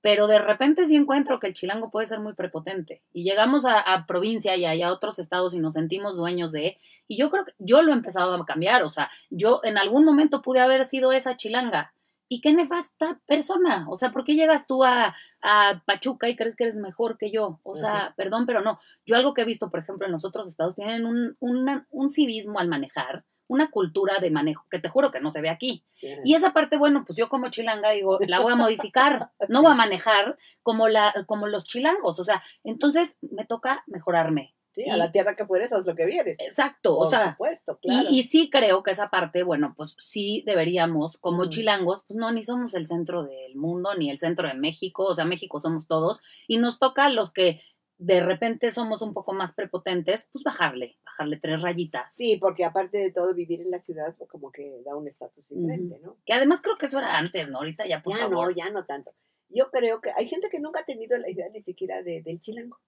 pero 0.00 0.26
de 0.26 0.38
repente 0.38 0.86
sí 0.86 0.94
encuentro 0.94 1.40
que 1.40 1.48
el 1.48 1.54
chilango 1.54 1.90
puede 1.90 2.06
ser 2.06 2.20
muy 2.20 2.34
prepotente 2.34 3.02
y 3.12 3.24
llegamos 3.24 3.64
a, 3.64 3.80
a 3.80 4.06
provincia 4.06 4.56
y 4.56 4.64
allá 4.64 4.88
a 4.88 4.92
otros 4.92 5.18
estados 5.18 5.54
y 5.54 5.58
nos 5.58 5.74
sentimos 5.74 6.16
dueños 6.16 6.52
de, 6.52 6.78
y 7.08 7.18
yo 7.18 7.30
creo 7.30 7.44
que 7.44 7.52
yo 7.58 7.82
lo 7.82 7.90
he 7.90 7.94
empezado 7.94 8.34
a 8.34 8.46
cambiar, 8.46 8.82
o 8.82 8.90
sea, 8.90 9.10
yo 9.30 9.60
en 9.64 9.78
algún 9.78 10.04
momento 10.04 10.42
pude 10.42 10.60
haber 10.60 10.84
sido 10.84 11.12
esa 11.12 11.36
chilanga. 11.36 11.92
Y 12.34 12.40
qué 12.40 12.52
nefasta 12.54 13.20
persona. 13.26 13.86
O 13.90 13.98
sea, 13.98 14.10
¿por 14.10 14.24
qué 14.24 14.34
llegas 14.34 14.66
tú 14.66 14.84
a, 14.84 15.14
a 15.42 15.82
Pachuca 15.84 16.28
y 16.30 16.36
crees 16.36 16.56
que 16.56 16.64
eres 16.64 16.76
mejor 16.76 17.18
que 17.18 17.30
yo? 17.30 17.60
O 17.62 17.76
sea, 17.76 18.14
perdón, 18.16 18.46
pero 18.46 18.60
no. 18.62 18.78
Yo 19.04 19.16
algo 19.16 19.34
que 19.34 19.42
he 19.42 19.44
visto, 19.44 19.70
por 19.70 19.80
ejemplo, 19.80 20.06
en 20.06 20.12
los 20.12 20.24
otros 20.24 20.48
estados, 20.48 20.74
tienen 20.74 21.04
un, 21.04 21.36
una- 21.40 21.86
un 21.90 22.08
civismo 22.08 22.58
al 22.58 22.68
manejar, 22.68 23.24
una 23.48 23.70
cultura 23.70 24.14
de 24.18 24.30
manejo, 24.30 24.64
que 24.70 24.78
te 24.78 24.88
juro 24.88 25.10
que 25.10 25.20
no 25.20 25.30
se 25.30 25.42
ve 25.42 25.50
aquí. 25.50 25.84
Y 26.24 26.34
esa 26.34 26.54
parte, 26.54 26.78
bueno, 26.78 27.04
pues 27.06 27.18
yo 27.18 27.28
como 27.28 27.50
chilanga 27.50 27.90
digo, 27.90 28.18
la 28.26 28.40
voy 28.40 28.52
a 28.52 28.56
modificar, 28.56 29.30
no 29.50 29.60
voy 29.62 29.72
a 29.72 29.74
manejar 29.74 30.38
como, 30.62 30.88
la, 30.88 31.12
como 31.26 31.46
los 31.48 31.64
chilangos. 31.66 32.18
O 32.18 32.24
sea, 32.24 32.42
entonces 32.64 33.14
me 33.20 33.44
toca 33.44 33.82
mejorarme. 33.86 34.54
Sí, 34.72 34.88
a 34.88 34.96
la 34.96 35.12
tierra 35.12 35.36
que 35.36 35.44
fueres, 35.46 35.72
haz 35.72 35.84
lo 35.84 35.94
que 35.94 36.06
vieres. 36.06 36.36
Exacto, 36.40 36.94
o 36.96 37.00
Por 37.02 37.10
sea, 37.10 37.32
supuesto, 37.32 37.78
y- 37.82 37.88
claro. 37.88 38.08
Y, 38.10 38.22
sí 38.22 38.48
creo 38.50 38.82
que 38.82 38.90
esa 38.92 39.10
parte, 39.10 39.42
bueno, 39.42 39.74
pues 39.76 39.94
sí 39.98 40.42
deberíamos, 40.46 41.18
como 41.18 41.42
Ujú. 41.42 41.50
chilangos, 41.50 42.04
pues 42.08 42.16
no, 42.18 42.32
ni 42.32 42.42
somos 42.42 42.74
el 42.74 42.86
centro 42.86 43.22
del 43.24 43.54
mundo, 43.54 43.94
ni 43.94 44.10
el 44.10 44.18
centro 44.18 44.48
de 44.48 44.54
México, 44.54 45.04
o 45.04 45.14
sea, 45.14 45.24
México 45.26 45.60
somos 45.60 45.86
todos, 45.86 46.22
y 46.48 46.56
nos 46.56 46.78
toca 46.78 47.04
a 47.04 47.10
los 47.10 47.30
que 47.32 47.60
de 47.98 48.20
repente 48.20 48.72
somos 48.72 49.00
un 49.02 49.12
poco 49.14 49.32
más 49.32 49.54
prepotentes, 49.54 50.28
pues 50.32 50.42
bajarle, 50.42 50.96
bajarle 51.04 51.38
tres 51.38 51.62
rayitas. 51.62 52.12
Sí, 52.12 52.36
porque 52.40 52.64
aparte 52.64 52.98
de 52.98 53.12
todo, 53.12 53.32
vivir 53.34 53.60
en 53.60 53.70
la 53.70 53.78
ciudad 53.78 54.14
pues, 54.16 54.28
como 54.28 54.50
que 54.50 54.80
da 54.84 54.96
un 54.96 55.06
estatus 55.06 55.48
diferente, 55.50 56.00
¿no? 56.02 56.16
Que 56.26 56.32
además 56.32 56.62
creo 56.62 56.76
que 56.78 56.86
eso 56.86 56.98
era 56.98 57.16
antes, 57.18 57.48
¿no? 57.48 57.58
Ahorita 57.58 57.86
ya, 57.86 58.02
por 58.02 58.14
ya 58.14 58.20
favor. 58.22 58.48
no, 58.48 58.50
ya 58.50 58.70
no 58.70 58.84
tanto. 58.86 59.12
Yo 59.50 59.70
creo 59.70 60.00
que 60.00 60.10
hay 60.16 60.26
gente 60.26 60.48
que 60.50 60.58
nunca 60.60 60.80
ha 60.80 60.84
tenido 60.84 61.16
la 61.18 61.30
idea 61.30 61.48
ni 61.50 61.60
siquiera 61.62 62.02
de, 62.02 62.22
del 62.22 62.40
chilango. 62.40 62.80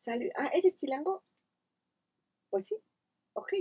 Sale, 0.00 0.30
ah, 0.36 0.50
¿eres 0.54 0.76
chilango? 0.76 1.22
Pues 2.50 2.66
sí, 2.66 2.76
ok. 3.32 3.52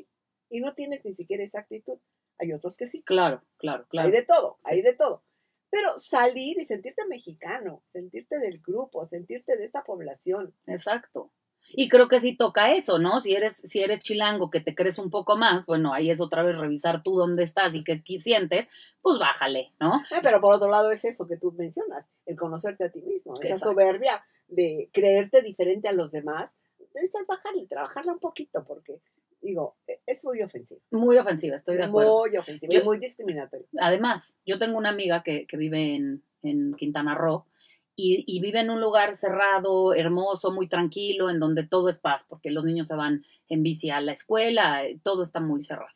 Y 0.49 0.59
no 0.59 0.73
tienes 0.73 1.03
ni 1.05 1.13
siquiera 1.13 1.43
esa 1.43 1.59
actitud. 1.59 1.97
Hay 2.39 2.53
otros 2.53 2.77
que 2.77 2.87
sí. 2.87 3.03
Claro, 3.03 3.43
claro, 3.57 3.85
claro. 3.87 4.07
Hay 4.07 4.13
de 4.13 4.23
todo, 4.23 4.57
Sí. 4.59 4.71
hay 4.71 4.81
de 4.81 4.93
todo. 4.93 5.23
Pero 5.69 5.97
salir 5.97 6.59
y 6.59 6.65
sentirte 6.65 7.03
mexicano, 7.07 7.83
sentirte 7.87 8.37
del 8.39 8.59
grupo, 8.61 9.05
sentirte 9.05 9.57
de 9.57 9.63
esta 9.65 9.83
población. 9.83 10.53
Exacto. 10.67 11.31
Y 11.69 11.89
creo 11.89 12.09
que 12.09 12.19
sí 12.19 12.35
toca 12.35 12.73
eso, 12.73 12.99
¿no? 12.99 13.21
Si 13.21 13.33
eres, 13.33 13.55
si 13.55 13.81
eres 13.81 14.01
chilango 14.01 14.51
que 14.51 14.59
te 14.59 14.75
crees 14.75 14.99
un 14.99 15.09
poco 15.09 15.37
más, 15.37 15.65
bueno, 15.65 15.93
ahí 15.93 16.11
es 16.11 16.19
otra 16.21 16.43
vez 16.43 16.57
revisar 16.57 17.01
tú 17.01 17.15
dónde 17.15 17.43
estás 17.43 17.73
y 17.73 17.83
qué 17.83 18.03
qué 18.03 18.19
sientes, 18.19 18.69
pues 19.01 19.17
bájale, 19.17 19.73
¿no? 19.79 19.93
Ah, 20.11 20.19
pero 20.21 20.41
por 20.41 20.53
otro 20.53 20.69
lado 20.69 20.91
es 20.91 21.05
eso 21.05 21.25
que 21.25 21.37
tú 21.37 21.51
mencionas, 21.53 22.05
el 22.25 22.35
conocerte 22.35 22.83
a 22.83 22.91
ti 22.91 23.01
mismo, 23.01 23.33
esa 23.41 23.57
soberbia 23.57 24.23
de 24.47 24.89
creerte 24.93 25.41
diferente 25.41 25.87
a 25.87 25.93
los 25.93 26.11
demás. 26.11 26.53
Necesitas 26.93 27.25
bajarle, 27.27 27.65
trabajarla 27.67 28.13
un 28.13 28.19
poquito, 28.19 28.63
porque, 28.65 29.01
digo, 29.41 29.77
e- 29.87 29.99
es 30.05 30.23
muy 30.23 30.41
ofensivo. 30.41 30.81
Muy 30.91 31.17
ofensiva, 31.17 31.55
estoy 31.55 31.77
de 31.77 31.83
acuerdo. 31.83 32.19
Muy 32.19 32.37
ofensivo 32.37 32.71
Yo- 32.71 32.81
y 32.81 32.83
muy 32.83 32.99
discriminatorio. 32.99 33.65
Además, 33.79 34.35
yo 34.45 34.59
tengo 34.59 34.77
una 34.77 34.89
amiga 34.89 35.23
que, 35.23 35.47
que 35.47 35.57
vive 35.57 35.95
en, 35.95 36.23
en 36.43 36.73
Quintana 36.75 37.15
Roo 37.15 37.45
y, 37.95 38.23
y 38.27 38.41
vive 38.41 38.59
en 38.59 38.69
un 38.69 38.81
lugar 38.81 39.15
cerrado, 39.15 39.93
hermoso, 39.93 40.51
muy 40.51 40.67
tranquilo, 40.67 41.29
en 41.29 41.39
donde 41.39 41.65
todo 41.67 41.89
es 41.89 41.99
paz, 41.99 42.25
porque 42.27 42.51
los 42.51 42.63
niños 42.63 42.87
se 42.87 42.95
van 42.95 43.23
en 43.49 43.63
bici 43.63 43.89
a 43.89 44.01
la 44.01 44.11
escuela, 44.13 44.85
eh, 44.85 44.99
todo 45.03 45.23
está 45.23 45.39
muy 45.39 45.63
cerrado. 45.63 45.95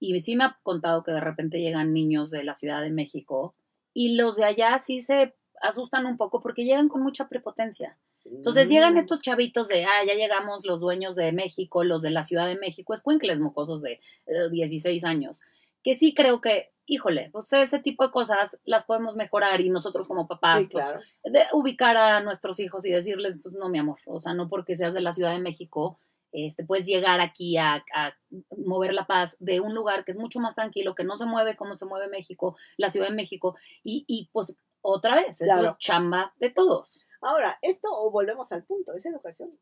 Y 0.00 0.20
sí 0.20 0.36
me 0.36 0.44
ha 0.44 0.58
contado 0.62 1.02
que 1.02 1.12
de 1.12 1.20
repente 1.20 1.60
llegan 1.60 1.92
niños 1.94 2.30
de 2.30 2.44
la 2.44 2.54
Ciudad 2.54 2.82
de 2.82 2.90
México 2.90 3.54
y 3.94 4.16
los 4.16 4.36
de 4.36 4.44
allá 4.44 4.78
sí 4.80 5.00
se 5.00 5.34
asustan 5.64 6.06
un 6.06 6.16
poco 6.16 6.40
porque 6.40 6.64
llegan 6.64 6.88
con 6.88 7.02
mucha 7.02 7.28
prepotencia. 7.28 7.96
Entonces 8.24 8.68
llegan 8.68 8.94
Mm. 8.94 8.98
estos 8.98 9.20
chavitos 9.20 9.68
de, 9.68 9.84
ah, 9.84 10.04
ya 10.06 10.14
llegamos 10.14 10.64
los 10.64 10.80
dueños 10.80 11.14
de 11.16 11.32
México, 11.32 11.84
los 11.84 12.02
de 12.02 12.10
la 12.10 12.22
Ciudad 12.22 12.46
de 12.46 12.56
México, 12.56 12.94
escuincles 12.94 13.40
mocosos 13.40 13.82
de 13.82 14.00
eh, 14.26 14.48
16 14.50 15.04
años, 15.04 15.38
que 15.82 15.94
sí 15.94 16.14
creo 16.14 16.40
que, 16.40 16.70
híjole, 16.86 17.28
pues 17.32 17.52
ese 17.52 17.78
tipo 17.80 18.04
de 18.06 18.12
cosas 18.12 18.58
las 18.64 18.84
podemos 18.84 19.14
mejorar 19.16 19.60
y 19.60 19.68
nosotros 19.70 20.06
como 20.06 20.26
papás, 20.26 20.64
Sí, 20.64 20.70
pues, 20.72 20.84
claro. 20.84 21.00
de 21.24 21.40
ubicar 21.52 21.96
a 21.96 22.20
nuestros 22.20 22.60
hijos 22.60 22.86
y 22.86 22.90
decirles, 22.90 23.38
pues 23.42 23.54
no, 23.54 23.68
mi 23.68 23.78
amor, 23.78 23.98
o 24.06 24.20
sea, 24.20 24.32
no 24.34 24.48
porque 24.48 24.76
seas 24.76 24.94
de 24.94 25.00
la 25.02 25.12
Ciudad 25.12 25.32
de 25.32 25.40
México, 25.40 25.98
este, 26.32 26.64
puedes 26.64 26.86
llegar 26.86 27.20
aquí 27.20 27.56
a, 27.58 27.84
a 27.94 28.14
mover 28.56 28.92
la 28.92 29.06
paz 29.06 29.36
de 29.38 29.60
un 29.60 29.72
lugar 29.74 30.04
que 30.04 30.12
es 30.12 30.18
mucho 30.18 30.40
más 30.40 30.54
tranquilo, 30.56 30.94
que 30.96 31.04
no 31.04 31.16
se 31.16 31.26
mueve 31.26 31.56
como 31.56 31.76
se 31.76 31.84
mueve 31.86 32.08
México, 32.08 32.56
la 32.76 32.88
Ciudad 32.90 33.08
de 33.08 33.14
México, 33.14 33.54
y, 33.84 34.04
y 34.08 34.28
pues 34.32 34.58
otra 34.86 35.14
vez, 35.16 35.40
eso 35.40 35.46
Claro. 35.46 35.66
es 35.66 35.78
chamba 35.78 36.34
de 36.36 36.50
todos. 36.50 37.06
Ahora, 37.22 37.58
esto, 37.62 37.88
o 37.90 38.10
volvemos 38.10 38.52
al 38.52 38.64
punto, 38.64 38.92
es 38.94 39.06
educación. 39.06 39.58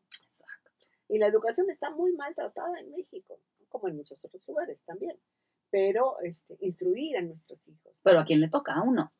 Y 1.08 1.18
la 1.18 1.26
educación 1.26 1.70
está 1.70 1.90
muy 1.90 2.12
mal 2.12 2.34
tratada 2.34 2.80
en 2.80 2.90
México, 2.90 3.38
como 3.68 3.86
en 3.88 3.96
muchos 3.96 4.24
otros 4.24 4.46
lugares 4.48 4.80
también. 4.84 5.16
Pero 5.70 6.18
este, 6.22 6.56
instruir 6.60 7.16
a 7.18 7.22
nuestros 7.22 7.66
hijos. 7.68 7.92
Pero 8.02 8.20
a 8.20 8.24
quién 8.24 8.40
le 8.40 8.48
toca, 8.48 8.74
a 8.74 8.82
uno. 8.82 9.12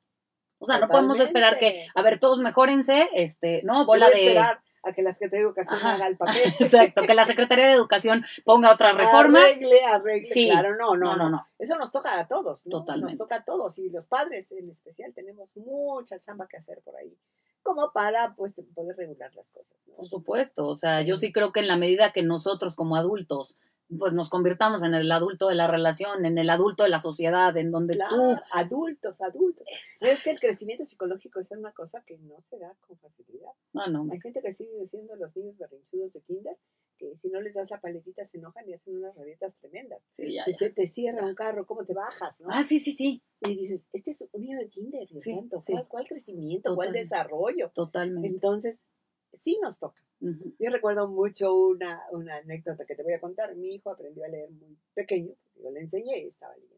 O 0.58 0.66
sea, 0.66 0.78
no 0.78 0.88
podemos 0.88 1.20
esperar 1.20 1.58
que, 1.58 1.86
a 1.94 2.02
ver, 2.02 2.18
todos 2.18 2.38
mejórense, 2.38 3.08
este, 3.14 3.62
¿no? 3.62 3.84
Bola 3.86 4.08
de... 4.08 4.26
esperar 4.28 4.60
a 4.82 4.92
que 4.92 5.02
la 5.02 5.12
Secretaría 5.12 5.40
de 5.40 5.46
Educación 5.46 5.76
Ajá. 5.76 5.94
haga 5.94 6.06
el 6.06 6.16
papel. 6.18 6.42
Exacto, 6.58 7.02
que 7.02 7.14
la 7.14 7.24
Secretaría 7.24 7.66
de 7.66 7.72
Educación 7.72 8.24
ponga 8.44 8.72
otras 8.72 8.96
reformas. 8.96 9.42
Arregle, 9.42 9.84
arregle. 9.84 10.28
Sí. 10.28 10.48
Claro, 10.50 10.76
no, 10.76 10.96
no, 10.96 11.16
No, 11.16 11.16
no, 11.16 11.30
no. 11.30 11.46
Eso 11.58 11.76
nos 11.78 11.92
toca 11.92 12.18
a 12.18 12.26
todos, 12.26 12.66
¿no? 12.66 12.78
Totalmente. 12.80 13.12
Nos 13.12 13.18
toca 13.18 13.36
a 13.36 13.44
todos 13.44 13.78
y 13.78 13.88
los 13.90 14.06
padres 14.06 14.50
en 14.52 14.68
especial 14.70 15.12
tenemos 15.14 15.56
mucha 15.56 16.18
chamba 16.18 16.48
que 16.48 16.56
hacer 16.56 16.80
por 16.82 16.96
ahí, 16.96 17.16
como 17.62 17.92
para 17.92 18.34
pues 18.34 18.60
poder 18.74 18.96
regular 18.96 19.32
las 19.34 19.50
cosas, 19.50 19.78
¿no? 19.86 19.96
Por 19.96 20.08
supuesto, 20.08 20.66
o 20.66 20.74
sea, 20.74 21.02
yo 21.02 21.16
sí 21.16 21.32
creo 21.32 21.52
que 21.52 21.60
en 21.60 21.68
la 21.68 21.76
medida 21.76 22.12
que 22.12 22.22
nosotros 22.22 22.74
como 22.74 22.96
adultos, 22.96 23.56
pues 23.98 24.12
nos 24.14 24.30
convirtamos 24.30 24.82
en 24.82 24.94
el 24.94 25.10
adulto 25.12 25.48
de 25.48 25.54
la 25.54 25.66
relación, 25.66 26.24
en 26.24 26.38
el 26.38 26.48
adulto 26.50 26.82
de 26.84 26.88
la 26.88 27.00
sociedad, 27.00 27.56
en 27.56 27.70
donde 27.70 27.94
Claro, 27.94 28.16
tú... 28.16 28.36
adultos, 28.52 29.20
adultos. 29.20 29.66
Es 30.00 30.22
que 30.22 30.30
el 30.30 30.40
crecimiento 30.40 30.84
psicológico 30.84 31.40
es 31.40 31.50
una 31.50 31.72
cosa 31.72 32.02
que 32.06 32.18
no 32.18 32.40
se 32.48 32.58
da 32.58 32.74
con 32.86 32.98
facilidad. 32.98 33.52
No, 33.72 33.86
no, 33.88 34.06
Hay 34.12 34.20
gente 34.20 34.40
que 34.40 34.52
sigue 34.52 34.86
siendo 34.88 35.16
los 35.16 35.34
niños 35.36 35.56
berrinchudos 35.58 36.12
de 36.12 36.20
kinder, 36.22 36.56
que 36.98 37.16
si 37.16 37.28
no 37.30 37.40
les 37.40 37.54
das 37.54 37.68
la 37.70 37.80
paletita 37.80 38.24
se 38.24 38.38
enojan 38.38 38.68
y 38.68 38.74
hacen 38.74 38.96
unas 38.96 39.14
rabietas 39.16 39.56
tremendas. 39.56 40.00
sí, 40.12 40.32
ya, 40.32 40.44
Si 40.44 40.52
ya. 40.52 40.58
se 40.58 40.70
te 40.70 40.86
cierra 40.86 41.26
un 41.26 41.34
carro, 41.34 41.66
¿cómo 41.66 41.84
te 41.84 41.94
bajas? 41.94 42.40
¿no? 42.40 42.48
Ah, 42.50 42.62
sí, 42.64 42.78
sí, 42.80 42.92
sí, 42.92 43.22
Y 43.40 43.56
dices, 43.56 43.84
este 43.92 44.12
es 44.12 44.24
un 44.32 44.40
niño 44.40 44.58
de 44.58 44.68
kinder, 44.68 45.08
Dios 45.08 45.22
Sí, 45.24 45.34
santo, 45.34 45.60
sí. 45.60 45.72
¿cuál, 45.72 45.88
cuál 45.88 46.06
crecimiento? 46.06 46.74
¿Cuál 46.74 46.92
desarrollo? 46.92 47.70
totalmente. 47.74 48.28
Entonces, 48.28 48.84
sí 49.32 49.58
nos 49.62 49.78
toca. 49.78 50.02
Yo 50.20 50.70
recuerdo 50.70 51.08
mucho 51.08 51.54
una, 51.54 52.02
una 52.12 52.36
anécdota 52.36 52.84
que 52.86 52.94
te 52.94 53.02
voy 53.02 53.12
a 53.14 53.20
contar. 53.20 53.54
Mi 53.56 53.74
hijo 53.74 53.90
aprendió 53.90 54.24
a 54.24 54.28
leer 54.28 54.50
muy 54.50 54.76
pequeño, 54.94 55.34
yo 55.56 55.70
le 55.70 55.80
enseñé 55.80 56.18
y 56.24 56.28
estaba 56.28 56.54
leyendo. 56.56 56.76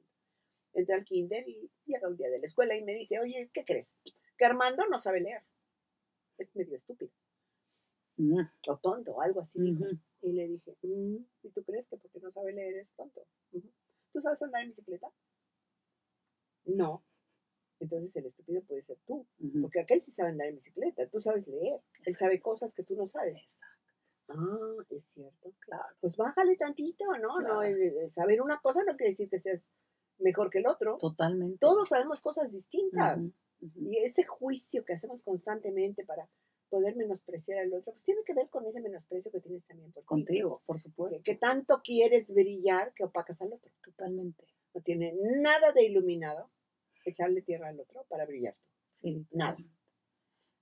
Entré 0.73 0.95
al 0.95 1.05
kinder 1.05 1.49
y 1.49 1.71
llega 1.87 2.09
un 2.09 2.17
día 2.17 2.29
de 2.31 2.39
la 2.39 2.47
escuela 2.47 2.75
y 2.75 2.83
me 2.83 2.95
dice, 2.95 3.19
oye, 3.21 3.51
¿qué 3.53 3.65
crees? 3.65 3.97
Que 4.37 4.45
Armando 4.45 4.87
no 4.89 4.99
sabe 4.99 5.21
leer. 5.21 5.43
Es 6.39 6.55
medio 6.57 6.77
estúpido 6.77 7.11
Mm, 8.17 8.41
o 8.69 8.77
tonto, 8.79 9.13
o 9.13 9.21
algo 9.21 9.41
así. 9.41 9.61
dijo. 9.61 9.85
Y 10.23 10.33
le 10.33 10.47
dije, 10.47 10.77
"Mm, 10.83 11.17
¿y 11.43 11.49
tú 11.51 11.65
crees 11.65 11.89
que 11.89 11.97
porque 11.97 12.21
no 12.21 12.31
sabe 12.31 12.53
leer 12.53 12.77
es 12.77 12.93
tonto? 12.95 13.27
¿Tú 14.13 14.21
sabes 14.21 14.41
andar 14.43 14.63
en 14.63 14.69
bicicleta? 14.69 15.13
No. 16.67 17.03
Entonces 17.81 18.15
el 18.17 18.27
estúpido 18.27 18.63
puede 18.63 18.83
ser 18.83 18.99
tú, 19.07 19.27
porque 19.61 19.81
aquel 19.81 20.01
sí 20.01 20.13
sabe 20.13 20.31
andar 20.31 20.47
en 20.49 20.55
bicicleta, 20.57 21.07
tú 21.09 21.21
sabes 21.21 21.47
leer, 21.49 21.81
él 22.05 22.17
sabe 22.17 22.41
cosas 22.41 22.75
que 22.75 22.85
tú 22.85 22.95
no 22.95 23.07
sabes. 23.07 23.41
Ah, 24.29 24.77
es 24.91 25.05
cierto. 25.13 25.53
Claro. 25.61 25.85
Pues 26.01 26.17
bájale 26.17 26.57
tantito, 26.57 27.05
¿no? 27.21 27.41
No, 27.41 27.61
Claro. 27.61 28.11
saber 28.11 28.41
una 28.41 28.59
cosa 28.61 28.83
no 28.85 28.97
quiere 28.97 29.11
decir 29.13 29.29
que 29.29 29.39
seas 29.41 29.71
mejor 30.19 30.51
que 30.51 30.59
el 30.59 30.67
otro. 30.67 30.97
Totalmente. 30.99 31.59
Todos 31.59 31.89
sabemos 31.91 32.21
cosas 32.21 32.53
distintas. 32.53 33.21
Y 33.61 33.99
ese 33.99 34.25
juicio 34.25 34.85
que 34.85 34.95
hacemos 34.95 35.23
constantemente 35.23 36.05
para 36.05 36.29
poder 36.71 36.97
menospreciar 36.97 37.59
al 37.61 37.73
otro, 37.75 37.93
pues 37.93 38.05
tiene 38.05 38.23
que 38.25 38.35
ver 38.35 38.49
con 38.49 38.67
ese 38.67 38.81
menosprecio 38.81 39.31
que 39.31 39.41
tienes 39.41 39.67
también 39.67 39.93
por 39.93 40.03
ti. 40.03 40.07
Contigo, 40.07 40.63
por 40.67 40.77
Que, 40.77 40.83
supuesto. 40.83 41.23
que 41.23 41.35
tanto 41.37 41.81
quieres 41.85 42.33
brillar 42.35 42.93
que 42.95 43.05
opacas 43.05 43.41
al 43.43 43.53
otro. 43.53 43.71
Totalmente. 43.83 44.45
No 44.75 44.81
tiene 44.83 45.15
nada 45.41 45.73
de 45.73 45.85
iluminado 45.85 46.51
echarle 47.11 47.43
tierra 47.43 47.69
al 47.69 47.81
otro 47.81 48.05
para 48.09 48.27
brillar 48.27 48.55
tú. 48.55 48.67
Sí. 48.93 49.27
Nada. 49.33 49.57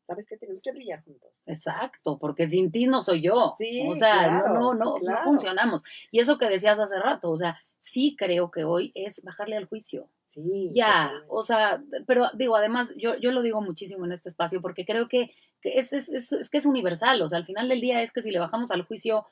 ¿Sabes 0.07 0.27
que 0.27 0.37
tenemos 0.37 0.63
que 0.63 0.73
brillar 0.73 1.03
juntos? 1.05 1.31
Exacto, 1.47 2.19
porque 2.19 2.47
sin 2.47 2.71
ti 2.73 2.87
no 2.87 3.03
soy 3.03 3.23
yo. 3.23 3.55
Sí, 3.57 3.85
o 3.89 3.95
sea, 3.95 4.19
claro, 4.25 4.55
no, 4.55 4.75
no, 4.75 4.85
no, 4.85 4.95
claro. 4.97 5.19
no 5.21 5.25
funcionamos. 5.25 5.83
Y 6.11 6.19
eso 6.21 6.39
que 6.39 6.49
decías 6.49 6.79
hace 6.79 6.99
rato, 6.99 7.31
o 7.31 7.37
sea, 7.37 7.59
sí 7.79 8.17
creo 8.19 8.51
que 8.51 8.65
hoy 8.65 8.93
es 8.95 9.23
bajarle 9.23 9.57
al 9.57 9.67
juicio. 9.67 10.09
Sí. 10.27 10.73
Ya, 10.75 11.05
totalmente. 11.05 11.27
o 11.31 11.43
sea, 11.45 11.83
pero 12.07 12.27
digo, 12.35 12.57
además, 12.57 12.93
yo, 12.97 13.17
yo 13.17 13.31
lo 13.33 13.43
digo 13.43 13.61
muchísimo 13.63 14.05
en 14.05 14.13
este 14.13 14.29
espacio 14.29 14.61
porque 14.61 14.85
creo 14.85 15.09
que, 15.09 15.31
que 15.61 15.79
es, 15.79 15.93
es, 15.93 16.09
es- 16.13 16.33
es 16.33 16.51
que 16.51 16.59
es 16.59 16.67
universal, 16.67 17.23
o 17.23 17.29
sea, 17.29 17.39
al 17.39 17.47
final 17.47 17.69
del 17.69 17.81
día 17.81 18.03
es 18.03 18.13
que 18.13 18.23
si 18.23 18.31
le 18.31 18.39
bajamos 18.41 18.71
al 18.71 18.83
juicio, 18.83 19.27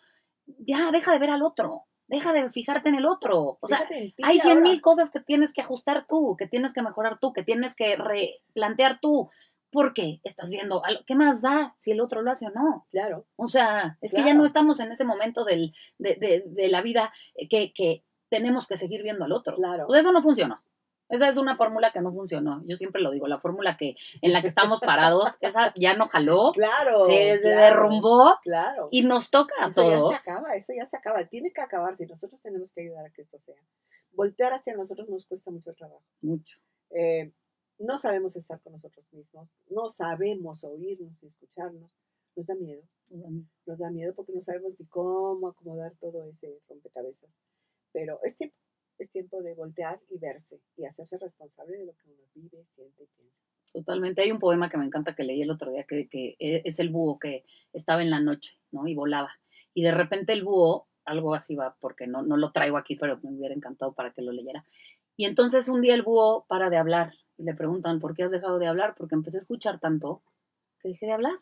ya 0.58 0.90
deja 0.92 1.12
de 1.12 1.18
ver 1.18 1.30
al 1.30 1.42
otro, 1.42 1.84
deja 2.10 2.32
de 2.32 2.50
fijarte 2.50 2.88
en 2.90 2.96
el 2.96 3.06
otro, 3.06 3.56
o 3.60 3.66
sea, 3.68 3.86
ti 3.88 4.14
hay 4.22 4.38
cien 4.40 4.58
ahora. 4.58 4.70
mil 4.70 4.80
cosas 4.82 5.10
que 5.10 5.20
tienes 5.20 5.52
que 5.52 5.62
ajustar 5.62 6.06
tú, 6.08 6.36
que 6.36 6.46
tienes 6.46 6.72
que 6.74 6.82
mejorar 6.82 7.18
tú, 7.20 7.32
que 7.32 7.42
tienes 7.44 7.74
que 7.74 7.96
replantear 7.96 8.98
tú, 9.00 9.30
porque 9.70 10.20
estás 10.24 10.50
viendo, 10.50 10.82
¿qué 11.06 11.14
más 11.14 11.40
da 11.40 11.72
si 11.76 11.92
el 11.92 12.00
otro 12.00 12.22
lo 12.22 12.30
hace 12.32 12.46
o 12.46 12.50
no? 12.50 12.86
Claro. 12.90 13.24
O 13.36 13.46
sea, 13.48 13.96
es 14.00 14.12
que 14.12 14.24
ya 14.24 14.34
no 14.34 14.44
estamos 14.44 14.80
en 14.80 14.90
ese 14.90 15.04
momento 15.04 15.44
del, 15.44 15.72
de, 15.98 16.16
de- 16.16 16.42
de 16.46 16.68
la 16.68 16.82
vida 16.82 17.12
eh, 17.36 17.48
que, 17.48 17.72
que 17.72 18.02
tenemos 18.28 18.66
que 18.66 18.76
seguir 18.76 19.02
viendo 19.02 19.24
al 19.24 19.32
otro. 19.32 19.54
Claro. 19.56 19.86
Pues 19.86 20.00
eso 20.00 20.12
no 20.12 20.22
funcionó. 20.22 20.60
Esa 21.10 21.28
es 21.28 21.36
una 21.36 21.56
fórmula 21.56 21.90
que 21.92 22.00
no 22.00 22.12
funcionó. 22.12 22.62
Yo 22.66 22.76
siempre 22.76 23.02
lo 23.02 23.10
digo, 23.10 23.26
la 23.28 23.38
fórmula 23.40 23.76
que 23.76 23.96
en 24.22 24.32
la 24.32 24.40
que 24.40 24.48
estamos 24.48 24.80
parados, 24.80 25.36
esa 25.40 25.72
ya 25.76 25.94
no 25.96 26.08
jaló, 26.08 26.52
Claro. 26.52 27.06
se 27.06 27.40
claro, 27.40 27.60
derrumbó 27.60 28.38
Claro. 28.42 28.88
y 28.90 29.02
nos 29.02 29.30
toca 29.30 29.54
a 29.60 29.68
eso 29.68 29.82
todos. 29.82 30.10
ya 30.12 30.18
se 30.18 30.30
acaba, 30.30 30.54
eso 30.54 30.72
ya 30.76 30.86
se 30.86 30.96
acaba. 30.96 31.24
Tiene 31.26 31.52
que 31.52 31.60
acabarse 31.60 32.04
y 32.04 32.06
nosotros 32.06 32.40
tenemos 32.42 32.72
que 32.72 32.82
ayudar 32.82 33.06
a 33.06 33.10
que 33.10 33.22
esto 33.22 33.38
sea. 33.40 33.56
Voltear 34.12 34.52
hacia 34.54 34.74
nosotros 34.74 35.08
nos 35.08 35.26
cuesta 35.26 35.50
mucho 35.50 35.72
trabajo. 35.74 36.02
Mucho. 36.22 36.58
Eh, 36.90 37.32
no 37.78 37.96
sabemos 37.98 38.36
estar 38.36 38.60
con 38.60 38.72
nosotros 38.74 39.06
mismos, 39.12 39.56
no 39.70 39.88
sabemos 39.90 40.64
oírnos 40.64 41.12
y 41.22 41.26
escucharnos. 41.28 41.90
Nos 42.36 42.46
da 42.46 42.54
miedo, 42.54 42.82
nos 43.66 43.78
da 43.78 43.90
miedo 43.90 44.14
porque 44.14 44.32
no 44.32 44.42
sabemos 44.42 44.72
ni 44.78 44.86
cómo 44.86 45.48
acomodar 45.48 45.92
todo 46.00 46.24
ese 46.28 46.58
rompecabezas. 46.68 47.30
Pero 47.92 48.20
es 48.22 48.36
tiempo, 48.36 48.54
es 49.02 49.10
tiempo 49.10 49.42
de 49.42 49.54
voltear 49.54 50.00
y 50.10 50.18
verse 50.18 50.60
y 50.76 50.84
hacerse 50.84 51.18
responsable 51.18 51.78
de 51.78 51.86
lo 51.86 51.92
que 51.92 52.08
uno 52.08 52.22
vive, 52.34 52.64
siente 52.74 53.02
y 53.02 53.06
piensa. 53.06 53.36
Totalmente. 53.72 54.22
Hay 54.22 54.32
un 54.32 54.40
poema 54.40 54.68
que 54.68 54.76
me 54.76 54.84
encanta 54.84 55.14
que 55.14 55.22
leí 55.24 55.42
el 55.42 55.50
otro 55.50 55.70
día, 55.70 55.84
que, 55.84 56.08
que 56.08 56.36
e- 56.38 56.62
es 56.64 56.78
el 56.80 56.90
búho 56.90 57.18
que 57.18 57.44
estaba 57.72 58.02
en 58.02 58.10
la 58.10 58.20
noche, 58.20 58.58
¿no? 58.72 58.86
Y 58.86 58.94
volaba. 58.94 59.30
Y 59.74 59.82
de 59.82 59.92
repente 59.92 60.32
el 60.32 60.42
búho, 60.44 60.88
algo 61.04 61.34
así 61.34 61.54
va, 61.54 61.76
porque 61.80 62.06
no, 62.06 62.22
no 62.22 62.36
lo 62.36 62.50
traigo 62.52 62.76
aquí, 62.76 62.96
pero 62.96 63.20
me 63.22 63.30
hubiera 63.30 63.54
encantado 63.54 63.92
para 63.92 64.12
que 64.12 64.22
lo 64.22 64.32
leyera. 64.32 64.64
Y 65.16 65.24
entonces 65.24 65.68
un 65.68 65.80
día 65.82 65.94
el 65.94 66.02
búho 66.02 66.44
para 66.48 66.68
de 66.70 66.78
hablar 66.78 67.12
y 67.38 67.44
le 67.44 67.54
preguntan, 67.54 68.00
¿por 68.00 68.14
qué 68.14 68.24
has 68.24 68.30
dejado 68.32 68.58
de 68.58 68.66
hablar? 68.66 68.94
Porque 68.96 69.14
empecé 69.14 69.38
a 69.38 69.40
escuchar 69.40 69.78
tanto 69.78 70.22
que 70.80 70.88
dejé 70.88 71.06
de 71.06 71.12
hablar. 71.12 71.34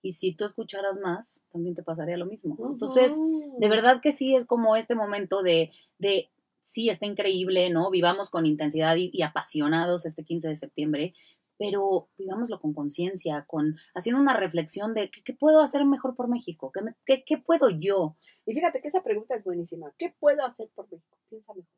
Y 0.00 0.12
si 0.12 0.34
tú 0.34 0.44
escucharas 0.44 0.98
más, 1.00 1.40
también 1.50 1.74
te 1.74 1.82
pasaría 1.82 2.16
lo 2.16 2.26
mismo. 2.26 2.56
Entonces, 2.70 3.12
Ujú. 3.12 3.56
de 3.58 3.68
verdad 3.68 4.00
que 4.02 4.12
sí 4.12 4.34
es 4.34 4.46
como 4.46 4.76
este 4.76 4.94
momento 4.94 5.42
de, 5.42 5.72
de 5.98 6.30
sí, 6.64 6.88
está 6.90 7.06
increíble, 7.06 7.70
¿no? 7.70 7.90
Vivamos 7.90 8.30
con 8.30 8.44
intensidad 8.46 8.96
y, 8.96 9.10
y 9.12 9.22
apasionados 9.22 10.04
este 10.06 10.24
15 10.24 10.48
de 10.48 10.56
septiembre, 10.56 11.14
pero 11.56 12.08
vivámoslo 12.18 12.58
con 12.60 12.74
conciencia, 12.74 13.44
con 13.46 13.76
haciendo 13.94 14.20
una 14.20 14.36
reflexión 14.36 14.92
de 14.94 15.10
¿qué, 15.12 15.22
qué 15.22 15.34
puedo 15.34 15.60
hacer 15.60 15.84
mejor 15.84 16.16
por 16.16 16.28
México, 16.28 16.72
¿Qué, 16.72 16.82
me- 16.82 16.96
qué, 17.06 17.22
qué 17.24 17.38
puedo 17.38 17.70
yo. 17.70 18.16
Y 18.46 18.54
fíjate 18.54 18.80
que 18.82 18.88
esa 18.88 19.04
pregunta 19.04 19.36
es 19.36 19.44
buenísima. 19.44 19.92
¿Qué 19.96 20.12
puedo 20.18 20.44
hacer 20.44 20.68
por 20.74 20.90
México? 20.90 21.16
Piensa 21.30 21.54
mejor. 21.54 21.70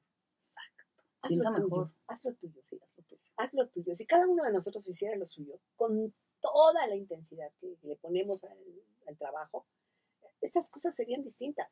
Haz 1.22 1.28
Piensa 1.28 1.50
lo 1.50 1.56
tuyo, 1.56 1.66
mejor. 1.68 1.90
Haz 2.06 2.24
lo 2.24 2.34
tuyo, 2.34 2.62
sí, 2.70 2.78
haz 2.82 2.96
lo 2.96 3.02
tuyo. 3.04 3.22
Haz 3.36 3.54
lo 3.54 3.68
tuyo. 3.68 3.94
Si 3.96 4.06
cada 4.06 4.26
uno 4.26 4.44
de 4.44 4.52
nosotros 4.52 4.88
hiciera 4.88 5.16
lo 5.16 5.26
suyo, 5.26 5.60
con 5.74 6.14
toda 6.40 6.86
la 6.86 6.94
intensidad 6.96 7.50
que 7.60 7.76
le 7.82 7.96
ponemos 7.96 8.44
al, 8.44 8.56
al 9.08 9.16
trabajo, 9.18 9.66
estas 10.40 10.70
cosas 10.70 10.94
serían 10.94 11.22
distintas. 11.24 11.68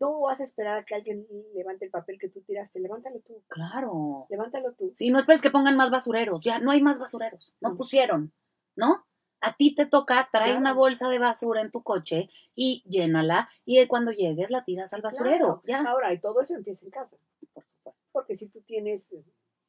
No 0.00 0.20
vas 0.20 0.40
a 0.40 0.44
esperar 0.44 0.78
a 0.78 0.84
que 0.84 0.94
alguien 0.94 1.26
levante 1.54 1.84
el 1.84 1.90
papel 1.90 2.18
que 2.18 2.28
tú 2.30 2.40
tiraste. 2.40 2.80
Levántalo 2.80 3.20
tú. 3.20 3.42
Claro. 3.48 4.26
Levántalo 4.30 4.72
tú. 4.72 4.92
Sí, 4.94 5.10
no 5.10 5.18
esperes 5.18 5.42
que 5.42 5.50
pongan 5.50 5.76
más 5.76 5.90
basureros, 5.90 6.42
ya 6.42 6.58
no 6.58 6.70
hay 6.70 6.80
más 6.80 6.98
basureros, 6.98 7.54
no 7.60 7.70
No. 7.70 7.76
pusieron, 7.76 8.32
¿no? 8.76 9.04
A 9.42 9.56
ti 9.56 9.74
te 9.74 9.86
toca, 9.86 10.28
trae 10.32 10.46
Claro. 10.48 10.60
una 10.60 10.72
bolsa 10.74 11.08
de 11.08 11.18
basura 11.18 11.60
en 11.62 11.70
tu 11.70 11.82
coche 11.82 12.28
y 12.54 12.82
llénala 12.86 13.48
y 13.64 13.86
cuando 13.88 14.10
llegues 14.12 14.50
la 14.50 14.64
tiras 14.64 14.92
al 14.94 15.02
basurero. 15.02 15.60
Claro. 15.64 15.84
Ya. 15.84 15.90
Ahora, 15.90 16.12
y 16.12 16.18
todo 16.18 16.40
eso 16.42 16.54
empieza 16.54 16.84
en 16.84 16.90
casa. 16.90 17.16
Por 17.54 17.64
supuesto. 17.64 17.94
Porque 18.12 18.36
si 18.36 18.48
tú 18.48 18.60
tienes, 18.62 19.10
eh, 19.12 19.22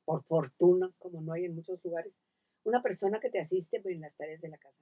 por 0.06 0.24
fortuna, 0.24 0.92
como 1.00 1.22
no 1.22 1.34
hay 1.34 1.46
en 1.46 1.56
muchos 1.56 1.84
lugares, 1.84 2.14
una 2.64 2.82
persona 2.82 3.20
que 3.20 3.30
te 3.30 3.40
asiste 3.40 3.82
en 3.86 4.02
las 4.02 4.16
tareas 4.16 4.42
de 4.42 4.50
la 4.50 4.58
casa. 4.58 4.78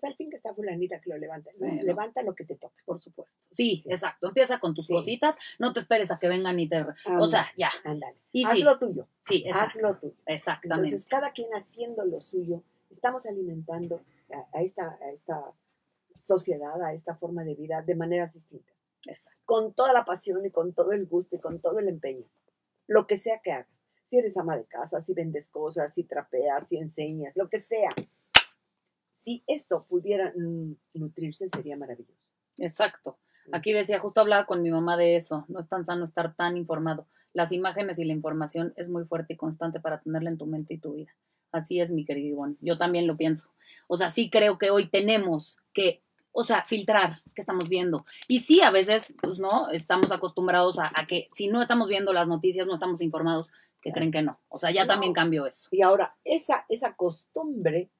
Pues 0.00 0.04
al 0.12 0.16
fin 0.16 0.30
que 0.30 0.36
está 0.36 0.54
fulanita 0.54 1.00
que 1.00 1.10
lo 1.10 1.18
levanta. 1.18 1.50
Levanta 1.82 2.22
lo 2.22 2.34
que 2.34 2.44
te 2.44 2.54
toca. 2.54 2.76
Por 2.84 3.00
supuesto. 3.00 3.36
Sí, 3.50 3.80
Sí. 3.82 3.90
exacto. 3.90 4.28
Empieza 4.28 4.60
con 4.60 4.74
tus 4.74 4.86
Sí. 4.86 4.92
cositas, 4.94 5.36
no 5.58 5.72
te 5.72 5.80
esperes 5.80 6.10
a 6.12 6.18
que 6.20 6.28
vengan 6.28 6.58
y 6.60 6.68
te... 6.68 6.84
O 7.18 7.26
sea, 7.26 7.46
ya. 7.56 7.70
ándale. 7.84 8.16
Haz 8.44 8.52
sí, 8.54 8.62
lo 8.62 8.78
tuyo. 8.78 9.08
sí, 9.22 9.44
Haz 9.48 9.62
exacto, 9.74 9.80
lo 9.88 9.98
tuyo. 9.98 10.14
exactamente. 10.26 10.86
Entonces, 10.90 11.08
cada 11.08 11.32
quien 11.32 11.50
haciendo 11.52 12.04
lo 12.04 12.20
suyo, 12.20 12.62
estamos 12.90 13.26
alimentando 13.26 14.00
a, 14.32 14.56
a 14.58 14.62
esta, 14.62 14.96
a 15.02 15.10
esta 15.10 15.44
sociedad, 16.18 16.80
a 16.82 16.92
esta 16.94 17.16
forma 17.16 17.44
de 17.44 17.54
vida 17.54 17.82
de 17.82 17.94
maneras 17.94 18.34
distintas, 18.34 18.74
Exacto. 19.06 19.38
con 19.44 19.72
toda 19.74 19.92
la 19.92 20.04
pasión 20.04 20.44
y 20.46 20.50
con 20.50 20.72
todo 20.74 20.92
el 20.92 21.06
gusto 21.06 21.36
y 21.36 21.40
con 21.40 21.60
todo 21.60 21.78
el 21.80 21.88
empeño, 21.88 22.26
lo 22.86 23.06
que 23.06 23.16
sea 23.16 23.40
que 23.42 23.52
hagas. 23.52 23.82
Si 24.06 24.16
eres 24.18 24.36
ama 24.38 24.56
de 24.56 24.64
casa, 24.64 25.00
si 25.02 25.12
vendes 25.12 25.50
cosas, 25.50 25.92
si 25.94 26.04
trapeas, 26.04 26.68
si 26.68 26.78
enseñas, 26.78 27.36
lo 27.36 27.48
que 27.50 27.60
sea. 27.60 27.90
Si 29.28 29.44
esto 29.46 29.84
pudiera 29.86 30.32
nutrirse, 30.94 31.50
sería 31.50 31.76
maravilloso. 31.76 32.18
Exacto. 32.56 33.18
Aquí 33.52 33.74
decía, 33.74 33.98
justo 33.98 34.22
hablaba 34.22 34.46
con 34.46 34.62
mi 34.62 34.70
mamá 34.70 34.96
de 34.96 35.16
eso, 35.16 35.44
no 35.48 35.60
es 35.60 35.68
tan 35.68 35.84
sano 35.84 36.06
estar 36.06 36.34
tan 36.34 36.56
informado. 36.56 37.06
Las 37.34 37.52
imágenes 37.52 37.98
y 37.98 38.06
la 38.06 38.14
información 38.14 38.72
es 38.76 38.88
muy 38.88 39.04
fuerte 39.04 39.34
y 39.34 39.36
constante 39.36 39.80
para 39.80 40.00
tenerla 40.00 40.30
en 40.30 40.38
tu 40.38 40.46
mente 40.46 40.72
y 40.72 40.78
tu 40.78 40.94
vida. 40.94 41.14
Así 41.52 41.78
es, 41.78 41.90
mi 41.90 42.06
querido 42.06 42.28
Ivonne. 42.28 42.56
Yo 42.62 42.78
también 42.78 43.06
lo 43.06 43.18
pienso. 43.18 43.50
O 43.86 43.98
sea, 43.98 44.08
sí 44.08 44.30
creo 44.30 44.56
que 44.56 44.70
hoy 44.70 44.88
tenemos 44.88 45.58
que, 45.74 46.02
o 46.32 46.42
sea, 46.42 46.64
filtrar 46.64 47.20
qué 47.34 47.42
estamos 47.42 47.68
viendo. 47.68 48.06
Y 48.28 48.38
sí, 48.40 48.62
a 48.62 48.70
veces, 48.70 49.14
pues 49.20 49.38
no, 49.38 49.68
estamos 49.68 50.10
acostumbrados 50.10 50.78
a, 50.78 50.90
a 50.98 51.06
que 51.06 51.28
si 51.34 51.48
no 51.48 51.60
estamos 51.60 51.88
viendo 51.90 52.14
las 52.14 52.28
noticias, 52.28 52.66
no 52.66 52.72
estamos 52.72 53.02
informados, 53.02 53.52
que 53.82 53.92
creen 53.92 54.10
que 54.10 54.22
no. 54.22 54.40
O 54.48 54.58
sea, 54.58 54.70
ya 54.70 54.84
No. 54.84 54.88
también 54.94 55.12
cambió 55.12 55.44
eso. 55.46 55.68
Y 55.70 55.82
ahora, 55.82 56.16
esa, 56.24 56.64
esa 56.70 56.96
costumbre 56.96 57.90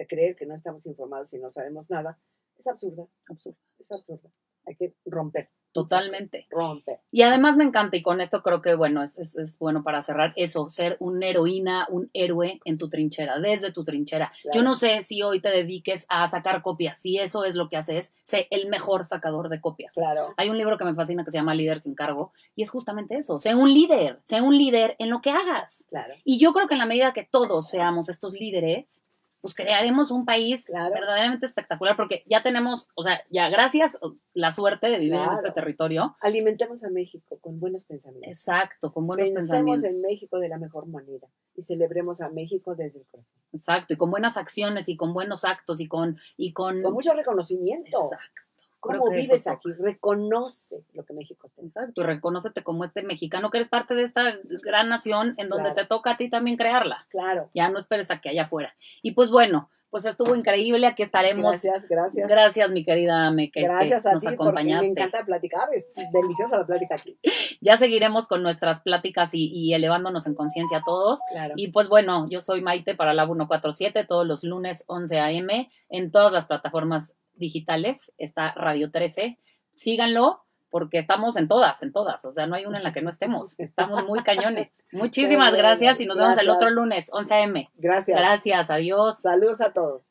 de 0.00 0.06
creer 0.06 0.34
que 0.34 0.46
no 0.46 0.54
estamos 0.54 0.86
informados 0.86 1.32
y 1.34 1.38
no 1.38 1.52
sabemos 1.52 1.90
nada, 1.90 2.18
es 2.58 2.66
absurda, 2.66 3.06
Absurdo. 3.28 3.58
es 3.78 3.92
absurda. 3.92 4.30
Hay 4.66 4.74
que 4.76 4.94
romper. 5.04 5.50
Totalmente. 5.72 6.46
Romper. 6.50 6.98
Y 7.12 7.22
además 7.22 7.56
me 7.56 7.62
encanta, 7.64 7.96
y 7.96 8.02
con 8.02 8.20
esto 8.20 8.42
creo 8.42 8.60
que, 8.60 8.74
bueno, 8.74 9.02
es, 9.04 9.18
es- 9.20 9.36
es 9.36 9.56
bueno 9.58 9.84
para 9.84 10.02
cerrar, 10.02 10.32
eso, 10.36 10.68
ser 10.70 10.96
una 11.00 11.28
heroína, 11.28 11.86
un 11.90 12.10
héroe 12.12 12.60
en 12.64 12.76
tu 12.76 12.88
trinchera, 12.90 13.38
desde 13.38 13.72
tu 13.72 13.84
trinchera. 13.84 14.32
Claro. 14.42 14.56
Yo 14.58 14.62
no 14.64 14.74
sé 14.74 15.02
si 15.02 15.22
hoy 15.22 15.40
te 15.40 15.48
dediques 15.50 16.06
a 16.08 16.26
sacar 16.28 16.62
copias, 16.62 16.98
si 17.00 17.18
eso 17.18 17.44
es 17.44 17.54
lo 17.54 17.68
que 17.68 17.76
haces, 17.76 18.12
sé 18.24 18.48
el 18.50 18.68
mejor 18.68 19.06
sacador 19.06 19.48
de 19.48 19.60
copias. 19.60 19.94
Claro. 19.94 20.34
Hay 20.36 20.48
un 20.50 20.58
libro 20.58 20.76
que 20.76 20.84
me 20.84 20.94
fascina 20.94 21.24
que 21.24 21.30
se 21.30 21.38
llama 21.38 21.54
Líder 21.54 21.80
sin 21.80 21.94
cargo, 21.94 22.32
y 22.56 22.62
es 22.64 22.70
justamente 22.70 23.16
eso, 23.16 23.38
sé 23.38 23.54
un 23.54 23.72
líder, 23.72 24.18
sé 24.24 24.40
un 24.40 24.58
líder 24.58 24.96
en 24.98 25.08
lo 25.10 25.20
que 25.20 25.30
hagas. 25.30 25.86
Claro. 25.88 26.14
Y 26.24 26.38
yo 26.40 26.52
creo 26.52 26.66
que 26.66 26.74
en 26.74 26.80
la 26.80 26.86
medida 26.86 27.12
que 27.12 27.28
todos 27.30 27.70
seamos 27.70 28.08
estos 28.08 28.32
líderes, 28.34 29.04
pues 29.40 29.54
crearemos 29.54 30.10
un 30.10 30.24
país 30.24 30.66
Claro. 30.66 30.92
verdaderamente 30.92 31.46
espectacular, 31.46 31.96
porque 31.96 32.24
ya 32.28 32.42
tenemos, 32.42 32.88
o 32.94 33.02
sea, 33.02 33.22
ya 33.30 33.48
gracias 33.48 33.98
la 34.34 34.52
suerte 34.52 34.88
de 34.88 34.98
vivir 34.98 35.14
en 35.20 35.32
este 35.32 35.50
territorio, 35.52 36.16
Alimentemos 36.20 36.84
a 36.84 36.90
México 36.90 37.38
con 37.40 37.58
buenos 37.58 37.84
pensamientos. 37.84 38.28
Exacto, 38.28 38.92
con 38.92 39.06
buenos 39.06 39.28
Pensemos 39.28 39.48
pensamientos. 39.80 39.96
en 39.96 40.02
México 40.02 40.38
de 40.38 40.48
la 40.48 40.58
mejor 40.58 40.86
manera 40.86 41.28
y 41.56 41.62
celebremos 41.62 42.20
a 42.20 42.28
México 42.28 42.74
desde 42.74 42.98
el 43.00 43.06
corazón. 43.06 43.40
Exacto, 43.52 43.94
y 43.94 43.96
con 43.96 44.10
buenas 44.10 44.36
acciones 44.36 44.88
y 44.88 44.96
con 44.96 45.12
buenos 45.14 45.44
actos 45.44 45.80
y 45.80 45.88
con 45.88 46.18
y 46.36 46.52
con, 46.52 46.82
Con 46.82 46.92
mucho 46.92 47.14
reconocimiento. 47.14 47.98
Exacto. 48.12 48.42
Creo 48.80 49.00
¿Cómo 49.00 49.10
que 49.12 49.20
vives 49.20 49.46
aquí? 49.46 49.72
Reconoce 49.74 50.82
lo 50.94 51.04
que 51.04 51.12
México 51.12 51.48
da. 51.56 51.62
Exacto, 51.66 52.00
y 52.00 52.04
reconócete 52.04 52.62
como 52.62 52.84
este 52.84 53.02
mexicano 53.02 53.50
que 53.50 53.58
eres 53.58 53.68
parte 53.68 53.94
de 53.94 54.02
esta 54.02 54.22
gran 54.62 54.88
nación 54.88 55.34
en 55.36 55.48
donde 55.48 55.70
Claro. 55.70 55.82
te 55.82 55.86
toca 55.86 56.12
a 56.12 56.16
ti 56.16 56.30
también 56.30 56.56
crearla. 56.56 57.06
Claro. 57.10 57.50
Ya 57.54 57.68
no 57.68 57.78
esperes 57.78 58.10
a 58.10 58.20
que 58.20 58.30
haya 58.30 58.44
afuera. 58.44 58.74
Y 59.02 59.12
pues 59.12 59.30
bueno, 59.30 59.68
pues 59.90 60.04
estuvo 60.04 60.34
increíble, 60.34 60.86
aquí 60.86 61.02
estaremos. 61.02 61.50
Gracias, 61.50 61.88
gracias. 61.88 62.28
Gracias, 62.28 62.70
mi 62.70 62.84
querida 62.84 63.26
Ame, 63.26 63.50
que, 63.50 63.60
que 63.60 63.66
Gracias 63.66 64.06
a 64.06 64.14
nos 64.14 64.22
ti 64.22 64.28
acompañaste. 64.28 64.86
me 64.86 64.92
encanta 64.92 65.24
platicar. 65.24 65.68
Es 65.72 65.86
deliciosa 66.12 66.58
la 66.58 66.66
plática 66.66 66.94
aquí. 66.94 67.18
Ya 67.62 67.76
seguiremos 67.76 68.26
con 68.26 68.42
nuestras 68.42 68.80
pláticas 68.80 69.34
y, 69.34 69.46
y 69.52 69.74
elevándonos 69.74 70.26
en 70.26 70.34
conciencia 70.34 70.82
todos. 70.84 71.20
Claro. 71.30 71.54
Y 71.56 71.68
pues 71.72 71.88
bueno, 71.88 72.26
yo 72.30 72.40
soy 72.40 72.62
Maite 72.62 72.94
para 72.94 73.12
Lab 73.12 73.28
147, 73.28 74.06
todos 74.06 74.26
los 74.26 74.44
lunes 74.44 74.84
11 74.86 75.18
a.m. 75.18 75.70
en 75.90 76.10
todas 76.10 76.32
las 76.32 76.46
plataformas 76.46 77.16
digitales. 77.34 78.12
Está 78.16 78.52
Radio 78.54 78.90
13. 78.90 79.38
Síganlo 79.74 80.44
porque 80.70 80.98
estamos 80.98 81.36
en 81.36 81.48
todas, 81.48 81.82
en 81.82 81.92
todas. 81.92 82.24
O 82.24 82.32
sea, 82.32 82.46
no 82.46 82.54
hay 82.54 82.66
una 82.66 82.78
en 82.78 82.84
la 82.84 82.92
que 82.92 83.02
no 83.02 83.10
estemos. 83.10 83.58
Estamos 83.60 84.06
muy 84.06 84.22
cañones. 84.22 84.70
Muchísimas 84.92 85.54
gracias 85.54 86.00
y 86.00 86.06
nos 86.06 86.16
vemos 86.16 86.38
el 86.38 86.48
otro 86.48 86.70
lunes 86.70 87.10
11 87.12 87.34
a.m. 87.34 87.70
Gracias. 87.76 88.18
Gracias, 88.18 88.70
adiós. 88.70 89.20
Saludos 89.20 89.60
a 89.60 89.72
todos. 89.72 90.02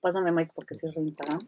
Pásame, 0.00 0.32
Mike, 0.32 0.52
porque 0.54 0.74
cierro 0.74 1.00
Instagram. 1.00 1.40